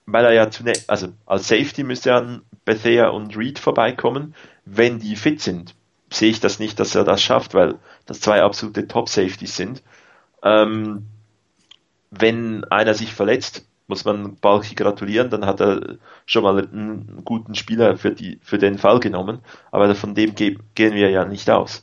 weil 0.06 0.24
er 0.24 0.32
ja 0.32 0.50
zunächst, 0.50 0.88
also 0.88 1.08
als 1.26 1.48
Safety 1.48 1.82
müsste 1.82 2.10
er 2.10 2.16
an 2.16 2.42
Bethea 2.64 3.08
und 3.08 3.36
Reed 3.36 3.58
vorbeikommen, 3.58 4.34
wenn 4.64 4.98
die 4.98 5.16
fit 5.16 5.40
sind, 5.40 5.74
sehe 6.10 6.30
ich 6.30 6.40
das 6.40 6.58
nicht, 6.58 6.78
dass 6.78 6.94
er 6.94 7.04
das 7.04 7.22
schafft, 7.22 7.54
weil 7.54 7.78
das 8.06 8.20
zwei 8.20 8.42
absolute 8.42 8.86
Top-Safeties 8.86 9.56
sind. 9.56 9.82
Ähm, 10.42 11.06
wenn 12.10 12.64
einer 12.64 12.94
sich 12.94 13.14
verletzt, 13.14 13.66
muss 13.86 14.04
man 14.04 14.36
Balki 14.36 14.74
gratulieren, 14.74 15.30
dann 15.30 15.46
hat 15.46 15.60
er 15.60 15.98
schon 16.26 16.44
mal 16.44 16.58
einen 16.58 17.22
guten 17.24 17.54
Spieler 17.54 17.96
für, 17.96 18.12
die, 18.12 18.38
für 18.42 18.58
den 18.58 18.78
Fall 18.78 19.00
genommen, 19.00 19.40
aber 19.70 19.94
von 19.94 20.14
dem 20.14 20.34
ge 20.34 20.58
gehen 20.74 20.94
wir 20.94 21.10
ja 21.10 21.24
nicht 21.24 21.50
aus. 21.50 21.82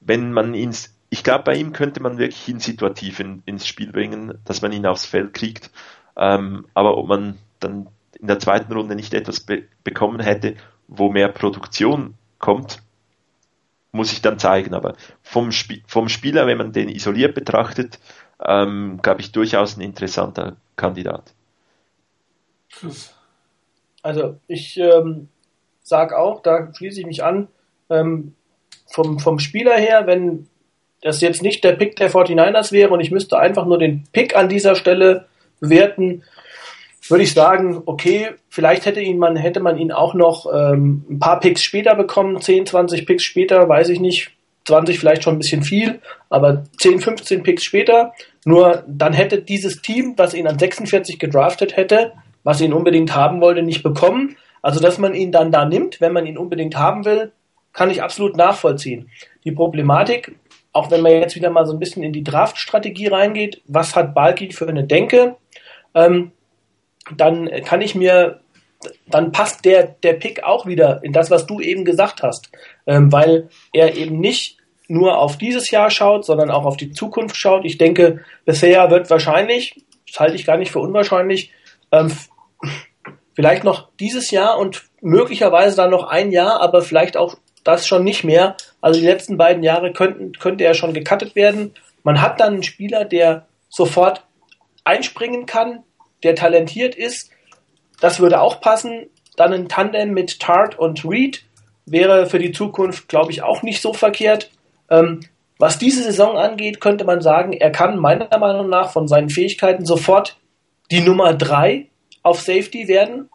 Wenn 0.00 0.32
man 0.32 0.54
ihn, 0.54 0.74
ich 1.10 1.24
glaube, 1.24 1.44
bei 1.44 1.56
ihm 1.56 1.72
könnte 1.72 2.00
man 2.02 2.18
wirklich 2.18 2.46
ihn 2.48 2.60
situativ 2.60 3.20
in, 3.20 3.42
ins 3.46 3.66
Spiel 3.66 3.92
bringen, 3.92 4.38
dass 4.44 4.62
man 4.62 4.72
ihn 4.72 4.86
aufs 4.86 5.06
Feld 5.06 5.34
kriegt, 5.34 5.70
ähm, 6.16 6.66
aber 6.74 6.96
ob 6.96 7.08
man 7.08 7.38
dann 7.60 7.88
in 8.20 8.28
der 8.28 8.38
zweiten 8.38 8.72
Runde 8.72 8.94
nicht 8.94 9.14
etwas 9.14 9.40
be 9.40 9.64
bekommen 9.84 10.20
hätte, 10.20 10.56
wo 10.88 11.10
mehr 11.10 11.28
Produktion 11.28 12.14
kommt, 12.38 12.82
muss 13.92 14.12
ich 14.12 14.22
dann 14.22 14.38
zeigen. 14.38 14.74
Aber 14.74 14.94
vom, 15.22 15.48
Sp 15.50 15.82
vom 15.86 16.08
Spieler, 16.08 16.46
wenn 16.46 16.58
man 16.58 16.72
den 16.72 16.88
isoliert 16.88 17.34
betrachtet, 17.34 17.98
ähm, 18.44 19.00
glaube 19.02 19.20
ich, 19.20 19.32
durchaus 19.32 19.76
ein 19.76 19.80
interessanter 19.80 20.56
Kandidat. 20.76 21.32
Also 24.02 24.38
ich 24.46 24.76
ähm, 24.76 25.28
sage 25.82 26.18
auch, 26.18 26.42
da 26.42 26.72
schließe 26.74 27.00
ich 27.00 27.06
mich 27.06 27.24
an, 27.24 27.48
ähm, 27.90 28.34
vom, 28.86 29.18
vom 29.18 29.38
Spieler 29.38 29.76
her, 29.76 30.06
wenn 30.06 30.48
das 31.02 31.20
jetzt 31.20 31.42
nicht 31.42 31.64
der 31.64 31.72
Pick 31.72 31.96
der 31.96 32.10
49ers 32.10 32.72
wäre 32.72 32.90
und 32.90 33.00
ich 33.00 33.10
müsste 33.10 33.38
einfach 33.38 33.66
nur 33.66 33.78
den 33.78 34.04
Pick 34.12 34.36
an 34.36 34.48
dieser 34.48 34.74
Stelle 34.74 35.26
bewerten, 35.60 36.22
würde 37.10 37.24
ich 37.24 37.32
sagen, 37.32 37.82
okay, 37.86 38.30
vielleicht 38.48 38.86
hätte 38.86 39.00
ihn 39.00 39.18
man, 39.18 39.36
hätte 39.36 39.60
man 39.60 39.78
ihn 39.78 39.92
auch 39.92 40.14
noch 40.14 40.46
ähm, 40.52 41.04
ein 41.10 41.18
paar 41.18 41.40
Picks 41.40 41.62
später 41.62 41.94
bekommen, 41.94 42.40
10, 42.40 42.66
20 42.66 43.06
Picks 43.06 43.22
später, 43.22 43.68
weiß 43.68 43.88
ich 43.90 44.00
nicht, 44.00 44.30
20 44.66 44.98
vielleicht 44.98 45.22
schon 45.22 45.36
ein 45.36 45.38
bisschen 45.38 45.62
viel, 45.62 46.00
aber 46.28 46.64
10, 46.78 47.00
15 47.00 47.42
Picks 47.42 47.64
später. 47.64 48.12
Nur 48.44 48.84
dann 48.86 49.12
hätte 49.12 49.40
dieses 49.40 49.80
Team, 49.80 50.14
was 50.16 50.34
ihn 50.34 50.46
an 50.46 50.58
46 50.58 51.18
gedraftet 51.18 51.76
hätte, 51.76 52.12
was 52.42 52.60
ihn 52.60 52.72
unbedingt 52.72 53.14
haben 53.14 53.40
wollte, 53.40 53.62
nicht 53.62 53.82
bekommen. 53.82 54.36
Also, 54.62 54.80
dass 54.80 54.98
man 54.98 55.14
ihn 55.14 55.32
dann 55.32 55.52
da 55.52 55.64
nimmt, 55.64 56.00
wenn 56.00 56.12
man 56.12 56.26
ihn 56.26 56.38
unbedingt 56.38 56.76
haben 56.76 57.04
will, 57.04 57.32
kann 57.72 57.90
ich 57.90 58.02
absolut 58.02 58.36
nachvollziehen. 58.36 59.10
Die 59.44 59.52
Problematik, 59.52 60.36
auch 60.72 60.90
wenn 60.90 61.02
man 61.02 61.12
jetzt 61.12 61.36
wieder 61.36 61.50
mal 61.50 61.66
so 61.66 61.72
ein 61.72 61.78
bisschen 61.78 62.02
in 62.02 62.12
die 62.12 62.24
Draftstrategie 62.24 63.06
reingeht, 63.06 63.62
was 63.66 63.94
hat 63.94 64.14
Balki 64.14 64.50
für 64.50 64.68
eine 64.68 64.84
Denke, 64.84 65.36
ähm, 65.94 66.32
dann 67.14 67.48
kann 67.64 67.80
ich 67.80 67.94
mir, 67.94 68.40
dann 69.06 69.32
passt 69.32 69.64
der, 69.64 69.96
der 70.02 70.14
Pick 70.14 70.42
auch 70.42 70.66
wieder 70.66 71.00
in 71.02 71.12
das, 71.12 71.30
was 71.30 71.46
du 71.46 71.60
eben 71.60 71.84
gesagt 71.84 72.22
hast, 72.22 72.50
ähm, 72.86 73.12
weil 73.12 73.48
er 73.72 73.94
eben 73.96 74.20
nicht 74.20 74.58
nur 74.88 75.18
auf 75.18 75.36
dieses 75.36 75.70
Jahr 75.70 75.90
schaut, 75.90 76.24
sondern 76.24 76.50
auch 76.50 76.64
auf 76.64 76.76
die 76.76 76.92
Zukunft 76.92 77.36
schaut. 77.36 77.64
Ich 77.64 77.78
denke, 77.78 78.24
bisher 78.44 78.90
wird 78.90 79.10
wahrscheinlich, 79.10 79.84
das 80.06 80.20
halte 80.20 80.36
ich 80.36 80.46
gar 80.46 80.56
nicht 80.56 80.70
für 80.70 80.78
unwahrscheinlich, 80.80 81.52
ähm, 81.92 82.12
vielleicht 83.34 83.64
noch 83.64 83.88
dieses 83.98 84.30
Jahr 84.30 84.58
und 84.58 84.84
möglicherweise 85.00 85.76
dann 85.76 85.90
noch 85.90 86.04
ein 86.04 86.30
Jahr, 86.30 86.60
aber 86.60 86.82
vielleicht 86.82 87.16
auch 87.16 87.36
das 87.64 87.86
schon 87.86 88.04
nicht 88.04 88.24
mehr. 88.24 88.56
Also 88.80 89.00
die 89.00 89.06
letzten 89.06 89.36
beiden 89.36 89.62
Jahre 89.62 89.92
könnten, 89.92 90.32
könnte 90.32 90.64
er 90.64 90.74
schon 90.74 90.94
gecuttet 90.94 91.34
werden. 91.34 91.74
Man 92.02 92.22
hat 92.22 92.40
dann 92.40 92.54
einen 92.54 92.62
Spieler, 92.62 93.04
der 93.04 93.46
sofort 93.68 94.24
einspringen 94.84 95.46
kann, 95.46 95.82
der 96.22 96.34
talentiert 96.34 96.94
ist. 96.94 97.30
Das 98.00 98.20
würde 98.20 98.40
auch 98.40 98.60
passen. 98.60 99.08
Dann 99.36 99.52
ein 99.52 99.68
Tandem 99.68 100.12
mit 100.12 100.40
Tart 100.40 100.78
und 100.78 101.04
Reed 101.04 101.44
wäre 101.84 102.26
für 102.26 102.38
die 102.38 102.52
Zukunft, 102.52 103.08
glaube 103.08 103.30
ich, 103.30 103.42
auch 103.42 103.62
nicht 103.62 103.80
so 103.80 103.92
verkehrt. 103.92 104.50
Ähm, 104.90 105.20
was 105.58 105.78
diese 105.78 106.02
Saison 106.02 106.36
angeht, 106.36 106.80
könnte 106.80 107.04
man 107.04 107.20
sagen, 107.20 107.52
er 107.52 107.70
kann 107.70 107.98
meiner 107.98 108.38
Meinung 108.38 108.68
nach 108.68 108.90
von 108.90 109.08
seinen 109.08 109.30
Fähigkeiten 109.30 109.86
sofort 109.86 110.36
die 110.90 111.00
Nummer 111.00 111.32
drei 111.34 111.86
auf 112.22 112.40
Safety 112.40 112.88
werden. 112.88 113.30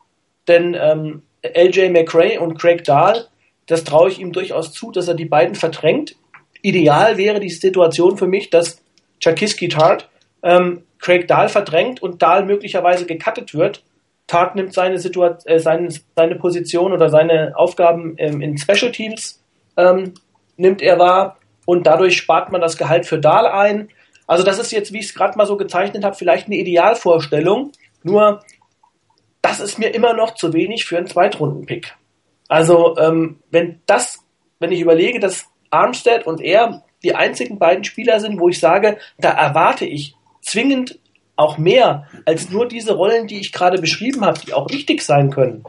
Denn 0.47 0.75
ähm, 0.79 1.23
LJ 1.43 1.89
McRae 1.89 2.37
und 2.37 2.59
Craig 2.59 2.83
Dahl, 2.83 3.27
das 3.65 3.83
traue 3.83 4.09
ich 4.09 4.19
ihm 4.19 4.33
durchaus 4.33 4.73
zu, 4.73 4.91
dass 4.91 5.07
er 5.07 5.15
die 5.15 5.25
beiden 5.25 5.55
verdrängt. 5.55 6.15
Ideal 6.61 7.17
wäre 7.17 7.39
die 7.39 7.49
Situation 7.49 8.17
für 8.17 8.27
mich, 8.27 8.49
dass 8.49 8.83
Chakiski 9.19 9.69
Tart 9.69 10.09
ähm, 10.43 10.83
Craig 10.99 11.27
Dahl 11.27 11.49
verdrängt 11.49 12.01
und 12.01 12.21
Dahl 12.21 12.45
möglicherweise 12.45 13.05
gecuttet 13.05 13.53
wird. 13.53 13.83
Tart 14.27 14.55
nimmt 14.55 14.73
seine, 14.73 14.97
Situation, 14.97 15.45
äh, 15.45 15.59
seine, 15.59 15.89
seine 16.15 16.35
Position 16.35 16.93
oder 16.93 17.09
seine 17.09 17.53
Aufgaben 17.55 18.15
ähm, 18.17 18.41
in 18.41 18.57
Special 18.57 18.91
Teams 18.91 19.43
ähm, 19.77 20.13
nimmt 20.57 20.81
er 20.81 20.99
wahr 20.99 21.37
und 21.65 21.85
dadurch 21.87 22.17
spart 22.17 22.51
man 22.51 22.61
das 22.61 22.77
Gehalt 22.77 23.05
für 23.05 23.19
Dahl 23.19 23.45
ein. 23.45 23.89
Also 24.27 24.43
das 24.43 24.59
ist 24.59 24.71
jetzt, 24.71 24.93
wie 24.93 24.99
ich 24.99 25.07
es 25.07 25.13
gerade 25.13 25.37
mal 25.37 25.45
so 25.45 25.57
gezeichnet 25.57 26.05
habe, 26.05 26.15
vielleicht 26.15 26.47
eine 26.47 26.55
Idealvorstellung. 26.55 27.71
Nur 28.03 28.41
das 29.41 29.59
ist 29.59 29.79
mir 29.79 29.93
immer 29.93 30.13
noch 30.13 30.35
zu 30.35 30.53
wenig 30.53 30.85
für 30.85 30.97
einen 30.97 31.07
Zweitrunden-Pick. 31.07 31.95
Also 32.47 32.97
ähm, 32.97 33.39
wenn 33.49 33.81
das, 33.85 34.19
wenn 34.59 34.71
ich 34.71 34.81
überlege, 34.81 35.19
dass 35.19 35.45
Armstead 35.71 36.25
und 36.25 36.41
er 36.41 36.83
die 37.03 37.15
einzigen 37.15 37.57
beiden 37.57 37.83
Spieler 37.83 38.19
sind, 38.19 38.39
wo 38.39 38.49
ich 38.49 38.59
sage, 38.59 38.97
da 39.17 39.31
erwarte 39.31 39.85
ich 39.85 40.15
zwingend 40.41 40.99
auch 41.35 41.57
mehr 41.57 42.07
als 42.25 42.49
nur 42.49 42.67
diese 42.67 42.93
Rollen, 42.93 43.27
die 43.27 43.39
ich 43.39 43.51
gerade 43.51 43.79
beschrieben 43.79 44.25
habe, 44.25 44.39
die 44.39 44.53
auch 44.53 44.69
wichtig 44.69 45.01
sein 45.01 45.31
können. 45.31 45.63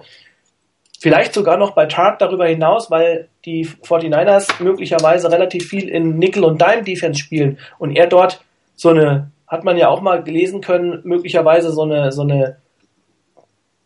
Vielleicht 1.01 1.35
sogar 1.35 1.57
noch 1.57 1.73
bei 1.73 1.87
Tart 1.87 2.21
darüber 2.21 2.47
hinaus, 2.47 2.91
weil 2.91 3.29
die 3.45 3.67
49ers 3.67 4.63
möglicherweise 4.63 5.33
relativ 5.33 5.69
viel 5.69 5.89
in 5.89 6.19
Nickel- 6.19 6.45
und 6.45 6.61
Dime-Defense 6.61 7.19
spielen 7.19 7.59
und 7.79 7.97
er 7.97 8.07
dort 8.07 8.41
so 8.77 8.91
eine, 8.91 9.31
hat 9.49 9.65
man 9.65 9.77
ja 9.77 9.89
auch 9.89 10.01
mal 10.01 10.23
gelesen 10.23 10.61
können, 10.61 11.01
möglicherweise 11.05 11.73
so 11.73 11.83
eine, 11.83 12.13
so 12.13 12.23
eine 12.23 12.59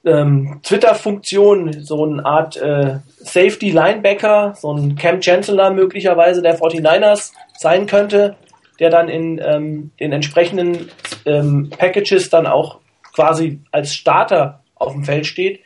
ähm, 0.04 0.60
Twitter-Funktion, 0.62 1.82
so 1.82 2.04
eine 2.04 2.24
Art 2.24 2.56
äh, 2.56 2.98
Safety-Linebacker, 3.18 4.54
so 4.56 4.72
ein 4.72 4.96
Cam 4.96 5.20
Chancellor 5.20 5.70
möglicherweise 5.70 6.42
der 6.42 6.58
49ers 6.58 7.32
sein 7.58 7.86
könnte, 7.86 8.36
der 8.78 8.90
dann 8.90 9.08
in 9.08 9.40
ähm, 9.42 9.90
den 10.00 10.12
entsprechenden 10.12 10.90
ähm, 11.24 11.70
Packages 11.70 12.30
dann 12.30 12.46
auch 12.46 12.80
quasi 13.14 13.60
als 13.72 13.94
Starter 13.94 14.62
auf 14.74 14.92
dem 14.92 15.04
Feld 15.04 15.26
steht. 15.26 15.60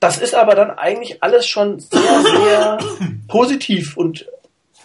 Das 0.00 0.18
ist 0.18 0.34
aber 0.34 0.54
dann 0.54 0.70
eigentlich 0.70 1.22
alles 1.22 1.46
schon 1.46 1.80
sehr, 1.80 2.22
sehr 2.22 2.78
positiv 3.28 3.96
und 3.96 4.26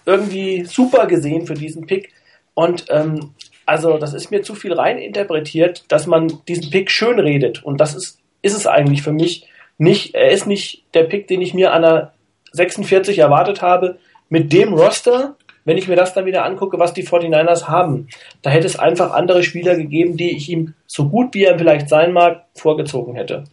irgendwie 0.05 0.65
super 0.65 1.05
gesehen 1.05 1.45
für 1.45 1.53
diesen 1.53 1.85
Pick. 1.85 2.11
Und 2.53 2.85
ähm, 2.89 3.33
also 3.65 3.97
das 3.97 4.13
ist 4.13 4.31
mir 4.31 4.41
zu 4.41 4.55
viel 4.55 4.73
rein 4.73 4.97
interpretiert, 4.97 5.85
dass 5.89 6.07
man 6.07 6.41
diesen 6.47 6.71
Pick 6.71 6.89
schön 6.91 7.19
redet. 7.19 7.63
Und 7.63 7.79
das 7.79 7.95
ist, 7.95 8.19
ist 8.41 8.55
es 8.55 8.67
eigentlich 8.67 9.03
für 9.03 9.13
mich 9.13 9.47
nicht. 9.77 10.15
Er 10.15 10.31
ist 10.31 10.47
nicht 10.47 10.83
der 10.93 11.03
Pick, 11.03 11.27
den 11.27 11.41
ich 11.41 11.53
mir 11.53 11.73
an 11.73 11.83
der 11.83 12.13
46 12.53 13.19
erwartet 13.19 13.61
habe. 13.61 13.99
Mit 14.29 14.51
dem 14.53 14.73
Roster, 14.73 15.35
wenn 15.65 15.77
ich 15.77 15.87
mir 15.87 15.95
das 15.95 16.13
dann 16.13 16.25
wieder 16.25 16.45
angucke, 16.45 16.79
was 16.79 16.93
die 16.93 17.05
49ers 17.05 17.67
haben, 17.67 18.07
da 18.41 18.49
hätte 18.49 18.67
es 18.67 18.79
einfach 18.79 19.11
andere 19.11 19.43
Spieler 19.43 19.75
gegeben, 19.75 20.17
die 20.17 20.35
ich 20.35 20.49
ihm, 20.49 20.73
so 20.87 21.09
gut 21.09 21.33
wie 21.33 21.43
er 21.43 21.57
vielleicht 21.57 21.89
sein 21.89 22.13
mag, 22.13 22.45
vorgezogen 22.55 23.15
hätte. 23.15 23.45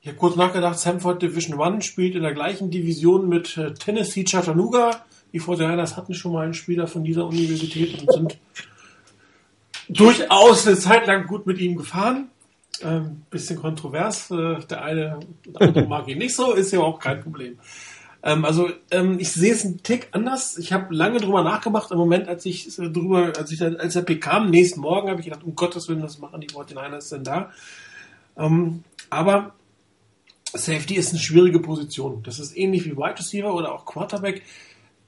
Ich 0.00 0.08
habe 0.08 0.18
kurz 0.18 0.36
nachgedacht, 0.36 0.78
Samford 0.78 1.20
Division 1.20 1.58
One 1.58 1.82
spielt 1.82 2.14
in 2.14 2.22
der 2.22 2.32
gleichen 2.32 2.70
Division 2.70 3.28
mit 3.28 3.56
äh, 3.56 3.74
Tennessee 3.74 4.22
Chattanooga. 4.22 5.04
Die 5.32 5.40
49ers 5.40 5.96
hatten 5.96 6.14
schon 6.14 6.32
mal 6.32 6.44
einen 6.44 6.54
Spieler 6.54 6.86
von 6.86 7.02
dieser 7.02 7.26
Universität 7.26 8.00
und 8.00 8.12
sind 8.12 8.38
durchaus 9.88 10.66
eine 10.66 10.76
Zeit 10.76 11.06
lang 11.06 11.26
gut 11.26 11.46
mit 11.46 11.58
ihm 11.58 11.76
gefahren. 11.76 12.28
Ähm, 12.82 13.22
bisschen 13.30 13.58
kontrovers. 13.58 14.30
Äh, 14.30 14.58
der 14.70 14.84
eine 14.84 15.18
der 15.44 15.62
andere 15.62 15.86
mag 15.86 16.06
ihn 16.08 16.18
nicht 16.18 16.36
so, 16.36 16.52
ist 16.52 16.72
ja 16.72 16.80
auch 16.80 17.00
kein 17.00 17.20
Problem. 17.20 17.58
Ähm, 18.26 18.44
also 18.44 18.68
ähm, 18.90 19.18
ich 19.20 19.30
sehe 19.30 19.52
es 19.52 19.64
einen 19.64 19.82
Tick 19.84 20.08
anders. 20.10 20.58
Ich 20.58 20.72
habe 20.72 20.92
lange 20.94 21.20
drüber 21.20 21.42
nachgemacht. 21.44 21.90
Im 21.92 21.98
Moment, 21.98 22.26
als 22.28 22.44
ich 22.44 22.76
äh, 22.78 22.90
drüber, 22.90 23.32
als 23.38 23.52
ich 23.52 23.62
als 23.62 23.92
der 23.94 24.02
Pick 24.02 24.20
kam, 24.22 24.50
nächsten 24.50 24.80
Morgen, 24.80 25.08
habe 25.08 25.20
ich 25.20 25.26
gedacht, 25.26 25.44
um 25.44 25.54
Gottes 25.54 25.88
Willen, 25.88 26.02
was 26.02 26.18
machen 26.18 26.40
die 26.40 26.48
49ers 26.48 27.10
denn 27.10 27.22
da? 27.24 27.50
Ähm, 28.36 28.82
aber 29.10 29.54
Safety 30.52 30.94
ist 30.96 31.10
eine 31.10 31.18
schwierige 31.20 31.60
Position. 31.60 32.22
Das 32.24 32.38
ist 32.38 32.56
ähnlich 32.56 32.84
wie 32.84 32.96
Wide 32.96 33.18
Receiver 33.18 33.54
oder 33.54 33.72
auch 33.72 33.84
Quarterback. 33.86 34.42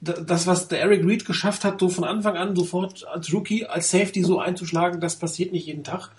Da- 0.01 0.21
Das, 0.21 0.47
was 0.47 0.69
der 0.69 0.81
Eric 0.81 1.05
Reed 1.05 1.25
geschafft 1.25 1.65
hat, 1.65 1.81
so 1.81 1.89
von 1.89 2.05
Anfang 2.05 2.37
an 2.37 2.55
sofort 2.55 3.05
als 3.09 3.33
Rookie, 3.33 3.67
als 3.67 3.91
Safety 3.91 4.23
so 4.23 4.39
einzuschlagen, 4.39 5.01
das 5.01 5.17
passiert 5.17 5.53
nicht 5.53 5.67
jeden 5.67 5.83
Tag. 5.85 6.11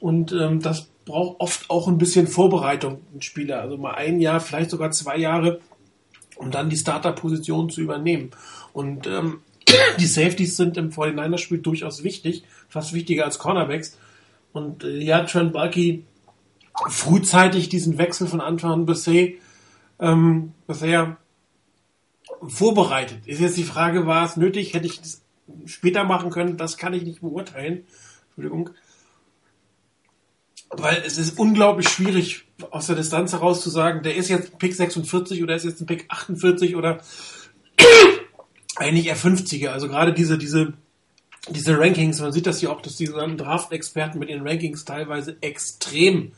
Und 0.00 0.32
ähm, 0.32 0.60
das 0.60 0.88
braucht 1.06 1.40
oft 1.40 1.70
auch 1.70 1.88
ein 1.88 1.96
bisschen 1.98 2.26
Vorbereitung, 2.26 3.00
ein 3.14 3.22
Spieler. 3.22 3.60
Also 3.62 3.78
mal 3.78 3.94
ein 3.94 4.20
Jahr, 4.20 4.40
vielleicht 4.40 4.70
sogar 4.70 4.90
zwei 4.90 5.16
Jahre, 5.16 5.60
um 6.36 6.50
dann 6.50 6.70
die 6.70 6.76
Starter-Position 6.76 7.70
zu 7.70 7.80
übernehmen. 7.80 8.30
Und 8.72 9.06
ähm, 9.06 9.40
die 9.98 10.06
Safeties 10.06 10.56
sind 10.56 10.76
im 10.76 10.90
49er-Spiel 10.90 11.58
durchaus 11.58 12.02
wichtig, 12.04 12.44
fast 12.68 12.92
wichtiger 12.92 13.24
als 13.24 13.38
Cornerbacks. 13.38 13.96
Und 14.52 14.84
äh, 14.84 14.98
ja, 14.98 15.24
Trent 15.24 15.52
Bulky 15.52 16.04
frühzeitig 16.88 17.68
diesen 17.68 17.98
Wechsel 17.98 18.26
von 18.26 18.40
Anfang 18.40 18.72
an 18.72 18.86
Bessay, 18.86 19.38
ähm, 20.00 20.52
Bessay 20.66 21.14
vorbereitet. 22.46 23.26
Ist 23.26 23.40
jetzt 23.40 23.56
die 23.56 23.64
Frage, 23.64 24.06
war 24.06 24.24
es 24.24 24.36
nötig? 24.36 24.74
Hätte 24.74 24.86
ich 24.86 25.00
das 25.00 25.22
später 25.66 26.04
machen 26.04 26.30
können? 26.30 26.56
Das 26.56 26.76
kann 26.76 26.94
ich 26.94 27.04
nicht 27.04 27.20
beurteilen. 27.20 27.84
Entschuldigung. 28.28 28.70
Weil 30.70 31.02
es 31.06 31.18
ist 31.18 31.38
unglaublich 31.38 31.88
schwierig, 31.88 32.46
aus 32.70 32.86
der 32.86 32.96
Distanz 32.96 33.32
heraus 33.32 33.62
zu 33.62 33.70
sagen, 33.70 34.02
der 34.02 34.16
ist 34.16 34.28
jetzt 34.28 34.52
ein 34.52 34.58
Pick 34.58 34.74
46 34.74 35.42
oder 35.42 35.54
ist 35.54 35.64
jetzt 35.64 35.80
ein 35.80 35.86
Pick 35.86 36.06
48 36.08 36.76
oder 36.76 37.00
eigentlich 38.76 39.06
eher 39.06 39.16
50er. 39.16 39.68
Also 39.68 39.88
gerade 39.88 40.12
diese, 40.12 40.36
diese, 40.38 40.74
diese 41.48 41.78
Rankings, 41.78 42.20
man 42.20 42.32
sieht 42.32 42.46
das 42.46 42.60
ja 42.60 42.70
auch, 42.70 42.80
dass 42.80 42.96
die 42.96 43.06
sogenannten 43.06 43.38
Draft-Experten 43.38 44.18
mit 44.18 44.30
ihren 44.30 44.46
Rankings 44.46 44.84
teilweise 44.84 45.36
extrem 45.40 46.32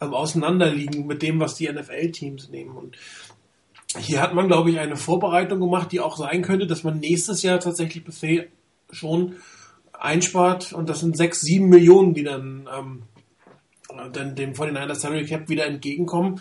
ähm, 0.00 0.14
auseinanderliegen 0.14 1.06
mit 1.06 1.22
dem, 1.22 1.40
was 1.40 1.54
die 1.54 1.70
NFL-Teams 1.70 2.48
nehmen. 2.50 2.76
Und 2.76 2.96
hier 3.98 4.20
hat 4.20 4.34
man, 4.34 4.48
glaube 4.48 4.70
ich, 4.70 4.78
eine 4.78 4.96
Vorbereitung 4.96 5.60
gemacht, 5.60 5.92
die 5.92 6.00
auch 6.00 6.16
sein 6.16 6.42
könnte, 6.42 6.66
dass 6.66 6.84
man 6.84 6.98
nächstes 6.98 7.42
Jahr 7.42 7.60
tatsächlich 7.60 8.04
bisher 8.04 8.46
schon 8.90 9.36
einspart 9.92 10.72
und 10.72 10.88
das 10.88 11.00
sind 11.00 11.16
sechs, 11.16 11.40
sieben 11.40 11.68
Millionen, 11.68 12.14
die 12.14 12.24
dann, 12.24 12.68
ähm, 12.76 13.02
dann 14.12 14.34
dem 14.34 14.52
49er 14.52 14.94
Salary 14.94 15.24
Cap 15.24 15.48
wieder 15.48 15.66
entgegenkommen. 15.66 16.40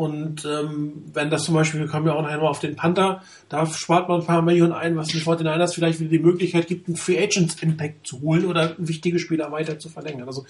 Und 0.00 0.46
ähm, 0.46 1.04
wenn 1.12 1.28
das 1.28 1.44
zum 1.44 1.54
Beispiel, 1.54 1.80
wir 1.80 1.86
kommen 1.86 2.06
ja 2.06 2.14
auch 2.14 2.22
noch 2.22 2.30
einmal 2.30 2.48
auf 2.48 2.60
den 2.60 2.74
Panther, 2.74 3.22
da 3.50 3.66
spart 3.66 4.08
man 4.08 4.20
ein 4.20 4.26
paar 4.26 4.40
Millionen 4.40 4.72
ein, 4.72 4.96
was 4.96 5.08
den 5.08 5.20
49ers 5.20 5.74
vielleicht 5.74 6.00
wieder 6.00 6.08
die 6.08 6.18
Möglichkeit 6.18 6.68
gibt, 6.68 6.88
einen 6.88 6.96
Free 6.96 7.22
Agents 7.22 7.62
Impact 7.62 8.06
zu 8.06 8.22
holen 8.22 8.46
oder 8.46 8.74
wichtige 8.78 9.18
Spieler 9.18 9.52
weiter 9.52 9.78
zu 9.78 9.90
verlängern. 9.90 10.26
Also 10.26 10.46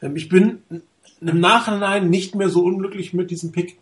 ähm, 0.00 0.16
ich 0.16 0.30
bin 0.30 0.62
im 1.20 1.38
Nachhinein 1.38 2.08
nicht 2.08 2.34
mehr 2.34 2.48
so 2.48 2.64
unglücklich 2.64 3.12
mit 3.12 3.30
diesem 3.30 3.52
Pick 3.52 3.76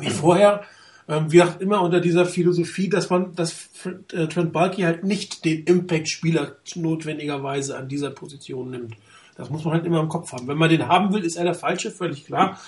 wie 0.00 0.10
vorher. 0.10 0.64
Ähm, 1.06 1.30
wie 1.30 1.36
gesagt, 1.36 1.60
immer 1.60 1.82
unter 1.82 2.00
dieser 2.00 2.26
Philosophie, 2.26 2.88
dass 2.88 3.10
man, 3.10 3.34
dass 3.34 3.68
äh, 4.12 4.26
Trent 4.26 4.52
Bulky 4.52 4.82
halt 4.82 5.04
nicht 5.04 5.44
den 5.44 5.64
Impact-Spieler 5.64 6.56
notwendigerweise 6.74 7.76
an 7.76 7.88
dieser 7.88 8.10
Position 8.10 8.70
nimmt. 8.70 8.96
Das 9.36 9.50
muss 9.50 9.64
man 9.64 9.74
halt 9.74 9.86
immer 9.86 10.00
im 10.00 10.08
Kopf 10.08 10.32
haben. 10.32 10.46
Wenn 10.46 10.58
man 10.58 10.70
den 10.70 10.88
haben 10.88 11.12
will, 11.12 11.24
ist 11.24 11.36
er 11.36 11.44
der 11.44 11.54
Falsche, 11.54 11.90
völlig 11.90 12.26
klar. 12.26 12.58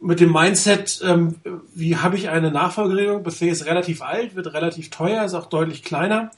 Mit 0.00 0.20
dem 0.20 0.32
Mindset, 0.32 1.02
ähm, 1.04 1.36
wie 1.74 1.96
habe 1.96 2.16
ich 2.16 2.30
eine 2.30 2.50
Nachfolgeregelung? 2.50 3.22
Bisher 3.22 3.52
ist 3.52 3.66
relativ 3.66 4.00
alt, 4.00 4.34
wird 4.34 4.54
relativ 4.54 4.88
teuer, 4.88 5.24
ist 5.24 5.34
auch 5.34 5.46
deutlich 5.46 5.82
kleiner. 5.82 6.30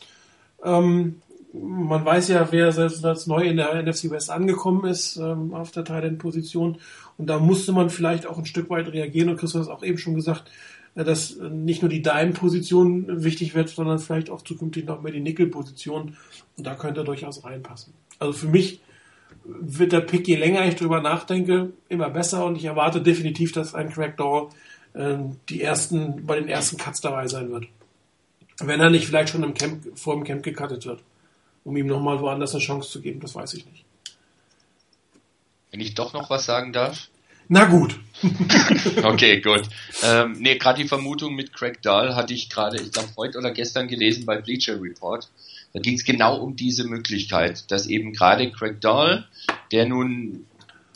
Ähm, 0.64 1.22
man 1.52 2.04
weiß 2.04 2.28
ja, 2.28 2.48
wer 2.50 2.72
selbst 2.72 3.04
als 3.04 3.26
neu 3.26 3.42
in 3.42 3.56
der 3.56 3.80
NFC 3.82 4.10
West 4.10 4.30
angekommen 4.30 4.86
ist, 4.86 5.16
ähm, 5.16 5.54
auf 5.54 5.70
der 5.70 5.84
Thailand-Position. 5.84 6.78
Und 7.18 7.26
da 7.26 7.38
musste 7.38 7.72
man 7.72 7.90
vielleicht 7.90 8.26
auch 8.26 8.38
ein 8.38 8.46
Stück 8.46 8.70
weit 8.70 8.92
reagieren. 8.92 9.28
Und 9.28 9.36
Chris 9.36 9.54
hat 9.54 9.62
es 9.62 9.68
auch 9.68 9.82
eben 9.82 9.98
schon 9.98 10.14
gesagt, 10.14 10.50
äh, 10.94 11.04
dass 11.04 11.36
äh, 11.36 11.48
nicht 11.48 11.82
nur 11.82 11.88
die 11.88 12.02
Dime-Position 12.02 13.22
wichtig 13.22 13.54
wird, 13.54 13.68
sondern 13.68 13.98
vielleicht 13.98 14.30
auch 14.30 14.42
zukünftig 14.42 14.86
noch 14.86 15.02
mehr 15.02 15.12
die 15.12 15.20
Nickel-Position. 15.20 16.16
Und 16.56 16.66
da 16.66 16.74
könnte 16.74 17.02
er 17.02 17.04
durchaus 17.04 17.44
reinpassen. 17.44 17.92
Also 18.18 18.32
für 18.32 18.48
mich 18.48 18.80
wird 19.44 19.92
der 19.92 20.00
Pick, 20.00 20.28
je 20.28 20.36
länger 20.36 20.66
ich 20.66 20.76
drüber 20.76 21.00
nachdenke, 21.00 21.72
immer 21.88 22.10
besser. 22.10 22.44
Und 22.44 22.56
ich 22.56 22.64
erwarte 22.64 23.00
definitiv, 23.00 23.52
dass 23.52 23.74
ein 23.74 23.90
Craig 23.90 24.16
Doll 24.16 24.48
äh, 24.94 25.16
die 25.48 25.62
ersten, 25.62 26.26
bei 26.26 26.36
den 26.36 26.48
ersten 26.48 26.76
Cuts 26.76 27.00
dabei 27.00 27.28
sein 27.28 27.50
wird. 27.50 27.66
Wenn 28.58 28.80
er 28.80 28.90
nicht 28.90 29.06
vielleicht 29.06 29.30
schon 29.30 29.42
im 29.42 29.54
Camp, 29.54 29.98
vor 29.98 30.14
dem 30.14 30.24
Camp 30.24 30.42
gecuttet 30.42 30.86
wird 30.86 31.00
um 31.64 31.76
ihm 31.76 31.86
nochmal 31.86 32.20
woanders 32.20 32.54
eine 32.54 32.62
Chance 32.62 32.90
zu 32.90 33.00
geben, 33.00 33.20
das 33.20 33.34
weiß 33.34 33.54
ich 33.54 33.66
nicht. 33.66 33.84
Wenn 35.70 35.80
ich 35.80 35.94
doch 35.94 36.12
noch 36.12 36.28
was 36.28 36.44
sagen 36.44 36.72
darf. 36.72 37.08
Na 37.48 37.64
gut. 37.64 37.98
Okay, 39.02 39.40
gut. 39.40 39.62
Ähm, 40.02 40.36
nee, 40.38 40.56
gerade 40.56 40.82
die 40.82 40.88
Vermutung 40.88 41.34
mit 41.34 41.52
Craig 41.52 41.82
Dahl 41.82 42.14
hatte 42.14 42.32
ich 42.34 42.48
gerade, 42.48 42.80
ich 42.80 42.92
glaube, 42.92 43.08
heute 43.16 43.38
oder 43.38 43.50
gestern 43.50 43.88
gelesen 43.88 44.24
bei 44.24 44.40
Bleacher 44.40 44.80
Report. 44.80 45.28
Da 45.72 45.80
ging 45.80 45.94
es 45.94 46.04
genau 46.04 46.38
um 46.38 46.56
diese 46.56 46.84
Möglichkeit, 46.84 47.70
dass 47.70 47.86
eben 47.86 48.12
gerade 48.12 48.50
Craig 48.52 48.80
Dahl, 48.80 49.26
der 49.70 49.86
nun 49.86 50.46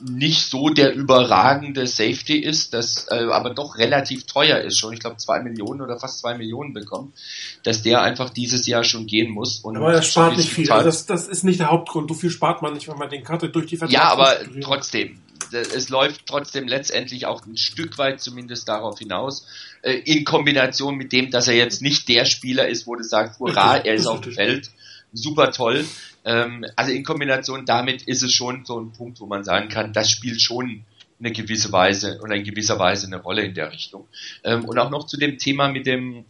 nicht 0.00 0.50
so 0.50 0.68
der 0.68 0.94
überragende 0.94 1.86
Safety 1.86 2.38
ist, 2.38 2.74
das 2.74 3.06
äh, 3.10 3.28
aber 3.30 3.54
doch 3.54 3.78
relativ 3.78 4.26
teuer 4.26 4.58
ist, 4.58 4.78
schon 4.78 4.92
ich 4.92 5.00
glaube 5.00 5.16
zwei 5.16 5.40
Millionen 5.40 5.80
oder 5.80 5.98
fast 5.98 6.18
zwei 6.18 6.36
Millionen 6.36 6.74
bekommen, 6.74 7.14
dass 7.62 7.82
der 7.82 8.02
einfach 8.02 8.28
dieses 8.30 8.66
Jahr 8.66 8.84
schon 8.84 9.06
gehen 9.06 9.30
muss. 9.30 9.60
Und 9.60 9.76
Aber 9.76 9.92
das 9.92 10.06
spart 10.06 10.36
nicht 10.36 10.52
viel. 10.52 10.70
Also 10.70 10.84
das, 10.84 11.06
das 11.06 11.28
ist 11.28 11.44
nicht 11.44 11.60
der 11.60 11.70
Hauptgrund. 11.70 12.10
So 12.10 12.14
viel 12.14 12.30
spart 12.30 12.60
man 12.60 12.74
nicht, 12.74 12.88
wenn 12.88 12.98
man 12.98 13.08
den 13.08 13.24
cuttet 13.24 13.54
durch 13.54 13.66
die 13.66 13.78
ja, 13.88 14.04
aber 14.04 14.36
trotzdem. 14.60 15.18
Es 15.52 15.88
läuft 15.90 16.26
trotzdem 16.26 16.66
letztendlich 16.66 17.26
auch 17.26 17.46
ein 17.46 17.56
Stück 17.56 17.98
weit 17.98 18.20
zumindest 18.20 18.68
darauf 18.68 18.98
hinaus, 18.98 19.46
äh, 19.82 19.92
in 19.92 20.24
Kombination 20.24 20.96
mit 20.96 21.12
dem, 21.12 21.30
dass 21.30 21.46
er 21.46 21.54
jetzt 21.54 21.80
nicht 21.82 22.08
der 22.08 22.24
Spieler 22.24 22.66
ist, 22.68 22.86
wo 22.86 22.96
du 22.96 23.04
sagst, 23.04 23.38
hurra, 23.38 23.76
er 23.76 23.94
ist 23.94 24.06
auf 24.06 24.20
dem 24.20 24.32
Feld, 24.32 24.70
super 25.12 25.52
toll. 25.52 25.84
Ähm, 26.26 26.66
also 26.74 26.92
in 26.92 27.04
Kombination 27.04 27.64
damit 27.64 28.02
ist 28.02 28.22
es 28.22 28.32
schon 28.32 28.66
so 28.66 28.78
ein 28.78 28.92
Punkt, 28.92 29.20
wo 29.20 29.26
man 29.26 29.44
sagen 29.44 29.68
kann, 29.68 29.92
das 29.92 30.10
spielt 30.10 30.42
schon 30.42 30.84
eine 31.18 31.32
gewisse 31.32 31.72
Weise 31.72 32.18
und 32.20 32.30
in 32.32 32.44
gewisser 32.44 32.78
Weise 32.78 33.06
eine 33.06 33.22
Rolle 33.22 33.42
in 33.42 33.54
der 33.54 33.72
Richtung. 33.72 34.06
Ähm, 34.44 34.64
und 34.66 34.78
auch 34.78 34.90
noch 34.90 35.06
zu 35.06 35.16
dem 35.16 35.38
Thema 35.38 35.68
mit 35.68 35.86
dem 35.86 36.26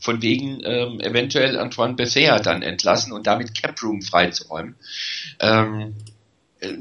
von 0.00 0.20
wegen 0.20 0.60
ähm, 0.64 1.00
eventuell 1.00 1.56
Antoine 1.56 1.94
Bethea 1.94 2.40
dann 2.40 2.62
entlassen 2.62 3.12
und 3.12 3.28
damit 3.28 3.56
Caproom 3.60 4.02
freizuräumen. 4.02 4.74
Ähm, 5.38 5.94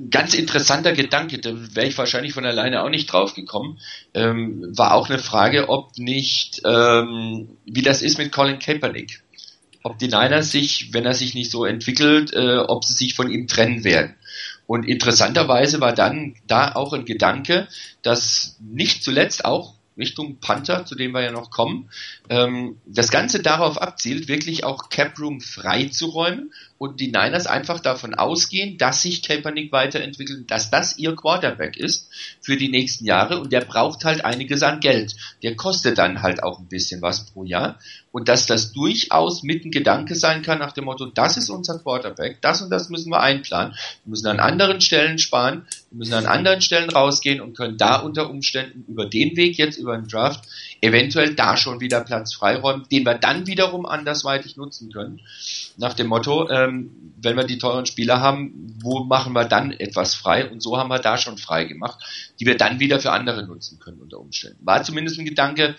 ganz 0.10 0.34
interessanter 0.34 0.94
Gedanke, 0.94 1.39
da 1.39 1.52
wäre 1.76 1.88
ich 1.88 1.98
wahrscheinlich 1.98 2.34
von 2.34 2.46
alleine 2.46 2.84
auch 2.84 2.89
nicht 2.89 3.12
drauf 3.12 3.36
gekommen, 3.36 3.80
ähm, 4.14 4.76
war 4.76 4.94
auch 4.94 5.10
eine 5.10 5.20
Frage, 5.20 5.70
ob 5.70 5.98
nicht, 5.98 6.62
ähm, 6.66 7.58
wie 7.66 7.82
das 7.82 8.02
ist 8.02 8.18
mit 8.18 8.32
Colin 8.32 8.60
Kaepernick. 8.60 9.22
Ob 9.84 9.98
die 9.98 10.08
Niners 10.08 10.52
sich, 10.52 10.94
wenn 10.94 11.06
er 11.06 11.14
sich 11.14 11.34
nicht 11.34 11.52
so 11.52 11.66
entwickelt, 11.66 12.34
äh, 12.34 12.58
ob 12.58 12.84
sie 12.84 12.94
sich 12.94 13.16
von 13.16 13.32
ihm 13.32 13.48
trennen 13.48 13.84
werden. 13.84 14.16
Und 14.68 14.88
interessanterweise 14.88 15.82
war 15.82 15.94
dann 15.94 16.36
da 16.48 16.74
auch 16.74 16.94
ein 16.94 17.06
Gedanke, 17.06 17.68
dass 18.04 18.58
nicht 18.60 19.04
zuletzt 19.04 19.44
auch 19.44 19.76
Richtung 19.98 20.40
Panther, 20.40 20.86
zu 20.86 20.96
dem 20.96 21.12
wir 21.12 21.22
ja 21.22 21.32
noch 21.32 21.52
kommen, 21.52 21.90
ähm, 22.30 22.78
das 22.86 23.12
Ganze 23.12 23.42
darauf 23.42 23.82
abzielt, 23.82 24.28
wirklich 24.28 24.64
auch 24.64 24.90
Caproom 24.90 25.42
freizuräumen 25.42 26.54
und 26.78 27.00
die 27.00 27.08
Niners 27.08 27.46
einfach 27.46 27.80
davon 27.80 28.16
ausgehen, 28.16 28.78
dass 28.78 29.02
sich 29.02 29.22
Kaepernick 29.22 29.72
weiterentwickelt, 29.72 30.50
dass 30.50 30.72
das 30.72 30.98
ihr 30.98 31.16
Quarterback 31.16 31.78
ist 31.78 32.10
für 32.40 32.58
die 32.58 32.70
nächsten 32.70 33.06
Jahre 33.06 33.40
und 33.40 33.52
der 33.52 33.62
braucht 33.62 34.06
halt 34.06 34.24
einiges 34.24 34.64
an 34.64 34.80
Geld. 34.80 35.16
Der 35.44 35.56
kostet 35.56 35.98
dann 35.98 36.22
halt 36.22 36.42
auch 36.42 36.60
ein 36.60 36.68
bisschen 36.68 37.02
was 37.02 37.26
pro 37.26 37.44
Jahr 37.44 37.78
und 38.12 38.28
dass 38.28 38.45
das 38.45 38.74
durchaus 38.74 39.43
mit 39.43 39.66
ein 39.66 39.72
Gedanke 39.72 40.16
sein 40.16 40.41
kann 40.41 40.59
nach 40.59 40.74
dem 40.74 40.86
Motto, 40.86 41.05
das 41.05 41.38
ist 41.38 41.49
unser 41.49 41.80
Quarterback, 41.80 42.41
das 42.41 42.62
und 42.62 42.70
das 42.70 42.89
müssen 42.89 43.09
wir 43.09 43.22
einplanen. 43.22 43.74
Wir 44.03 44.09
müssen 44.09 44.28
an 44.28 44.39
anderen 44.39 44.82
Stellen 44.82 45.18
sparen, 45.18 45.66
wir 45.89 45.97
müssen 45.99 46.14
an 46.14 46.26
anderen 46.26 46.62
Stellen 46.62 46.89
rausgehen 46.89 47.41
und 47.41 47.55
können 47.55 47.78
da 47.78 47.97
unter 47.97 48.30
Umständen 48.30 48.86
über 48.88 49.05
den 49.05 49.36
Weg 49.38 49.57
jetzt 49.57 49.78
über 49.78 49.97
den 49.97 50.07
Draft 50.07 50.45
eventuell 50.82 51.36
da 51.36 51.56
schon 51.56 51.80
wieder 51.80 52.02
Platz 52.02 52.34
freiräumen, 52.34 52.88
den 52.92 53.06
wir 53.06 53.14
dann 53.14 53.46
wiederum 53.46 53.86
andersweitig 53.86 54.58
nutzen 54.58 54.92
können. 54.92 55.22
Nach 55.78 55.94
dem 55.94 56.08
Motto, 56.08 56.50
ähm, 56.50 57.14
wenn 57.22 57.38
wir 57.38 57.44
die 57.44 57.60
teuren 57.60 57.86
Spieler 57.86 58.20
haben, 58.20 58.76
wo 58.82 59.04
machen 59.04 59.34
wir 59.34 59.46
dann 59.46 59.72
etwas 59.72 60.16
frei? 60.16 60.50
Und 60.50 60.62
so 60.62 60.78
haben 60.78 60.90
wir 60.90 61.00
da 61.00 61.18
schon 61.18 61.38
frei 61.38 61.66
gemacht, 61.66 62.00
die 62.40 62.48
wir 62.48 62.58
dann 62.58 62.80
wieder 62.80 63.00
für 63.00 63.12
andere 63.12 63.46
nutzen 63.46 63.80
können 63.80 64.02
unter 64.02 64.20
Umständen. 64.20 64.66
War 64.66 64.84
zumindest 64.84 65.20
ein 65.20 65.26
Gedanke, 65.26 65.76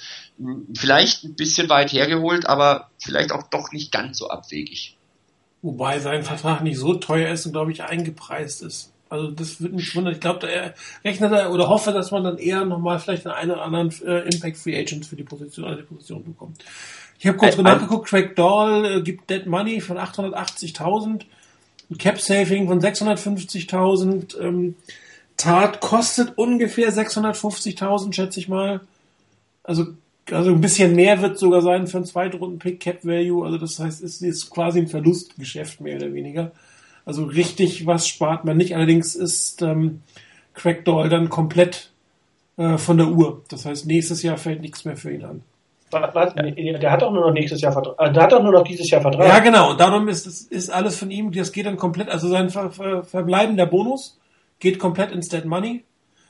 vielleicht 0.75 1.25
ein 1.25 1.35
bisschen 1.35 1.69
weit 1.69 1.93
hergeholt, 1.93 2.47
aber 2.47 2.91
vielleicht 2.99 3.33
auch 3.33 3.43
doch 3.49 3.73
nicht 3.73 3.91
ganz 3.91 4.19
so 4.19 4.29
abwegig. 4.31 4.97
Wobei 5.63 5.99
sein 5.99 6.23
Vertrag 6.23 6.63
nicht 6.63 6.79
so 6.79 6.95
teuer 6.95 7.33
ist 7.33 7.47
und, 7.47 7.53
glaube 7.53 7.73
ich, 7.73 7.83
eingepreist 7.83 8.63
ist. 8.63 8.92
Also 9.13 9.31
das 9.31 9.61
würde 9.61 9.75
mich 9.77 9.95
wundern. 9.95 10.15
Ich 10.15 10.21
glaube, 10.21 10.51
er 10.51 10.73
rechnet 11.05 11.33
er 11.33 11.53
oder 11.53 11.69
hoffe, 11.69 11.93
dass 11.93 12.11
man 12.13 12.25
dann 12.25 12.39
eher 12.39 12.65
nochmal 12.65 12.99
vielleicht 12.99 13.27
einen 13.27 13.51
oder 13.51 13.63
anderen 13.63 13.93
äh, 14.07 14.21
Impact 14.21 14.57
Free 14.57 14.75
Agents 14.75 15.07
für 15.07 15.17
die 15.17 15.23
Position, 15.23 15.67
also 15.67 15.83
die 15.83 15.87
Position 15.87 16.25
bekommt. 16.25 16.65
Ich 17.19 17.27
habe 17.27 17.37
kurz 17.37 17.59
Äh, 17.59 17.63
nachgeguckt, 17.63 18.09
Craig 18.09 18.35
Dahl 18.37 18.85
äh, 18.87 19.03
gibt 19.03 19.29
Dead 19.29 19.45
Money 19.45 19.83
von 19.83 19.99
880.000, 19.99 21.25
ein 21.91 21.99
Cap 21.99 22.23
Saving 22.23 22.69
von 22.69 22.81
650.000, 22.81 24.41
ähm, 24.41 24.77
Tat 25.37 25.83
kostet 25.83 26.39
ungefähr 26.39 26.91
650.000, 26.91 28.15
schätze 28.15 28.41
ich 28.41 28.49
mal. 28.49 28.81
Also 29.63 29.89
also 30.31 30.53
ein 30.53 30.61
bisschen 30.61 30.95
mehr 30.95 31.21
wird 31.21 31.39
sogar 31.39 31.61
sein 31.61 31.87
für 31.87 31.99
einen 31.99 32.07
Zweitrunden-Pick 32.07 32.81
Cap 32.81 33.05
Value. 33.05 33.45
Also 33.45 33.59
das 33.59 33.79
heißt, 33.79 34.03
es 34.03 34.23
ist 34.23 34.49
quasi 34.49 34.79
ein 34.79 34.89
Verlustgeschäft 34.89 35.81
mehr 35.83 35.97
oder 35.97 36.15
weniger. 36.15 36.53
Also 37.05 37.25
richtig 37.25 37.87
was 37.87 38.07
spart 38.07 38.45
man 38.45 38.57
nicht. 38.57 38.75
Allerdings 38.77 39.15
ist 39.15 39.63
ähm, 39.63 40.03
Crackdoll 40.55 41.09
dann 41.09 41.29
komplett 41.29 41.91
äh, 42.57 42.79
von 42.79 42.97
der 42.99 43.09
Uhr. 43.09 43.43
Das 43.49 43.65
heißt, 43.67 43.87
nächstes 43.87 44.23
Jahr 44.23 44.37
fällt 44.37 44.61
nichts 44.61 44.85
mehr 44.85 44.97
für 44.97 45.13
ihn 45.13 45.25
an. 45.25 45.43
Was? 45.91 46.33
Der 46.35 46.91
hat 46.91 47.03
doch 47.03 47.13
nur 47.13 47.27
noch 47.27 47.35
nächstes 47.35 47.61
Jahr 47.61 47.73
Vertrag. 47.73 47.97
äh, 48.01 48.13
Der 48.13 48.23
hat 48.23 48.33
doch 48.33 48.43
nur 48.43 48.53
noch 48.53 48.65
dieses 48.65 48.89
Jahr 48.91 49.03
Vertrag. 49.03 49.27
Ja, 49.29 49.41
genau. 49.41 49.73
Und 49.73 49.81
darum 49.81 50.09
ist 50.09 50.27
ist 50.51 50.71
alles 50.71 50.97
von 50.97 51.11
ihm. 51.11 51.33
Das 51.33 51.53
geht 51.53 51.67
dann 51.67 51.77
komplett. 51.77 52.09
Also 52.09 52.29
sein 52.29 52.49
ver, 52.49 52.71
ver, 52.71 53.03
verbleibender 53.05 53.67
Bonus 53.67 54.19
geht 54.59 54.79
komplett 54.79 55.11
ins 55.13 55.29
Dead 55.29 55.45
Money. 55.45 55.85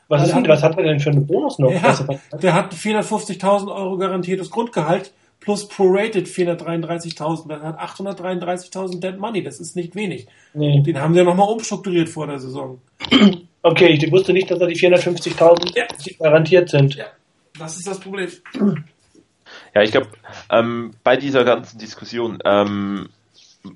was, 0.08 0.24
ist 0.26 0.34
denn, 0.34 0.48
was 0.48 0.62
hat 0.64 0.76
er 0.78 0.82
denn 0.84 0.98
für 0.98 1.10
einen 1.10 1.26
Bonus 1.26 1.58
noch? 1.60 1.70
Ja, 1.70 1.96
der 2.42 2.54
hat 2.54 2.74
450.000 2.74 3.72
Euro 3.72 3.98
garantiertes 3.98 4.50
Grundgehalt 4.50 5.12
plus 5.42 5.68
prorated 5.68 6.26
433.000. 6.26 7.48
Der 7.48 7.60
hat 7.62 7.78
833.000 7.78 9.00
Dead 9.00 9.18
Money. 9.18 9.42
Das 9.42 9.60
ist 9.60 9.76
nicht 9.76 9.94
wenig. 9.94 10.26
Nee. 10.54 10.80
Den 10.82 11.00
haben 11.00 11.14
sie 11.14 11.22
nochmal 11.22 11.48
umstrukturiert 11.48 12.08
vor 12.08 12.26
der 12.26 12.38
Saison. 12.38 12.80
Okay, 13.64 13.90
ich 13.90 14.10
wusste 14.10 14.32
nicht, 14.32 14.50
dass 14.50 14.58
da 14.58 14.66
die 14.66 14.74
450.000 14.74 15.76
Ja. 15.76 15.84
garantiert 16.18 16.68
sind. 16.68 16.96
Ja, 16.96 17.04
das 17.56 17.76
ist 17.76 17.86
das 17.86 18.00
Problem. 18.00 18.28
Ja, 19.72 19.82
ich 19.82 19.92
glaube, 19.92 20.08
ähm, 20.50 20.90
bei 21.04 21.16
dieser 21.16 21.44
ganzen 21.44 21.78
Diskussion, 21.78 22.38
ähm, 22.44 23.08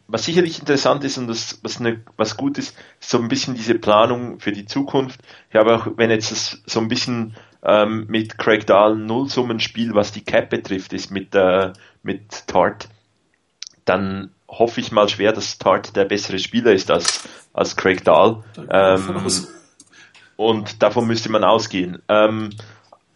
was 0.08 0.24
sicherlich 0.24 0.58
interessant 0.58 1.04
ist 1.04 1.18
und 1.18 1.28
das, 1.28 1.60
was, 1.62 1.78
ne, 1.78 2.00
was 2.16 2.36
gut 2.36 2.58
ist, 2.58 2.76
ist 3.00 3.10
so 3.10 3.18
ein 3.18 3.28
bisschen 3.28 3.54
diese 3.54 3.76
Planung 3.76 4.40
für 4.40 4.50
die 4.50 4.66
Zukunft. 4.66 5.20
Ich 5.44 5.52
glaube 5.52 5.76
auch, 5.76 5.86
wenn 5.96 6.10
jetzt 6.10 6.32
das 6.32 6.60
so 6.66 6.80
ein 6.80 6.88
bisschen 6.88 7.36
ähm, 7.66 8.06
mit 8.08 8.38
Craig 8.38 8.66
Dahl 8.66 8.94
ein 8.94 9.06
Nullsummenspiel, 9.06 9.94
was 9.94 10.12
die 10.12 10.24
Cap 10.24 10.50
betrifft, 10.50 10.92
ist 10.92 11.10
mit, 11.10 11.34
äh, 11.34 11.72
mit 12.02 12.46
Tart, 12.46 12.88
dann 13.84 14.30
hoffe 14.48 14.80
ich 14.80 14.92
mal 14.92 15.08
schwer, 15.08 15.32
dass 15.32 15.58
Tart 15.58 15.96
der 15.96 16.04
bessere 16.04 16.38
Spieler 16.38 16.72
ist 16.72 16.90
als, 16.90 17.28
als 17.52 17.76
Craig 17.76 18.04
Dahl. 18.04 18.44
Ähm, 18.70 19.02
und 20.36 20.82
davon 20.82 21.06
müsste 21.06 21.30
man 21.30 21.42
ausgehen. 21.42 22.00
Ähm, 22.08 22.50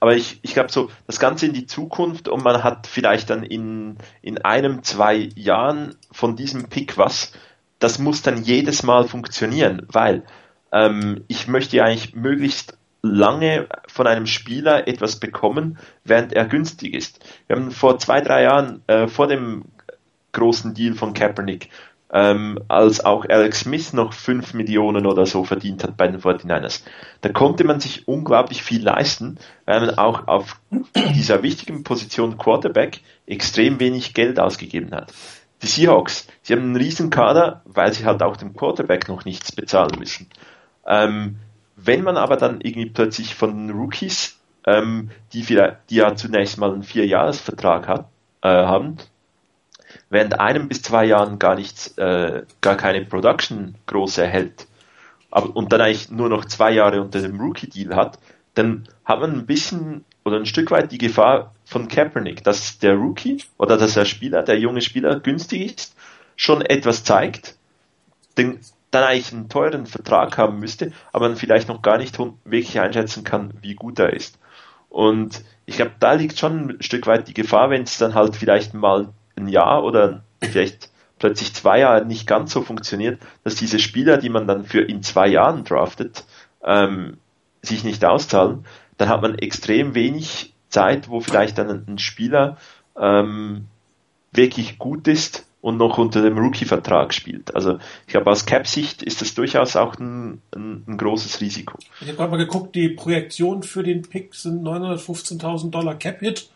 aber 0.00 0.16
ich, 0.16 0.40
ich 0.42 0.54
glaube 0.54 0.72
so, 0.72 0.90
das 1.06 1.20
Ganze 1.20 1.46
in 1.46 1.52
die 1.52 1.66
Zukunft 1.66 2.28
und 2.28 2.42
man 2.42 2.64
hat 2.64 2.86
vielleicht 2.86 3.30
dann 3.30 3.42
in, 3.42 3.98
in 4.22 4.38
einem, 4.38 4.82
zwei 4.82 5.28
Jahren 5.36 5.94
von 6.10 6.36
diesem 6.36 6.68
Pick 6.68 6.96
was, 6.96 7.32
das 7.78 7.98
muss 7.98 8.22
dann 8.22 8.42
jedes 8.42 8.82
Mal 8.82 9.06
funktionieren, 9.06 9.86
weil 9.88 10.24
ähm, 10.72 11.24
ich 11.28 11.48
möchte 11.48 11.76
ja 11.76 11.84
eigentlich 11.84 12.14
möglichst 12.14 12.78
lange 13.02 13.66
von 13.86 14.06
einem 14.06 14.26
Spieler 14.26 14.86
etwas 14.88 15.16
bekommen, 15.16 15.78
während 16.04 16.32
er 16.32 16.46
günstig 16.46 16.94
ist. 16.94 17.24
Wir 17.46 17.56
haben 17.56 17.70
vor 17.70 17.98
zwei, 17.98 18.20
drei 18.20 18.42
Jahren 18.42 18.82
äh, 18.86 19.06
vor 19.08 19.26
dem 19.26 19.64
großen 20.32 20.74
Deal 20.74 20.94
von 20.94 21.12
Kaepernick, 21.12 21.70
ähm, 22.12 22.58
als 22.68 23.04
auch 23.04 23.24
Alex 23.28 23.60
Smith 23.60 23.92
noch 23.92 24.12
5 24.12 24.54
Millionen 24.54 25.06
oder 25.06 25.26
so 25.26 25.44
verdient 25.44 25.84
hat 25.84 25.96
bei 25.96 26.08
den 26.08 26.20
49ers. 26.20 26.82
Da 27.20 27.28
konnte 27.30 27.64
man 27.64 27.80
sich 27.80 28.08
unglaublich 28.08 28.62
viel 28.62 28.82
leisten, 28.82 29.38
weil 29.64 29.80
man 29.80 29.98
auch 29.98 30.26
auf 30.26 30.60
dieser 31.14 31.42
wichtigen 31.42 31.84
Position 31.84 32.36
Quarterback 32.36 33.00
extrem 33.26 33.80
wenig 33.80 34.14
Geld 34.14 34.40
ausgegeben 34.40 34.92
hat. 34.92 35.12
Die 35.62 35.66
Seahawks, 35.66 36.26
sie 36.42 36.54
haben 36.54 36.62
einen 36.62 36.76
riesen 36.76 37.10
Kader, 37.10 37.62
weil 37.64 37.92
sie 37.92 38.06
halt 38.06 38.22
auch 38.22 38.36
dem 38.36 38.56
Quarterback 38.56 39.08
noch 39.08 39.24
nichts 39.24 39.52
bezahlen 39.52 39.98
müssen. 39.98 40.26
Ähm, 40.86 41.36
wenn 41.84 42.02
man 42.02 42.16
aber 42.16 42.36
dann 42.36 42.60
irgendwie 42.60 42.90
plötzlich 42.90 43.34
von 43.34 43.70
Rookies, 43.70 44.38
ähm, 44.66 45.10
die, 45.32 45.42
vielleicht, 45.42 45.76
die 45.90 45.96
ja 45.96 46.14
zunächst 46.14 46.58
mal 46.58 46.72
einen 46.72 46.82
Vierjahresvertrag 46.82 47.88
hat, 47.88 48.08
äh, 48.42 48.48
haben, 48.48 48.96
während 50.08 50.38
einem 50.38 50.68
bis 50.68 50.82
zwei 50.82 51.04
Jahren 51.04 51.38
gar 51.38 51.54
nichts, 51.54 51.96
äh, 51.98 52.42
gar 52.60 52.76
keine 52.76 53.04
Production 53.04 53.74
groß 53.86 54.18
erhält, 54.18 54.66
aber, 55.30 55.54
und 55.56 55.72
dann 55.72 55.80
eigentlich 55.80 56.10
nur 56.10 56.28
noch 56.28 56.44
zwei 56.44 56.72
Jahre 56.72 57.00
unter 57.00 57.20
dem 57.20 57.40
Rookie-Deal 57.40 57.94
hat, 57.94 58.18
dann 58.54 58.88
hat 59.04 59.20
man 59.20 59.32
ein 59.32 59.46
bisschen 59.46 60.04
oder 60.24 60.36
ein 60.36 60.46
Stück 60.46 60.70
weit 60.70 60.92
die 60.92 60.98
Gefahr 60.98 61.54
von 61.64 61.88
Kaepernick, 61.88 62.44
dass 62.44 62.78
der 62.78 62.94
Rookie 62.94 63.42
oder 63.56 63.76
dass 63.76 63.94
der 63.94 64.04
Spieler, 64.04 64.42
der 64.42 64.58
junge 64.58 64.82
Spieler 64.82 65.18
günstig 65.20 65.76
ist, 65.76 65.96
schon 66.36 66.62
etwas 66.62 67.04
zeigt, 67.04 67.56
den, 68.36 68.60
dann 68.90 69.04
eigentlich 69.04 69.32
einen 69.32 69.48
teuren 69.48 69.86
Vertrag 69.86 70.36
haben 70.36 70.58
müsste, 70.58 70.92
aber 71.12 71.28
man 71.28 71.36
vielleicht 71.36 71.68
noch 71.68 71.82
gar 71.82 71.98
nicht 71.98 72.18
wirklich 72.44 72.80
einschätzen 72.80 73.24
kann, 73.24 73.52
wie 73.60 73.74
gut 73.74 73.98
er 73.98 74.12
ist. 74.12 74.38
Und 74.88 75.44
ich 75.66 75.76
glaube, 75.76 75.92
da 76.00 76.14
liegt 76.14 76.38
schon 76.38 76.70
ein 76.70 76.82
Stück 76.82 77.06
weit 77.06 77.28
die 77.28 77.34
Gefahr, 77.34 77.70
wenn 77.70 77.82
es 77.82 77.98
dann 77.98 78.14
halt 78.14 78.34
vielleicht 78.36 78.74
mal 78.74 79.08
ein 79.36 79.48
Jahr 79.48 79.84
oder 79.84 80.24
vielleicht 80.42 80.90
plötzlich 81.18 81.54
zwei 81.54 81.80
Jahre 81.80 82.04
nicht 82.04 82.26
ganz 82.26 82.52
so 82.52 82.62
funktioniert, 82.62 83.20
dass 83.44 83.54
diese 83.54 83.78
Spieler, 83.78 84.16
die 84.16 84.30
man 84.30 84.48
dann 84.48 84.64
für 84.64 84.80
in 84.80 85.02
zwei 85.02 85.28
Jahren 85.28 85.64
draftet, 85.64 86.24
ähm, 86.64 87.18
sich 87.62 87.84
nicht 87.84 88.04
auszahlen, 88.04 88.64
dann 88.96 89.08
hat 89.08 89.22
man 89.22 89.38
extrem 89.38 89.94
wenig 89.94 90.54
Zeit, 90.68 91.08
wo 91.08 91.20
vielleicht 91.20 91.58
dann 91.58 91.84
ein 91.86 91.98
Spieler 91.98 92.56
ähm, 92.98 93.66
wirklich 94.32 94.78
gut 94.78 95.06
ist 95.06 95.46
und 95.60 95.76
noch 95.76 95.98
unter 95.98 96.22
dem 96.22 96.38
Rookie-Vertrag 96.38 97.12
spielt. 97.12 97.54
Also 97.54 97.78
ich 98.06 98.12
glaube, 98.12 98.30
aus 98.30 98.46
Cap-Sicht 98.46 99.02
ist 99.02 99.20
das 99.20 99.34
durchaus 99.34 99.76
auch 99.76 99.98
ein, 99.98 100.40
ein, 100.54 100.84
ein 100.86 100.96
großes 100.96 101.40
Risiko. 101.40 101.78
Ich 102.00 102.08
habe 102.08 102.16
gerade 102.16 102.30
mal 102.30 102.36
geguckt, 102.38 102.74
die 102.74 102.88
Projektion 102.88 103.62
für 103.62 103.82
den 103.82 104.02
Pick 104.02 104.34
sind 104.34 104.62
915.000 104.62 105.70
Dollar 105.70 105.96
Cap-Hit. 105.96 106.50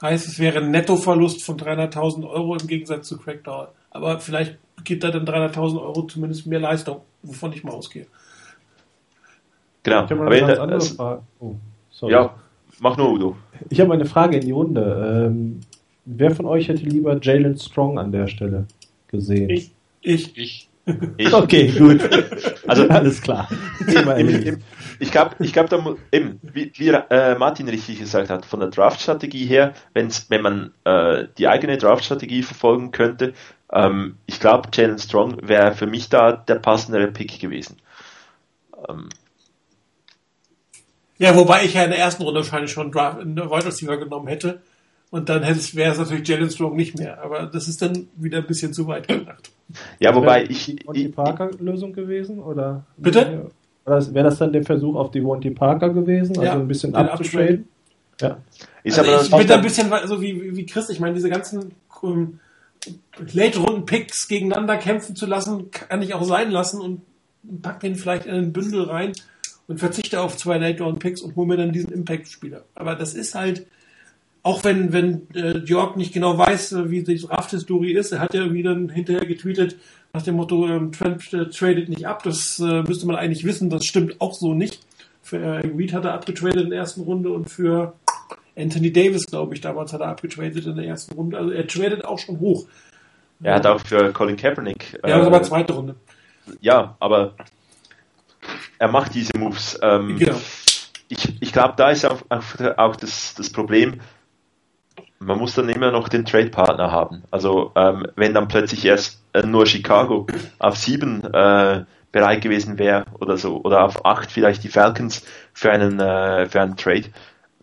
Heißt, 0.00 0.26
es 0.26 0.38
wäre 0.38 0.60
ein 0.60 0.70
Nettoverlust 0.70 1.42
von 1.42 1.58
300.000 1.58 2.26
Euro 2.28 2.56
im 2.56 2.66
Gegensatz 2.66 3.08
zu 3.08 3.18
Crackdown. 3.18 3.68
Aber 3.90 4.18
vielleicht 4.20 4.56
gibt 4.84 5.04
er 5.04 5.10
dann 5.10 5.26
300.000 5.26 5.80
Euro 5.82 6.02
zumindest 6.04 6.46
mehr 6.46 6.60
Leistung, 6.60 7.02
wovon 7.22 7.52
ich 7.52 7.64
mal 7.64 7.72
ausgehe. 7.72 8.06
Genau. 9.82 10.04
Ich 10.04 10.10
habe 10.10 10.26
eine 10.26 10.34
in 10.34 10.46
ganz 10.46 10.52
der, 10.54 10.62
andere 10.62 10.78
also, 10.78 10.94
Frage. 10.94 11.22
Oh, 11.38 11.54
sorry. 11.90 12.12
ja, 12.12 12.34
mach 12.80 12.96
nur 12.96 13.12
Udo. 13.12 13.36
Ich 13.68 13.80
habe 13.80 13.92
eine 13.92 14.06
Frage 14.06 14.36
in 14.36 14.46
die 14.46 14.52
Runde. 14.52 15.26
Ähm, 15.28 15.60
wer 16.04 16.34
von 16.34 16.46
euch 16.46 16.68
hätte 16.68 16.82
lieber 16.84 17.18
Jalen 17.20 17.58
Strong 17.58 17.98
an 17.98 18.12
der 18.12 18.26
Stelle 18.28 18.66
gesehen? 19.08 19.50
Ich. 19.50 19.70
Ich. 20.02 20.36
Ich. 20.36 20.66
Ich, 21.18 21.32
Okay, 21.32 21.68
gut. 21.78 22.00
Also 22.66 22.88
Alles 22.88 23.20
klar. 23.20 23.48
Im- 23.86 24.28
im- 24.28 24.62
Ich 24.98 25.10
glaube, 25.12 25.36
ich 25.38 25.52
glaub, 25.52 25.68
da 25.70 25.82
eben, 26.10 26.40
wie, 26.42 26.72
wie 26.76 26.88
äh, 26.88 27.38
Martin 27.38 27.68
richtig 27.68 28.00
gesagt 28.00 28.28
hat, 28.28 28.44
von 28.44 28.60
der 28.60 28.70
Draft-Strategie 28.70 29.46
her, 29.46 29.74
wenn's, 29.94 30.26
wenn 30.30 30.42
man 30.42 30.72
äh, 30.84 31.26
die 31.38 31.48
eigene 31.48 31.78
Draft-Strategie 31.78 32.42
verfolgen 32.42 32.90
könnte, 32.90 33.34
ähm, 33.72 34.16
ich 34.26 34.40
glaube, 34.40 34.68
Jalen 34.72 34.98
Strong 34.98 35.46
wäre 35.48 35.74
für 35.74 35.86
mich 35.86 36.08
da 36.08 36.32
der 36.32 36.56
passendere 36.56 37.06
Pick 37.08 37.38
gewesen. 37.38 37.76
Ähm, 38.88 39.08
Ja, 41.18 41.36
wobei 41.36 41.64
ich 41.64 41.74
ja 41.74 41.84
in 41.84 41.90
der 41.90 41.98
ersten 41.98 42.22
Runde 42.22 42.40
wahrscheinlich 42.40 42.72
schon 42.72 42.90
Draft, 42.90 43.20
einen 43.20 43.36
Wide 43.36 43.66
Receiver 43.66 43.96
genommen 43.98 44.26
hätte. 44.26 44.62
Und 45.10 45.28
dann 45.28 45.42
hätte 45.42 45.58
es, 45.58 45.74
wäre 45.74 45.92
es 45.92 45.98
natürlich 45.98 46.28
Jalen 46.28 46.50
Strong 46.50 46.76
nicht 46.76 46.98
mehr. 46.98 47.22
Aber 47.22 47.46
das 47.46 47.66
ist 47.66 47.82
dann 47.82 48.08
wieder 48.16 48.38
ein 48.38 48.46
bisschen 48.46 48.72
zu 48.72 48.86
weit 48.86 49.08
gedacht. 49.08 49.50
ja, 49.98 50.14
wobei 50.14 50.42
Wäre 50.42 50.52
ich, 50.52 50.66
die 50.66 50.78
Monty 50.84 51.08
Parker-Lösung 51.08 51.92
gewesen? 51.92 52.38
Oder? 52.38 52.84
Bitte? 52.96 53.50
Wäre 53.84 54.24
das 54.24 54.38
dann 54.38 54.52
der 54.52 54.62
Versuch 54.62 54.94
auf 54.94 55.10
die 55.10 55.20
Monty 55.20 55.50
Parker 55.50 55.90
gewesen? 55.90 56.38
Also 56.38 56.42
Ja, 56.42 56.52
ein 56.52 56.68
bisschen 56.68 56.92
den 56.92 57.08
abzutraden? 57.08 57.68
Ja. 58.20 58.38
ist 58.84 58.98
also 58.98 59.10
aber 59.10 59.22
ich 59.22 59.30
bin 59.30 59.46
da 59.46 59.54
ein 59.56 59.62
bisschen 59.62 59.90
so 60.06 60.20
wie, 60.20 60.56
wie 60.56 60.66
Chris. 60.66 60.90
Ich 60.90 61.00
meine, 61.00 61.14
diese 61.14 61.30
ganzen 61.30 61.72
ähm, 62.04 62.38
Late-Runden-Picks 63.32 64.28
gegeneinander 64.28 64.76
kämpfen 64.76 65.16
zu 65.16 65.26
lassen, 65.26 65.70
kann 65.70 66.02
ich 66.02 66.14
auch 66.14 66.22
sein 66.22 66.50
lassen 66.50 66.80
und 66.80 67.00
pack 67.62 67.80
den 67.80 67.96
vielleicht 67.96 68.26
in 68.26 68.34
ein 68.34 68.52
Bündel 68.52 68.82
rein 68.82 69.12
und 69.66 69.78
verzichte 69.78 70.20
auf 70.20 70.36
zwei 70.36 70.58
Late-Round-Picks 70.58 71.22
und 71.22 71.36
hole 71.36 71.48
mir 71.48 71.56
dann 71.56 71.72
diesen 71.72 71.92
Impact-Spieler. 71.92 72.64
Aber 72.74 72.94
das 72.94 73.14
ist 73.14 73.34
halt, 73.34 73.66
auch 74.42 74.64
wenn, 74.64 74.92
wenn 74.92 75.26
äh, 75.34 75.58
Jörg 75.58 75.96
nicht 75.96 76.12
genau 76.14 76.36
weiß, 76.38 76.72
äh, 76.72 76.90
wie 76.90 77.02
die 77.02 77.18
Draft-Historie 77.18 77.92
ist, 77.92 78.12
er 78.12 78.20
hat 78.20 78.34
ja 78.34 78.40
irgendwie 78.42 78.62
dann 78.62 78.88
hinterher 78.88 79.26
getweetet 79.26 79.76
nach 80.12 80.22
dem 80.22 80.36
Motto, 80.36 80.66
ähm, 80.66 80.92
Trump 80.92 81.22
äh, 81.32 81.46
tradet 81.46 81.88
nicht 81.88 82.06
ab. 82.06 82.22
Das 82.24 82.58
äh, 82.58 82.82
müsste 82.82 83.06
man 83.06 83.16
eigentlich 83.16 83.44
wissen, 83.44 83.70
das 83.70 83.84
stimmt 83.84 84.20
auch 84.20 84.34
so 84.34 84.54
nicht. 84.54 84.80
Für 85.22 85.36
äh, 85.38 85.66
Reed 85.66 85.92
hat 85.92 86.04
er 86.04 86.14
abgetradet 86.14 86.64
in 86.64 86.70
der 86.70 86.78
ersten 86.80 87.02
Runde 87.02 87.30
und 87.30 87.48
für 87.50 87.92
Anthony 88.56 88.92
Davis, 88.92 89.26
glaube 89.26 89.54
ich, 89.54 89.60
damals 89.60 89.92
hat 89.92 90.00
er 90.00 90.08
abgetradet 90.08 90.66
in 90.66 90.76
der 90.76 90.86
ersten 90.86 91.14
Runde. 91.14 91.36
Also 91.38 91.50
er 91.50 91.66
tradet 91.66 92.04
auch 92.04 92.18
schon 92.18 92.40
hoch. 92.40 92.66
er 93.42 93.54
hat 93.56 93.66
auch 93.66 93.80
für 93.80 94.12
Colin 94.12 94.36
Kaepernick, 94.36 94.98
Ja, 95.06 95.18
äh, 95.22 95.26
aber 95.26 95.42
zweite 95.42 95.74
Runde. 95.74 95.94
ja, 96.60 96.96
aber 96.98 97.34
er 98.78 98.88
macht 98.88 99.14
diese 99.14 99.36
Moves. 99.38 99.78
Ähm, 99.82 100.16
Genau. 100.18 100.40
ich, 101.08 101.40
ich 101.40 101.52
glaube, 101.52 101.74
da 101.76 101.90
ist 101.90 102.04
auch, 102.06 102.22
auch, 102.30 102.78
auch 102.78 102.96
das, 102.96 103.34
das 103.36 103.50
Problem, 103.50 104.00
man 105.20 105.38
muss 105.38 105.54
dann 105.54 105.68
immer 105.68 105.90
noch 105.90 106.08
den 106.08 106.24
Trade-Partner 106.24 106.90
haben. 106.90 107.22
Also 107.30 107.72
ähm, 107.76 108.06
wenn 108.16 108.34
dann 108.34 108.48
plötzlich 108.48 108.84
erst 108.84 109.22
äh, 109.34 109.46
nur 109.46 109.66
Chicago 109.66 110.26
auf 110.58 110.76
sieben 110.76 111.22
äh, 111.32 111.84
bereit 112.10 112.40
gewesen 112.40 112.78
wäre 112.78 113.04
oder 113.20 113.36
so, 113.36 113.60
oder 113.62 113.84
auf 113.84 114.04
acht 114.04 114.32
vielleicht 114.32 114.64
die 114.64 114.68
Falcons 114.68 115.24
für 115.52 115.70
einen, 115.70 116.00
äh, 116.00 116.46
für 116.46 116.60
einen 116.62 116.76
Trade, 116.76 117.04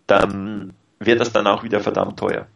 dann 0.05 0.73
wird 0.99 1.19
das 1.19 1.33
dann 1.33 1.47
auch 1.47 1.63
wieder 1.63 1.79
verdammt 1.79 2.17
teuer. 2.17 2.47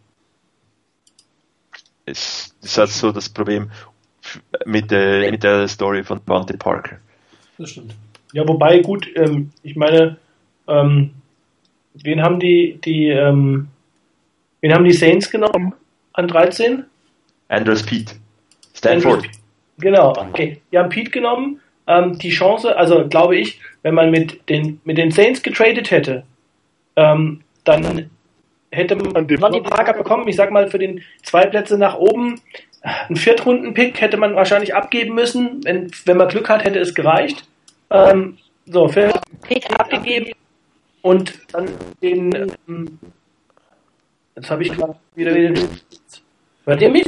Es 2.06 2.56
ist 2.62 2.78
halt 2.78 2.90
so 2.90 3.12
das 3.12 3.28
Problem 3.28 3.72
mit, 4.66 4.92
der 4.92 5.32
mit 5.32 5.44
der 5.44 5.68
Story 5.68 6.04
von 6.04 6.24
Bante 6.24 6.58
Parker. 6.58 6.98
Das 7.58 7.72
stimmt. 7.72 7.96
Ja, 8.34 8.48
wobei, 8.48 8.80
gut, 8.80 9.08
ähm, 9.16 9.52
ich 9.62 9.76
meine, 9.76 10.18
ähm, 10.68 11.12
wen 11.96 12.22
haben 12.22 12.40
die, 12.40 12.80
die, 12.84 13.10
ähm, 13.10 13.68
wen 14.62 14.74
haben 14.74 14.86
die 14.86 14.94
Saints 14.94 15.30
genommen 15.30 15.74
an 16.14 16.28
13? 16.28 16.86
Andrews 17.50 17.84
Pete. 17.84 18.14
Stanford. 18.74 19.28
Genau, 19.78 20.12
okay. 20.12 20.62
Die 20.72 20.78
haben 20.78 20.90
Pete 20.90 21.12
genommen. 21.12 21.60
Ähm, 21.88 22.18
die 22.18 22.30
Chance, 22.30 22.76
also 22.78 23.08
glaube 23.08 23.36
ich, 23.36 23.60
wenn 23.82 23.96
man 23.96 24.12
mit 24.12 24.48
den, 24.50 24.80
mit 24.84 24.98
den 24.98 25.12
Saints 25.12 25.44
getradet 25.44 25.92
hätte, 25.92 26.24
ähm, 26.96 27.42
dann 27.64 28.10
hätte 28.72 28.96
man 28.96 29.28
Monty 29.28 29.62
Parker 29.62 29.94
bekommen. 29.94 30.28
Ich 30.28 30.36
sag 30.36 30.52
mal, 30.52 30.70
für 30.70 30.80
den 30.80 31.02
zwei 31.24 31.46
Plätze 31.46 31.78
nach 31.78 31.98
oben, 31.98 32.40
einen 32.82 33.16
Viertrunden-Pick 33.16 34.02
hätte 34.02 34.18
man 34.18 34.36
wahrscheinlich 34.36 34.74
abgeben 34.74 35.14
müssen. 35.14 35.64
Wenn, 35.64 35.92
wenn 36.06 36.18
man 36.18 36.30
Glück 36.30 36.50
hat, 36.50 36.64
hätte 36.64 36.80
es 36.80 36.96
gereicht. 36.96 37.48
Ähm, 37.90 38.38
so, 38.66 38.88
für 38.88 39.12
Pick 39.42 39.70
abgegeben 39.78 40.32
und 41.02 41.40
dann 41.52 41.70
den, 42.02 42.54
ähm, 42.68 43.00
jetzt 44.42 44.50
habe 44.50 44.64
ich 44.64 44.72
gerade 44.72 44.96
wieder 45.16 45.34
den, 45.34 45.70
hört 46.66 46.82
ihr 46.82 46.90
mich? 46.90 47.06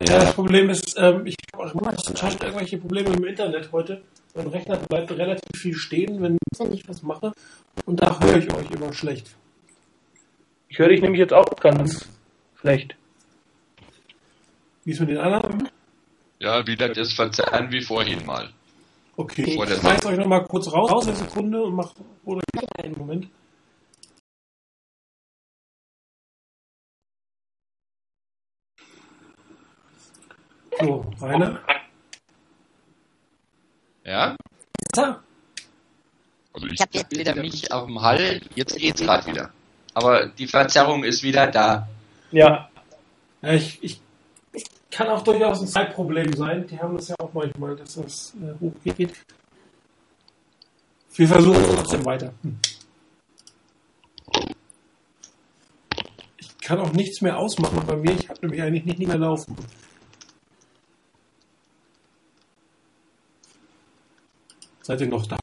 Ja, 0.00 0.18
das 0.20 0.34
Problem 0.34 0.70
ist, 0.70 0.96
ähm, 0.96 1.26
ich 1.26 1.34
habe 1.52 1.64
auch 1.64 1.74
irgendwelche 1.74 2.78
Probleme 2.78 3.10
im 3.10 3.24
Internet 3.24 3.72
heute. 3.72 4.02
Mein 4.36 4.46
Rechner 4.46 4.76
bleibt 4.76 5.10
relativ 5.10 5.60
viel 5.60 5.74
stehen, 5.74 6.22
wenn 6.22 6.38
ich 6.72 6.88
was 6.88 7.02
mache. 7.02 7.32
Und 7.84 8.00
da 8.00 8.20
höre 8.20 8.36
ich 8.36 8.52
euch 8.54 8.70
immer 8.70 8.92
schlecht. 8.92 9.34
Ich 10.68 10.78
höre 10.78 10.88
dich 10.88 11.02
nämlich 11.02 11.18
jetzt 11.18 11.32
auch 11.32 11.48
ganz 11.56 12.08
schlecht. 12.60 12.94
Wie 14.84 14.92
ist 14.92 15.00
mit 15.00 15.08
den 15.08 15.18
anderen? 15.18 15.68
Ja, 16.38 16.64
wieder 16.64 16.90
das 16.90 17.12
Verzerren 17.12 17.72
wie 17.72 17.82
vorhin 17.82 18.24
mal. 18.24 18.50
Okay, 19.16 19.42
ich 19.48 19.54
Vor 19.56 19.66
der 19.66 19.74
schmeiß 19.74 20.06
euch 20.06 20.16
nochmal 20.16 20.44
kurz 20.44 20.72
raus, 20.72 20.92
raus 20.92 21.08
eine 21.08 21.16
Sekunde 21.16 21.60
und 21.60 21.74
mach 21.74 21.92
oder 22.24 22.42
einen 22.78 22.96
Moment. 22.96 23.26
So, 30.80 31.04
Rainer. 31.20 31.60
Ja? 34.04 34.36
Ja. 34.96 35.22
Also 36.52 36.66
ich 36.66 36.80
habe 36.80 36.90
jetzt 36.92 37.16
wieder 37.16 37.34
mich 37.34 37.70
auf 37.72 37.86
dem 37.86 38.00
Hall, 38.00 38.40
jetzt 38.54 38.76
geht's 38.76 39.00
gerade 39.00 39.26
wieder. 39.26 39.50
Aber 39.94 40.26
die 40.28 40.46
Verzerrung 40.46 41.04
ist 41.04 41.22
wieder 41.22 41.46
da. 41.48 41.88
Ja, 42.30 42.68
Ja, 43.42 43.52
ich, 43.52 43.82
ich, 43.82 44.00
ich 44.52 44.64
kann 44.90 45.08
auch 45.08 45.22
durchaus 45.22 45.60
ein 45.60 45.68
Zeitproblem 45.68 46.32
sein. 46.34 46.66
Die 46.66 46.78
haben 46.78 46.96
das 46.96 47.08
ja 47.08 47.16
auch 47.18 47.32
manchmal, 47.32 47.76
dass 47.76 47.94
das 47.94 48.34
äh, 48.36 48.58
hochgeht. 48.60 49.12
Wir 51.14 51.28
versuchen 51.28 51.62
es 51.62 51.74
trotzdem 51.74 52.04
weiter. 52.04 52.32
Hm. 52.42 52.58
Ich 56.38 56.58
kann 56.58 56.80
auch 56.80 56.92
nichts 56.92 57.20
mehr 57.22 57.38
ausmachen 57.38 57.82
bei 57.86 57.96
mir. 57.96 58.12
Ich 58.12 58.28
habe 58.28 58.40
nämlich 58.42 58.62
eigentlich 58.62 58.84
nicht, 58.84 58.98
nicht 58.98 59.08
mehr 59.08 59.18
laufen. 59.18 59.56
Seid 64.88 65.02
ihr 65.02 65.08
noch 65.08 65.26
da? 65.26 65.36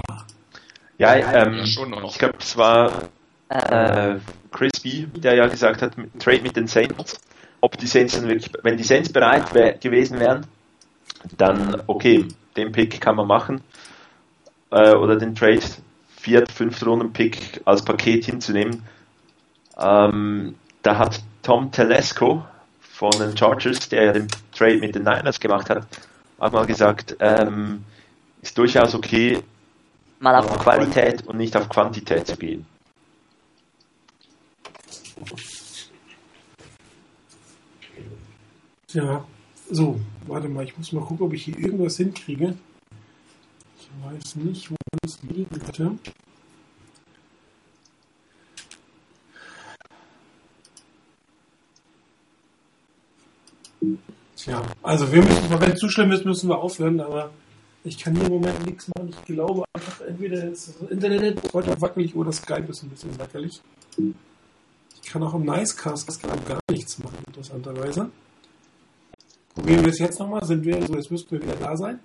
Ja, 0.98 1.14
ähm, 1.14 1.58
Ja, 1.58 1.66
schon 1.68 1.92
noch. 1.92 2.12
ich 2.12 2.18
glaube, 2.18 2.40
es 2.40 2.58
war 2.58 2.92
äh, 3.50 4.16
Crispy, 4.50 5.06
der 5.06 5.36
ja 5.36 5.46
gesagt 5.46 5.84
hat, 5.84 5.96
mit- 6.00 6.20
Trade 6.20 6.42
mit 6.42 6.56
den 6.56 6.66
Saints. 6.66 7.20
Ob 7.62 7.78
die 7.78 7.86
Saints 7.86 8.16
dann 8.16 8.28
wirklich, 8.28 8.52
wenn 8.64 8.76
die 8.76 8.84
Saints 8.84 9.14
bereit 9.14 9.54
wär, 9.54 9.74
gewesen 9.74 10.20
wären, 10.20 10.48
dann 11.38 11.84
okay, 11.86 12.26
den 12.58 12.72
Pick 12.72 13.00
kann 13.00 13.18
man 13.18 13.28
machen. 13.28 13.62
Äh, 14.72 14.96
oder 14.96 15.16
den 15.16 15.36
Trade, 15.36 15.62
viert, 16.18 16.52
fünfte 16.52 16.86
Runden 16.86 17.14
Pick 17.14 17.62
als 17.66 17.86
Paket 17.86 18.26
hinzunehmen. 18.26 18.82
Ähm, 19.78 20.56
da 20.82 20.98
hat 20.98 21.22
Tom 21.44 21.72
Telesco 21.72 22.44
von 22.80 23.12
den 23.20 23.38
Chargers, 23.38 23.90
der 23.90 24.06
ja 24.06 24.14
den 24.14 24.28
Trade 24.58 24.78
mit 24.80 24.96
den 24.96 25.04
Niners 25.04 25.40
gemacht 25.40 25.70
hat, 25.70 25.86
auch 26.40 26.52
mal 26.52 26.66
gesagt, 26.66 27.16
ähm, 27.20 27.84
ist 28.46 28.58
durchaus 28.58 28.94
okay, 28.94 29.44
Mal 30.20 30.36
auf 30.36 30.50
auf 30.50 30.60
Qualität 30.60 31.28
und 31.28 31.38
nicht 31.38 31.56
auf 31.58 31.68
Quantität 31.68 32.26
zu 32.26 32.38
gehen. 32.38 32.66
Tja, 38.88 39.26
so, 39.70 40.00
warte 40.26 40.48
mal, 40.48 40.64
ich 40.64 40.78
muss 40.78 40.94
mal 40.94 41.04
gucken, 41.04 41.26
ob 41.26 41.34
ich 41.34 41.44
hier 41.44 41.60
irgendwas 41.60 41.98
hinkriege. 41.98 42.56
Ich 43.78 43.90
weiß 44.04 44.36
nicht, 44.38 44.72
wo 44.72 44.76
es 45.04 45.22
liegen 45.24 45.60
könnte. 45.60 45.98
Tja, 54.38 54.62
also 54.82 55.12
wir 55.12 55.22
müssen, 55.22 55.60
wenn 55.60 55.72
es 55.72 55.80
zu 55.80 55.90
schlimm 55.90 56.12
ist, 56.14 56.24
müssen 56.24 56.50
wir 56.50 56.58
aufhören, 56.58 57.02
aber 57.02 57.32
ich 57.86 58.00
kann 58.00 58.16
hier 58.16 58.26
im 58.26 58.34
Moment 58.34 58.66
nichts 58.66 58.88
machen. 58.90 59.10
Ich 59.10 59.26
glaube 59.26 59.64
einfach, 59.74 60.02
entweder 60.02 60.44
ist 60.46 60.70
das 60.80 60.90
Internet 60.90 61.40
heute 61.54 61.80
wackelig 61.80 62.16
oder 62.16 62.32
Skype 62.32 62.66
ist 62.70 62.84
ein 62.84 62.90
bisschen 62.90 63.18
wackelig. 63.20 63.62
Ich 65.04 65.10
kann 65.12 65.22
auch 65.22 65.36
im 65.36 65.44
Nicecast 65.46 66.22
gar 66.22 66.60
nichts 66.70 66.98
machen, 66.98 67.18
interessanterweise. 67.28 68.10
Probieren 69.54 69.86
wir 69.86 69.92
es 69.92 70.00
jetzt 70.00 70.20
nochmal. 70.20 70.44
Sind 70.44 70.66
wir, 70.66 70.76
also 70.78 70.96
jetzt 70.96 71.12
müssten 71.12 71.32
wir 71.32 71.44
wieder 71.44 71.56
da 71.56 71.78
sein. 71.78 72.00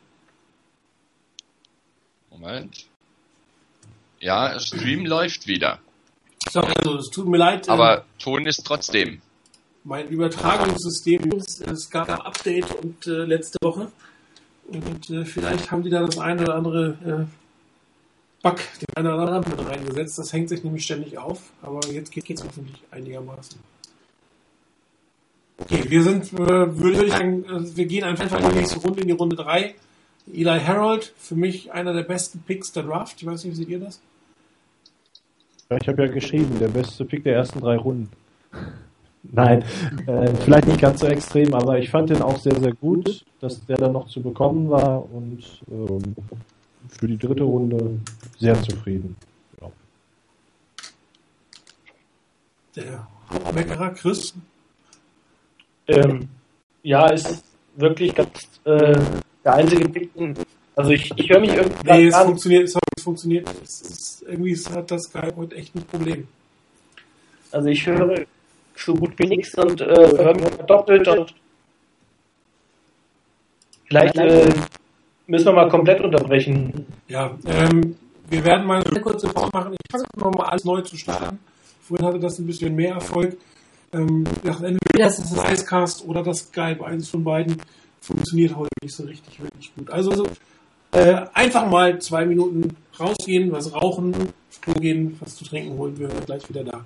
Moment. 2.31 2.87
Ja, 4.21 4.59
Stream 4.61 5.07
läuft 5.07 5.47
wieder. 5.47 5.81
So, 6.51 6.61
also 6.61 6.99
es 6.99 7.09
tut 7.11 7.27
mir 7.27 7.39
leid. 7.39 7.69
Aber 7.69 8.05
Ton 8.19 8.47
ist 8.47 8.65
trotzdem. 8.65 9.23
mein 9.83 10.09
Übertragungssystem, 10.09 11.33
es 11.33 11.89
gab 11.91 12.11
ein 12.11 12.21
Update 12.21 12.71
und 12.75 13.07
äh, 13.07 13.25
letzte 13.25 13.59
Woche 13.63 13.91
und 14.71 15.11
äh, 15.11 15.25
vielleicht 15.25 15.71
haben 15.71 15.83
die 15.83 15.91
da 15.91 16.05
das 16.05 16.19
eine 16.19 16.43
oder 16.43 16.55
andere 16.55 16.89
äh, 17.05 17.27
Bug, 18.43 18.57
den 18.81 18.97
einen 18.97 19.15
oder 19.15 19.33
anderen 19.33 19.57
mit 19.57 19.69
reingesetzt. 19.69 20.19
Das 20.19 20.33
hängt 20.33 20.49
sich 20.49 20.65
nämlich 20.65 20.85
ständig 20.85 21.19
auf, 21.19 21.43
aber 21.63 21.81
jetzt 21.89 22.11
geht 22.11 22.31
es 22.31 22.45
hoffentlich 22.45 22.83
einigermaßen. 22.91 23.59
Okay, 25.59 25.85
wir 25.89 26.03
sind, 26.03 26.33
äh, 26.33 26.39
würde 26.39 27.05
ich 27.05 27.13
sagen, 27.13 27.45
äh, 27.45 27.77
wir 27.77 27.85
gehen 27.85 28.05
einfach 28.05 28.41
in 28.41 28.49
die 28.51 28.57
nächste 28.57 28.79
Runde, 28.79 29.03
in 29.03 29.09
die 29.09 29.13
Runde 29.13 29.37
3. 29.37 29.75
Eli 30.33 30.61
Harold, 30.61 31.13
für 31.19 31.35
mich 31.35 31.73
einer 31.73 31.93
der 31.93 32.03
besten 32.03 32.41
Picks 32.41 32.73
der 32.73 32.85
Draft. 32.85 33.21
Ich 33.21 33.27
weiß 33.27 33.45
nicht, 33.45 33.53
wie 33.53 33.57
seht 33.57 33.69
ihr 33.69 33.81
das? 33.81 34.01
Ja, 35.69 35.77
ich 35.81 35.89
habe 35.89 36.07
ja 36.07 36.13
geschrieben, 36.13 36.59
der 36.59 36.69
beste 36.69 37.05
Pick 37.05 37.25
der 37.25 37.35
ersten 37.35 37.61
drei 37.61 37.77
Runden. 37.77 38.11
Nein, 39.23 39.63
äh, 40.07 40.35
vielleicht 40.45 40.67
nicht 40.67 40.81
ganz 40.81 41.01
so 41.01 41.07
extrem, 41.07 41.53
aber 41.55 41.79
ich 41.79 41.91
fand 41.91 42.09
den 42.11 42.23
auch 42.23 42.39
sehr, 42.39 42.59
sehr 42.59 42.73
gut, 42.73 43.25
dass 43.41 43.65
der 43.67 43.77
dann 43.77 43.93
noch 43.93 44.09
zu 44.09 44.23
bekommen 44.23 44.71
war 44.71 45.05
und 45.13 45.45
ähm, 45.71 46.17
für 46.89 47.07
die 47.07 47.19
dritte 47.19 47.45
Runde 47.45 48.01
sehr 48.39 48.61
zufrieden. 48.63 49.15
Ja. 49.61 49.71
Der 52.77 53.09
Hauptmeckerer 53.31 53.91
Chris. 53.91 54.35
Ähm, 55.87 56.29
ja, 56.83 57.09
ist 57.11 57.45
wirklich 57.77 58.15
ganz 58.15 58.31
äh, 58.65 58.99
der 59.45 59.55
einzige 59.55 59.89
Pick. 59.89 60.11
Also 60.77 60.91
ich, 60.93 61.13
ich 61.17 61.29
höre 61.29 61.41
mich 61.41 61.53
irgendwie 61.53 61.91
Nee, 61.93 62.07
es 62.07 62.15
an. 62.15 62.27
funktioniert, 62.29 62.69
sorry, 62.69 62.81
es 62.97 63.03
funktioniert. 63.03 63.49
Es 63.63 63.81
ist, 63.83 64.23
irgendwie 64.27 64.57
hat 64.57 64.91
das 64.91 65.03
Skype 65.03 65.35
heute 65.37 65.57
echt 65.57 65.75
ein 65.75 65.83
Problem. 65.83 66.27
Also 67.53 67.69
ich 67.69 67.87
höre 67.87 68.25
so 68.85 68.95
gut 68.95 69.13
wie 69.19 69.27
nichts 69.27 69.57
und 69.57 69.81
äh, 69.81 69.87
höre 69.87 70.35
mich 70.35 70.49
doppelt 70.67 71.09
und 71.09 71.35
vielleicht 73.87 74.17
äh, 74.17 74.53
müssen 75.27 75.47
wir 75.47 75.53
mal 75.53 75.69
komplett 75.69 76.01
unterbrechen. 76.01 76.87
Ja, 77.09 77.37
ähm, 77.47 77.97
wir 78.29 78.45
werden 78.45 78.67
mal 78.67 78.83
eine 78.83 79.01
kurze 79.01 79.29
Pause 79.29 79.51
machen. 79.53 79.73
Ich 79.73 79.91
versuche 79.91 80.19
nochmal 80.19 80.51
alles 80.51 80.65
neu 80.65 80.81
zu 80.83 80.97
starten. 80.97 81.39
Vorhin 81.83 82.07
hatte 82.07 82.21
das 82.21 82.39
ein 82.39 82.47
bisschen 82.47 82.75
mehr 82.75 82.95
Erfolg. 82.95 83.37
Ähm, 83.93 84.25
entweder 84.45 85.07
ist 85.07 85.19
es 85.19 85.35
das 85.35 85.53
Icecast 85.53 86.07
oder 86.07 86.23
das 86.23 86.41
Skype, 86.41 86.85
eines 86.85 87.09
von 87.09 87.25
beiden, 87.25 87.57
funktioniert 88.01 88.55
heute 88.55 88.71
nicht 88.83 88.95
so 88.95 89.05
richtig, 89.05 89.43
wirklich 89.43 89.75
gut. 89.75 89.91
Also 89.91 90.13
so, 90.13 90.27
äh, 90.93 91.27
einfach 91.35 91.69
mal 91.69 91.99
zwei 92.01 92.25
Minuten 92.25 92.77
rausgehen, 92.99 93.51
was 93.53 93.73
rauchen, 93.73 94.15
Klo 94.61 94.75
gehen, 94.75 95.17
was 95.21 95.37
zu 95.37 95.45
trinken 95.45 95.77
holen. 95.79 95.99
Wir 95.99 96.09
hören 96.09 96.27
gleich 96.27 96.49
wieder 96.49 96.65
da. 96.65 96.85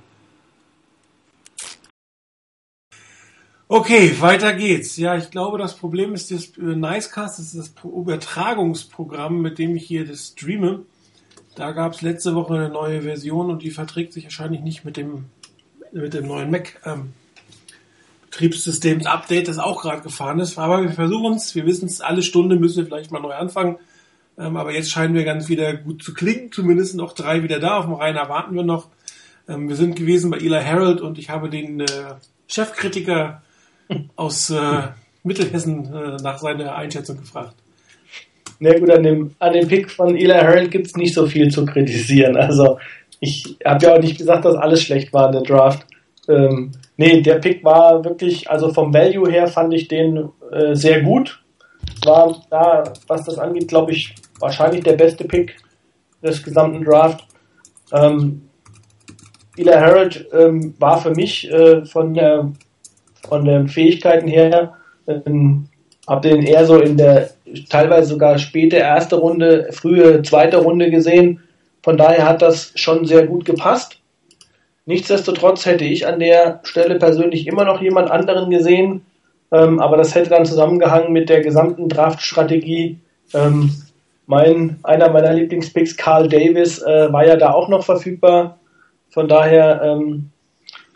Okay, 3.67 4.15
weiter 4.21 4.53
geht's. 4.53 4.97
Ja, 4.99 5.17
ich 5.17 5.31
glaube, 5.31 5.57
das 5.59 5.75
Problem 5.77 6.13
ist 6.13 6.31
das 6.31 6.49
äh, 6.59 6.77
Nicecast, 6.77 7.39
das 7.39 7.47
ist 7.47 7.59
das 7.59 7.69
Pro- 7.71 8.01
Übertragungsprogramm, 8.03 9.41
mit 9.41 9.59
dem 9.59 9.75
ich 9.75 9.87
hier 9.87 10.07
das 10.07 10.35
streame. 10.37 10.83
Da 11.57 11.73
gab 11.73 11.95
es 11.95 12.03
letzte 12.03 12.35
Woche 12.35 12.55
eine 12.55 12.69
neue 12.69 13.03
Version 13.03 13.51
und 13.51 13.63
die 13.63 13.71
verträgt 13.71 14.13
sich 14.13 14.25
wahrscheinlich 14.25 14.61
nicht 14.61 14.85
mit 14.85 14.97
dem 14.97 15.27
mit 15.93 16.13
dem 16.13 16.27
neuen 16.27 16.51
Mac 16.51 16.81
ähm, 16.85 17.13
Betriebssystems 18.31 19.07
Update, 19.07 19.47
das 19.47 19.59
auch 19.59 19.81
gerade 19.81 20.03
gefahren 20.03 20.41
ist. 20.41 20.59
Aber 20.59 20.83
wir 20.83 20.91
versuchen 20.91 21.35
es. 21.35 21.55
Wir 21.55 21.65
wissen 21.65 21.87
es, 21.87 22.01
alle 22.01 22.23
Stunde 22.23 22.57
müssen 22.57 22.79
wir 22.79 22.87
vielleicht 22.87 23.13
mal 23.13 23.21
neu 23.21 23.33
anfangen. 23.33 23.77
Ähm, 24.37 24.57
aber 24.57 24.75
jetzt 24.75 24.91
scheinen 24.91 25.15
wir 25.15 25.25
ganz 25.25 25.49
wieder 25.49 25.73
gut 25.73 26.03
zu 26.03 26.13
klingen. 26.13 26.51
Zumindest 26.51 26.97
noch 26.97 27.13
drei 27.13 27.45
wieder 27.45 27.61
da. 27.61 27.79
Auf 27.79 27.85
dem 27.85 27.95
Rhein 27.95 28.17
warten 28.17 28.57
wir 28.57 28.65
noch. 28.65 28.89
Ähm, 29.49 29.69
wir 29.69 29.77
sind 29.77 29.95
gewesen 29.95 30.33
bei 30.33 30.39
Eli 30.39 30.61
Harold 30.63 31.01
und 31.01 31.17
ich 31.17 31.31
habe 31.31 31.49
den 31.49 31.81
äh, 31.81 31.87
Chefkritiker 32.49 33.43
aus 34.17 34.51
äh, 34.51 34.83
Mittelhessen 35.23 35.93
äh, 35.93 36.17
nach 36.23 36.39
seiner 36.39 36.75
Einschätzung 36.75 37.19
gefragt. 37.19 37.55
Na 38.61 38.79
gut, 38.79 38.91
an 38.91 39.03
dem, 39.03 39.35
an 39.39 39.53
dem 39.53 39.67
Pick 39.67 39.91
von 39.91 40.17
Eli 40.17 40.33
Harold 40.33 40.71
gibt 40.71 40.87
es 40.87 40.97
nicht 40.97 41.15
so 41.15 41.27
viel 41.27 41.51
zu 41.51 41.67
kritisieren. 41.67 42.37
Also 42.37 42.79
ich 43.21 43.57
habe 43.65 43.85
ja 43.85 43.95
auch 43.95 44.01
nicht 44.01 44.19
gesagt, 44.19 44.45
dass 44.45 44.55
alles 44.55 44.83
schlecht 44.83 45.13
war 45.13 45.27
in 45.27 45.33
der 45.33 45.43
Draft. 45.43 45.87
Ähm, 46.29 46.73
nee, 46.97 47.21
der 47.21 47.37
Pick 47.37 47.65
war 47.65 48.05
wirklich, 48.05 48.49
also 48.51 48.73
vom 48.73 48.93
Value 48.93 49.31
her 49.31 49.47
fand 49.47 49.75
ich 49.75 49.89
den 49.89 50.29
äh, 50.53 50.75
sehr 50.75 51.03
gut. 51.03 51.43
War 52.05 52.43
da, 52.51 52.85
was 53.07 53.25
das 53.25 53.39
angeht, 53.39 53.69
glaube 53.69 53.93
ich, 53.93 54.15
wahrscheinlich 54.39 54.85
der 54.85 54.95
beste 54.95 55.25
Pick 55.25 55.57
des 56.23 56.43
gesamten 56.43 56.85
Draft. 56.85 57.27
Ähm, 57.93 58.49
Eli 59.57 59.73
Harold 59.73 60.27
ähm, 60.33 60.75
war 60.79 61.01
für 61.01 61.11
mich 61.13 61.51
äh, 61.51 61.85
von 61.85 62.15
der 62.15 62.53
von 63.29 63.45
den 63.45 63.69
Fähigkeiten 63.69 64.29
her 64.29 64.75
ähm, 65.07 65.67
habe 66.07 66.29
den 66.29 66.43
eher 66.43 66.67
so 66.67 66.79
in 66.79 66.97
der 66.97 67.31
teilweise 67.69 68.09
sogar 68.09 68.39
späte 68.39 68.77
erste 68.77 69.17
Runde, 69.17 69.69
frühe 69.73 70.23
zweite 70.23 70.59
Runde 70.59 70.91
gesehen. 70.91 71.41
Von 71.83 71.97
daher 71.97 72.29
hat 72.29 72.43
das 72.43 72.73
schon 72.75 73.07
sehr 73.07 73.27
gut 73.27 73.45
gepasst. 73.45 73.99
Nichtsdestotrotz 74.87 75.65
hätte 75.65 75.85
ich 75.85 76.07
an 76.07 76.19
der 76.19 76.61
Stelle 76.65 76.97
persönlich 76.97 77.47
immer 77.47 77.65
noch 77.65 77.81
jemand 77.81 78.11
anderen 78.11 78.51
gesehen, 78.51 79.03
ähm, 79.51 79.81
aber 79.81 79.97
das 79.97 80.15
hätte 80.15 80.31
dann 80.31 80.45
zusammengehangen 80.45 81.13
mit 81.13 81.31
der 81.31 81.41
gesamten 81.41 81.89
Draftstrategie. 81.89 82.99
Ähm, 83.33 83.71
mein, 84.27 84.79
einer 84.83 85.11
meiner 85.11 85.33
Lieblingspicks, 85.33 85.97
Carl 85.97 86.29
Davis, 86.29 86.83
äh, 86.83 87.13
war 87.13 87.27
ja 87.27 87.37
da 87.37 87.53
auch 87.53 87.69
noch 87.69 87.85
verfügbar. 87.85 88.59
Von 89.11 89.29
daher 89.29 89.81
ähm, 89.83 90.31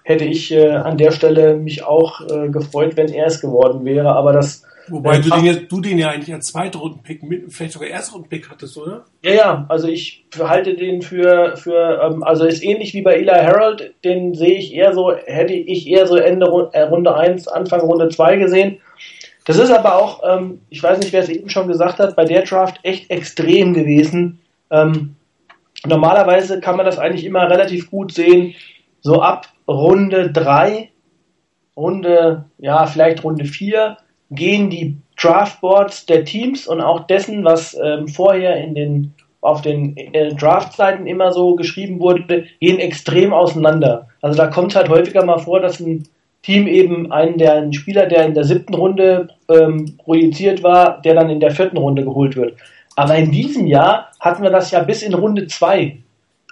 hätte 0.08 0.24
ich 0.24 0.50
äh, 0.50 0.70
an 0.70 0.96
der 0.96 1.10
Stelle 1.12 1.56
mich 1.56 1.84
auch 1.84 2.22
äh, 2.22 2.48
gefreut, 2.48 2.96
wenn 2.96 3.12
er 3.12 3.26
es 3.26 3.42
geworden 3.42 3.84
wäre. 3.84 4.08
Aber 4.12 4.32
das 4.32 4.64
Wobei 4.88 5.18
äh, 5.18 5.20
du, 5.20 5.28
den, 5.28 5.44
jetzt- 5.44 5.70
du 5.70 5.82
den 5.82 5.98
ja 5.98 6.08
eigentlich 6.08 6.34
als 6.34 6.46
Zweitrunden-Pick, 6.46 7.20
vielleicht 7.50 7.74
sogar 7.74 7.90
Erstrunden-Pick 7.90 8.48
hattest, 8.48 8.78
oder? 8.78 9.04
Ja, 9.22 9.32
ja, 9.34 9.66
also 9.68 9.86
ich 9.86 10.24
halte 10.38 10.74
den 10.76 11.02
für, 11.02 11.58
für 11.58 12.00
ähm, 12.02 12.22
also 12.22 12.46
ist 12.46 12.64
ähnlich 12.64 12.94
wie 12.94 13.02
bei 13.02 13.16
Eli 13.16 13.28
Harold, 13.28 13.92
den 14.02 14.32
sehe 14.32 14.56
ich 14.56 14.74
eher 14.74 14.94
so, 14.94 15.12
hätte 15.14 15.52
ich 15.52 15.86
eher 15.86 16.06
so 16.06 16.16
Ende 16.16 16.46
äh, 16.72 16.82
Runde 16.84 17.14
1, 17.14 17.46
Anfang 17.48 17.80
Runde 17.80 18.08
2 18.08 18.36
gesehen. 18.38 18.78
Das 19.44 19.58
ist 19.58 19.70
aber 19.70 19.96
auch, 19.96 20.22
ähm, 20.26 20.62
ich 20.70 20.82
weiß 20.82 21.00
nicht, 21.00 21.12
wer 21.12 21.22
es 21.22 21.28
eben 21.28 21.50
schon 21.50 21.68
gesagt 21.68 21.98
hat, 21.98 22.16
bei 22.16 22.24
der 22.24 22.44
Draft 22.44 22.80
echt 22.82 23.10
extrem 23.10 23.74
gewesen. 23.74 24.40
Ähm, 24.70 25.16
normalerweise 25.86 26.60
kann 26.60 26.78
man 26.78 26.86
das 26.86 26.98
eigentlich 26.98 27.26
immer 27.26 27.50
relativ 27.50 27.90
gut 27.90 28.12
sehen, 28.12 28.54
so 29.02 29.20
ab 29.20 29.48
Runde 29.68 30.32
3, 30.32 30.90
Runde, 31.76 32.46
ja, 32.58 32.86
vielleicht 32.86 33.22
Runde 33.22 33.44
4, 33.44 33.98
gehen 34.30 34.70
die 34.70 34.96
Draftboards 35.20 36.06
der 36.06 36.24
Teams 36.24 36.66
und 36.66 36.80
auch 36.80 37.06
dessen, 37.06 37.44
was 37.44 37.76
ähm, 37.80 38.08
vorher 38.08 38.56
in 38.56 38.74
den 38.74 39.14
auf 39.40 39.62
den 39.62 39.96
äh, 39.96 40.34
Draftseiten 40.34 41.06
immer 41.06 41.32
so 41.32 41.54
geschrieben 41.54 42.00
wurde, 42.00 42.46
gehen 42.60 42.78
extrem 42.78 43.32
auseinander. 43.32 44.08
Also 44.20 44.36
da 44.36 44.48
kommt 44.48 44.74
halt 44.74 44.88
häufiger 44.88 45.24
mal 45.24 45.38
vor, 45.38 45.60
dass 45.60 45.78
ein 45.78 46.08
Team 46.42 46.66
eben 46.66 47.12
einen 47.12 47.38
der 47.38 47.54
einen 47.54 47.72
Spieler, 47.72 48.06
der 48.06 48.24
in 48.24 48.34
der 48.34 48.44
siebten 48.44 48.74
Runde 48.74 49.28
ähm, 49.48 49.96
projiziert 49.98 50.62
war, 50.62 51.00
der 51.02 51.14
dann 51.14 51.30
in 51.30 51.40
der 51.40 51.50
vierten 51.50 51.76
Runde 51.76 52.04
geholt 52.04 52.36
wird. 52.36 52.56
Aber 52.96 53.14
in 53.16 53.30
diesem 53.30 53.66
Jahr 53.66 54.10
hatten 54.18 54.42
wir 54.42 54.50
das 54.50 54.70
ja 54.70 54.82
bis 54.82 55.02
in 55.02 55.14
Runde 55.14 55.46
zwei. 55.46 55.98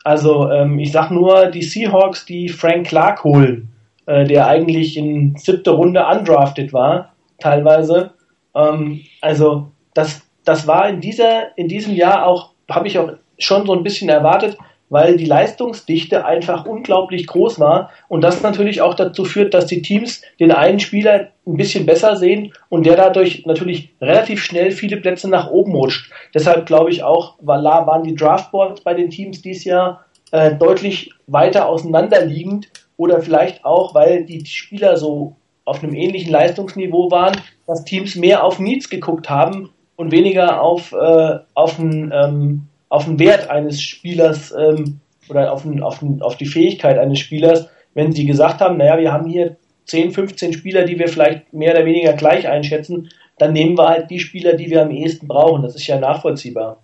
Also 0.06 0.48
ähm, 0.52 0.78
ich 0.78 0.92
sag 0.92 1.10
nur 1.10 1.46
die 1.46 1.64
Seahawks, 1.64 2.24
die 2.26 2.48
Frank 2.48 2.86
Clark 2.86 3.24
holen, 3.24 3.72
äh, 4.06 4.24
der 4.24 4.46
eigentlich 4.46 4.96
in 4.96 5.34
siebte 5.36 5.72
Runde 5.72 6.06
undrafted 6.06 6.72
war, 6.72 7.12
teilweise. 7.40 8.12
Ähm, 8.54 9.00
also 9.20 9.72
das, 9.94 10.22
das 10.44 10.68
war 10.68 10.88
in 10.88 11.00
dieser, 11.00 11.58
in 11.58 11.66
diesem 11.66 11.92
Jahr 11.92 12.24
auch, 12.24 12.50
habe 12.70 12.86
ich 12.86 12.96
auch 13.00 13.14
schon 13.36 13.66
so 13.66 13.72
ein 13.72 13.82
bisschen 13.82 14.08
erwartet, 14.08 14.56
weil 14.88 15.16
die 15.16 15.24
Leistungsdichte 15.24 16.24
einfach 16.24 16.64
unglaublich 16.64 17.26
groß 17.26 17.58
war 17.58 17.90
und 18.08 18.22
das 18.22 18.42
natürlich 18.42 18.80
auch 18.82 18.94
dazu 18.94 19.24
führt, 19.24 19.54
dass 19.54 19.66
die 19.66 19.82
Teams 19.82 20.22
den 20.38 20.52
einen 20.52 20.80
Spieler 20.80 21.28
ein 21.46 21.56
bisschen 21.56 21.86
besser 21.86 22.16
sehen 22.16 22.52
und 22.68 22.86
der 22.86 22.96
dadurch 22.96 23.44
natürlich 23.46 23.90
relativ 24.00 24.42
schnell 24.42 24.70
viele 24.70 24.96
Plätze 24.98 25.28
nach 25.28 25.50
oben 25.50 25.74
rutscht. 25.74 26.10
Deshalb 26.34 26.66
glaube 26.66 26.90
ich 26.90 27.02
auch, 27.02 27.34
war- 27.40 27.62
waren 27.86 28.04
die 28.04 28.14
Draftboards 28.14 28.82
bei 28.82 28.94
den 28.94 29.10
Teams 29.10 29.42
dieses 29.42 29.64
Jahr 29.64 30.04
äh, 30.32 30.54
deutlich 30.54 31.12
weiter 31.26 31.68
auseinanderliegend 31.68 32.68
oder 32.96 33.20
vielleicht 33.20 33.64
auch, 33.64 33.94
weil 33.94 34.24
die 34.24 34.44
Spieler 34.46 34.96
so 34.96 35.36
auf 35.64 35.82
einem 35.82 35.94
ähnlichen 35.94 36.30
Leistungsniveau 36.30 37.10
waren, 37.10 37.36
dass 37.66 37.84
Teams 37.84 38.14
mehr 38.14 38.44
auf 38.44 38.58
Needs 38.58 38.88
geguckt 38.88 39.28
haben 39.28 39.70
und 39.96 40.12
weniger 40.12 40.62
auf, 40.62 40.92
äh, 40.92 41.38
auf, 41.54 41.76
den, 41.76 42.12
ähm, 42.14 42.68
auf 42.96 43.04
den 43.04 43.18
Wert 43.18 43.50
eines 43.50 43.80
Spielers 43.80 44.52
ähm, 44.56 45.00
oder 45.28 45.52
auf, 45.52 45.62
den, 45.62 45.82
auf, 45.82 45.98
den, 45.98 46.22
auf 46.22 46.36
die 46.36 46.46
Fähigkeit 46.46 46.98
eines 46.98 47.18
Spielers, 47.18 47.68
wenn 47.94 48.12
sie 48.12 48.26
gesagt 48.26 48.60
haben, 48.60 48.78
naja, 48.78 48.98
wir 48.98 49.12
haben 49.12 49.28
hier 49.28 49.56
10, 49.84 50.12
15 50.12 50.52
Spieler, 50.52 50.84
die 50.84 50.98
wir 50.98 51.08
vielleicht 51.08 51.52
mehr 51.52 51.72
oder 51.74 51.84
weniger 51.84 52.14
gleich 52.14 52.48
einschätzen, 52.48 53.10
dann 53.38 53.52
nehmen 53.52 53.76
wir 53.76 53.88
halt 53.88 54.10
die 54.10 54.18
Spieler, 54.18 54.54
die 54.54 54.70
wir 54.70 54.82
am 54.82 54.90
ehesten 54.90 55.28
brauchen. 55.28 55.62
Das 55.62 55.76
ist 55.76 55.86
ja 55.86 55.98
nachvollziehbar. 55.98 56.82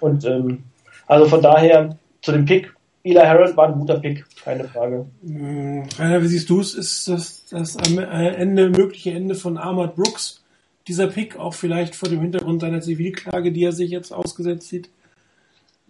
Und 0.00 0.24
ähm, 0.24 0.64
also 1.06 1.26
von 1.26 1.42
daher 1.42 1.96
zu 2.22 2.32
dem 2.32 2.44
Pick 2.44 2.72
Eli 3.02 3.14
Harold 3.14 3.56
war 3.56 3.68
ein 3.68 3.78
guter 3.78 3.98
Pick, 3.98 4.26
keine 4.44 4.64
Frage. 4.64 5.06
Hm, 5.24 5.84
Rainer, 5.98 6.22
wie 6.22 6.26
siehst 6.26 6.50
du 6.50 6.60
es? 6.60 6.74
Ist 6.74 7.08
das, 7.08 7.46
das 7.46 7.76
am 7.78 7.98
äh, 7.98 8.34
Ende, 8.34 8.68
mögliche 8.68 9.12
Ende 9.12 9.34
von 9.34 9.56
Ahmad 9.56 9.96
Brooks, 9.96 10.42
dieser 10.86 11.06
Pick, 11.06 11.38
auch 11.38 11.54
vielleicht 11.54 11.94
vor 11.94 12.10
dem 12.10 12.20
Hintergrund 12.20 12.60
seiner 12.60 12.82
Zivilklage, 12.82 13.52
die 13.52 13.64
er 13.64 13.72
sich 13.72 13.90
jetzt 13.90 14.12
ausgesetzt 14.12 14.68
sieht? 14.68 14.90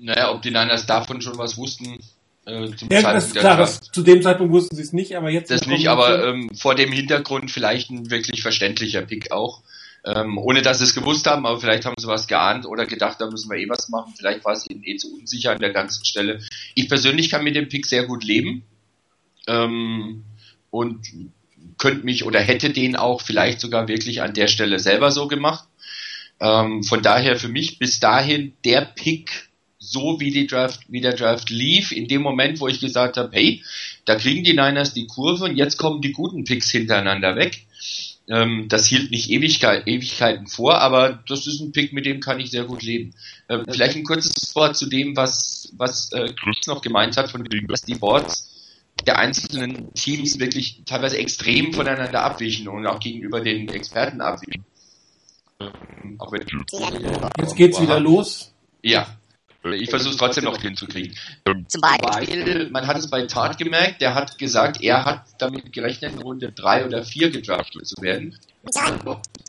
Naja, 0.01 0.33
ob 0.33 0.43
die 0.43 0.51
Niners 0.51 0.87
davon 0.87 1.21
schon 1.21 1.39
was 1.39 1.57
wussten, 1.57 1.99
äh, 2.47 2.71
zum 2.75 2.89
Ja, 2.91 3.13
das 3.13 3.27
ist 3.27 3.35
der 3.35 3.43
klar, 3.43 3.57
das, 3.57 3.81
zu 3.81 4.03
dem 4.03 4.23
Zeitpunkt 4.23 4.53
wussten 4.53 4.75
sie 4.75 4.83
es 4.83 4.93
nicht, 4.93 5.15
aber 5.15 5.31
jetzt. 5.31 5.51
Das 5.51 5.67
nicht, 5.67 5.89
aber 5.89 6.27
ähm, 6.27 6.51
vor 6.55 6.75
dem 6.75 6.91
Hintergrund 6.91 7.51
vielleicht 7.51 7.91
ein 7.91 8.11
wirklich 8.11 8.43
verständlicher 8.43 9.03
Pick 9.03 9.33
auch. 9.33 9.63
Ähm, 10.03 10.39
ohne 10.39 10.63
dass 10.63 10.79
sie 10.79 10.85
es 10.85 10.95
gewusst 10.95 11.27
haben, 11.27 11.45
aber 11.45 11.61
vielleicht 11.61 11.85
haben 11.85 11.97
sie 11.99 12.07
was 12.07 12.27
geahnt 12.27 12.65
oder 12.65 12.87
gedacht, 12.87 13.21
da 13.21 13.31
müssen 13.31 13.51
wir 13.51 13.59
eh 13.59 13.69
was 13.69 13.91
machen. 13.91 14.15
Vielleicht 14.17 14.43
war 14.47 14.55
es 14.55 14.67
ihnen 14.67 14.83
eh 14.83 14.97
zu 14.97 15.13
unsicher 15.13 15.53
an 15.53 15.59
der 15.59 15.75
ganzen 15.75 16.07
Stelle. 16.07 16.41
Ich 16.75 16.89
persönlich 16.89 17.29
kann 17.29 17.45
mit 17.45 17.55
dem 17.55 17.69
Pick 17.69 17.85
sehr 17.85 18.07
gut 18.07 18.25
leben. 18.25 18.65
Ähm, 19.47 20.25
und 20.71 21.07
könnte 21.77 22.05
mich 22.05 22.25
oder 22.25 22.41
hätte 22.41 22.71
den 22.71 22.97
auch 22.97 23.21
vielleicht 23.21 23.61
sogar 23.61 23.89
wirklich 23.89 24.23
an 24.23 24.35
der 24.35 24.47
Stelle 24.47 24.79
selber 24.79 25.11
so 25.11 25.29
gemacht. 25.29 25.67
Ähm, 26.41 26.83
von 26.83 27.03
daher 27.03 27.37
für 27.37 27.49
mich 27.49 27.79
bis 27.79 28.01
dahin 28.01 28.55
der 28.65 28.83
Pick, 28.83 29.50
so 29.81 30.21
wie 30.21 30.31
die 30.31 30.47
Draft, 30.47 30.81
wie 30.89 31.01
der 31.01 31.15
Draft 31.15 31.49
lief, 31.51 31.91
in 31.91 32.07
dem 32.07 32.23
Moment, 32.23 32.61
wo 32.61 32.69
ich 32.69 32.81
gesagt 32.81 33.17
habe, 33.17 33.31
hey, 33.33 33.65
da 34.05 34.15
kriegen 34.15 34.45
die 34.45 34.53
Niners 34.53 34.93
die 34.93 35.07
Kurve 35.07 35.45
und 35.45 35.57
jetzt 35.57 35.79
kommen 35.79 36.03
die 36.03 36.13
guten 36.13 36.45
Picks 36.45 36.71
hintereinander 36.71 37.35
weg. 37.35 37.67
Ähm, 38.29 38.67
das 38.69 38.87
hielt 38.87 39.11
nicht 39.11 39.31
Ewigkeit, 39.31 39.89
Ewigkeiten 39.89 40.47
vor, 40.47 40.79
aber 40.79 41.25
das 41.27 41.47
ist 41.47 41.61
ein 41.61 41.73
Pick, 41.73 41.93
mit 41.95 42.05
dem 42.05 42.21
kann 42.21 42.39
ich 42.39 42.51
sehr 42.51 42.65
gut 42.65 42.83
leben. 42.83 43.15
Ähm, 43.49 43.65
vielleicht 43.69 43.97
ein 43.97 44.05
kurzes 44.05 44.55
Wort 44.55 44.77
zu 44.77 44.87
dem, 44.87 45.17
was, 45.17 45.73
was 45.77 46.13
äh, 46.13 46.33
Chris 46.35 46.67
noch 46.67 46.83
gemeint 46.83 47.17
hat, 47.17 47.31
von 47.31 47.45
wegen, 47.51 47.67
dass 47.67 47.83
die 47.83 47.95
Boards 47.95 48.49
der 49.07 49.19
einzelnen 49.19 49.95
Teams 49.95 50.39
wirklich 50.39 50.83
teilweise 50.85 51.17
extrem 51.17 51.73
voneinander 51.73 52.23
abwichen 52.23 52.69
und 52.69 52.87
auch 52.87 53.01
gegenüber 53.01 53.41
den 53.41 53.69
Experten 53.71 54.21
abwichen. 54.21 54.65
Ähm, 55.59 56.19
Jetzt 57.39 57.57
geht's 57.57 57.81
wieder 57.81 57.99
los. 57.99 58.53
Ja. 58.83 59.07
Ich 59.63 59.91
versuche 59.91 60.13
es 60.13 60.17
trotzdem 60.17 60.45
noch 60.45 60.61
hinzukriegen. 60.61 61.15
Zum 61.69 61.81
Beispiel. 61.83 62.47
Weil, 62.47 62.71
man 62.71 62.87
hat 62.87 62.97
es 62.97 63.11
bei 63.11 63.27
Tart 63.27 63.59
gemerkt, 63.59 64.01
der 64.01 64.15
hat 64.15 64.39
gesagt, 64.39 64.83
er 64.83 65.05
hat 65.05 65.25
damit 65.39 65.71
gerechnet, 65.73 66.15
in 66.15 66.23
Runde 66.23 66.51
3 66.51 66.87
oder 66.87 67.05
4 67.05 67.31
gedraftet 67.31 67.87
zu 67.87 68.01
werden. 68.01 68.39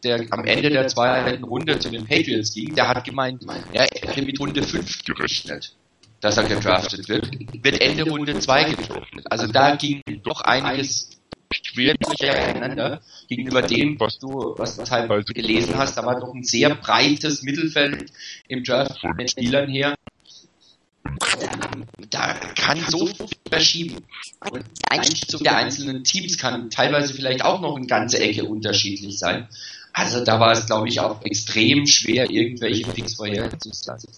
Der 0.03 0.26
am 0.32 0.45
Ende 0.45 0.70
der 0.70 0.88
zweiten 0.88 1.43
Runde 1.43 1.80
zu 1.80 1.89
den 1.89 2.05
Patriots 2.05 2.53
ging, 2.53 2.76
der 2.76 2.89
hat 2.89 3.03
gemeint, 3.05 3.45
er 3.72 3.84
hätte 3.84 4.22
mit 4.22 4.39
Runde 4.39 4.64
5 4.64 5.05
gerechnet, 5.05 5.76
dass 6.20 6.38
er 6.38 6.43
gedraftet 6.43 7.07
wird. 7.07 7.30
Wird 7.64 7.82
Ende 7.82 8.03
Runde 8.03 8.38
2 8.38 8.64
gedraftet. 8.66 9.26
Also 9.30 9.47
da 9.47 9.76
ging 9.76 10.01
doch 10.24 10.41
einiges 10.41 11.09
schwer 11.54 11.95
durcheinander 11.99 13.02
gegenüber 13.28 13.62
dem, 13.62 13.99
was 13.99 14.20
du, 14.20 14.56
was 14.58 14.78
du 14.78 14.84
teilweise 14.84 15.34
gelesen 15.34 15.78
hast. 15.78 15.97
Da 15.97 16.06
war 16.06 16.20
doch 16.20 16.34
ein 16.34 16.43
sehr 16.43 16.76
breites 16.76 17.43
Mittelfeld 17.43 18.12
im 18.47 18.64
Draft 18.64 18.99
von 18.99 19.16
den 19.18 19.28
Spielern 19.28 19.70
her. 19.70 19.95
Da 22.10 22.34
kann 22.56 22.80
so 22.88 23.08
viel 23.08 23.28
verschieben. 23.49 23.97
Und 24.52 24.64
die 24.64 24.91
Einschätzung 24.91 25.43
der 25.43 25.58
einzelnen 25.58 26.04
Teams 26.04 26.38
kann 26.38 26.70
teilweise 26.70 27.14
vielleicht 27.14 27.43
auch 27.43 27.62
noch 27.62 27.76
eine 27.76 27.88
ganze 27.88 28.20
Ecke 28.20 28.45
unterschiedlich 28.45 29.18
sein. 29.18 29.47
Also 29.93 30.24
da 30.24 30.39
war 30.39 30.52
es, 30.52 30.66
glaube 30.66 30.88
ich, 30.88 30.99
auch 30.99 31.22
extrem 31.24 31.86
schwer, 31.86 32.30
irgendwelche 32.30 32.89
Picks 32.91 33.16
vorherzusagen. 33.16 34.10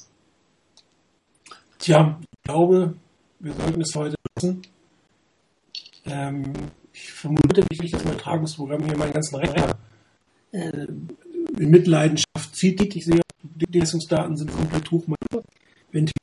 Tja, 1.79 2.19
ich 2.21 2.43
glaube, 2.43 2.95
wir 3.39 3.53
sollten 3.53 3.81
es 3.81 3.95
heute 3.95 4.15
lassen. 4.35 4.61
Ähm, 6.05 6.53
ich 6.93 7.11
vermute 7.11 7.63
wirklich, 7.69 7.91
das 7.91 8.03
Übertragungsprogramm 8.03 8.83
hier 8.85 8.97
meinen 8.97 9.13
ganzen 9.13 9.35
Rechner 9.35 9.77
äh, 10.51 10.87
in 11.59 11.69
Mitleidenschaft 11.69 12.55
zieht. 12.55 12.95
Ich 12.95 13.05
sehe, 13.05 13.21
die 13.41 13.79
Leistungsdaten 13.79 14.37
sind 14.37 14.51
komplett 14.51 14.89
hoch. 14.91 15.05
Wenn 15.91 16.05
die 16.05 16.13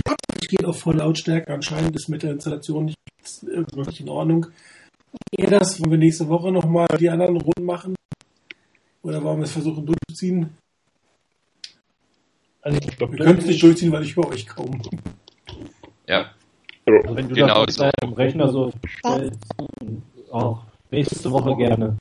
geht 0.50 0.64
auf 0.64 0.80
volle 0.80 0.98
Lautstärke, 0.98 1.52
anscheinend 1.54 1.96
ist 1.96 2.08
mit 2.08 2.22
der 2.22 2.32
Installation 2.32 2.86
nicht 2.86 2.98
äh, 3.42 3.64
wirklich 3.74 4.00
in 4.00 4.08
Ordnung. 4.08 4.46
Eher 5.36 5.50
das, 5.50 5.80
wenn 5.80 5.90
wir 5.90 5.98
nächste 5.98 6.28
Woche 6.28 6.52
nochmal 6.52 6.88
die 6.98 7.08
anderen 7.08 7.36
Runden 7.36 7.64
machen? 7.64 7.94
Oder 9.02 9.22
wollen 9.22 9.38
wir 9.38 9.44
es 9.44 9.52
versuchen 9.52 9.86
durchzuziehen? 9.86 10.50
Also 12.62 12.78
ich 12.78 12.96
glaube, 12.96 13.16
Wir 13.16 13.24
können 13.24 13.38
es 13.38 13.46
nicht 13.46 13.62
durchziehen, 13.62 13.90
weil 13.92 14.02
ich 14.02 14.14
höre 14.14 14.28
euch 14.28 14.46
kaum. 14.46 14.82
Ja, 16.06 16.32
Also 16.84 17.16
wenn 17.16 17.28
du 17.28 17.34
Genau 17.34 17.64
das 17.64 17.80
auf 17.80 17.90
deinem 18.00 18.12
Rechner 18.12 18.48
so 18.48 18.72
stellst, 18.86 19.38
auch 20.32 20.64
nächste 20.90 21.30
Woche 21.30 21.56
gerne. 21.56 21.96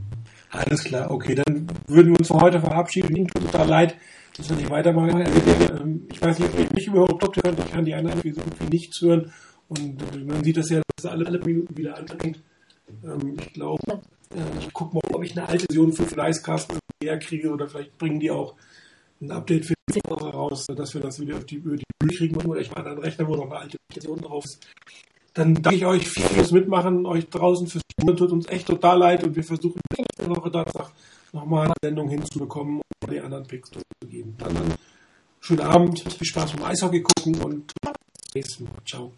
Alles 0.51 0.83
klar, 0.83 1.11
okay, 1.11 1.35
dann 1.35 1.67
würden 1.87 2.11
wir 2.11 2.19
uns 2.19 2.27
für 2.27 2.39
heute 2.39 2.59
verabschieden. 2.59 3.15
Ihnen 3.15 3.27
tut 3.27 3.51
total 3.51 3.67
leid, 3.67 3.95
dass 4.35 4.49
wir 4.49 4.57
nicht 4.57 4.69
weitermachen. 4.69 5.21
Ähm, 5.21 6.07
Ich 6.11 6.21
weiß 6.21 6.39
nicht, 6.39 6.53
ob 6.53 6.59
ihr 6.59 6.67
mich 6.73 6.87
überhaupt 6.87 7.37
hört, 7.43 7.59
ich 7.59 7.71
kann 7.71 7.85
die 7.85 7.93
anderen 7.93 8.19
irgendwie 8.19 8.41
so 8.41 8.65
nichts 8.69 9.01
hören. 9.01 9.31
Und 9.67 10.01
äh, 10.15 10.17
man 10.25 10.43
sieht 10.43 10.57
das 10.57 10.69
ja, 10.69 10.81
dass 10.95 11.11
alle, 11.11 11.27
alle 11.27 11.39
Minuten 11.39 11.77
wieder 11.77 11.97
anfängt. 11.97 12.41
Ähm, 13.03 13.37
Ich 13.39 13.53
glaube, 13.53 14.01
äh, 14.33 14.59
ich 14.59 14.73
gucke 14.73 14.95
mal, 14.95 15.01
ob 15.13 15.23
ich 15.23 15.37
eine 15.37 15.47
alte 15.47 15.65
Version 15.65 15.93
für 15.93 16.05
Fleißcast 16.05 16.73
herkriege 17.03 17.51
oder 17.51 17.67
vielleicht 17.67 17.97
bringen 17.97 18.19
die 18.19 18.31
auch 18.31 18.55
ein 19.21 19.31
Update 19.31 19.65
für 19.65 19.73
die 19.93 20.01
Woche 20.07 20.29
raus, 20.29 20.65
dass 20.67 20.93
wir 20.93 21.01
das 21.01 21.19
wieder 21.19 21.37
auf 21.37 21.45
die, 21.45 21.55
über 21.55 21.75
die 21.75 21.83
Bühne 21.99 22.13
kriegen 22.13 22.35
oder 22.37 22.59
ich 22.61 22.71
mache 22.71 22.89
einen 22.89 22.99
Rechner, 22.99 23.27
wo 23.27 23.35
noch 23.35 23.45
eine 23.45 23.57
alte 23.57 23.77
Version 23.91 24.19
drauf 24.19 24.45
ist. 24.45 24.65
Dann 25.33 25.55
danke 25.55 25.75
ich 25.75 25.85
euch 25.85 26.07
viel 26.07 26.23
fürs 26.23 26.51
Mitmachen, 26.51 27.05
euch 27.05 27.29
draußen 27.29 27.67
fürs 27.67 27.83
Zuhören. 27.99 28.17
Tut 28.17 28.31
uns 28.31 28.47
echt 28.47 28.67
total 28.67 28.99
leid 28.99 29.23
und 29.23 29.35
wir 29.35 29.43
versuchen 29.43 29.79
nächste 29.97 30.35
Woche 30.35 30.49
Donnerstag 30.49 30.91
nochmal 31.33 31.65
eine 31.65 31.73
Sendung 31.81 32.09
hinzubekommen 32.09 32.81
und 33.03 33.11
die 33.11 33.19
anderen 33.19 33.45
Picks 33.45 33.69
durchzugeben. 33.69 34.35
Dann, 34.37 34.53
dann 34.53 34.73
schönen 35.39 35.61
Abend, 35.61 35.99
viel 35.99 36.27
Spaß 36.27 36.53
beim 36.53 36.63
Eishockey 36.63 37.01
gucken 37.01 37.41
und 37.41 37.71
bis 37.81 37.83
zum 37.83 38.33
nächsten 38.35 38.63
Mal. 38.65 38.85
Ciao. 38.85 39.11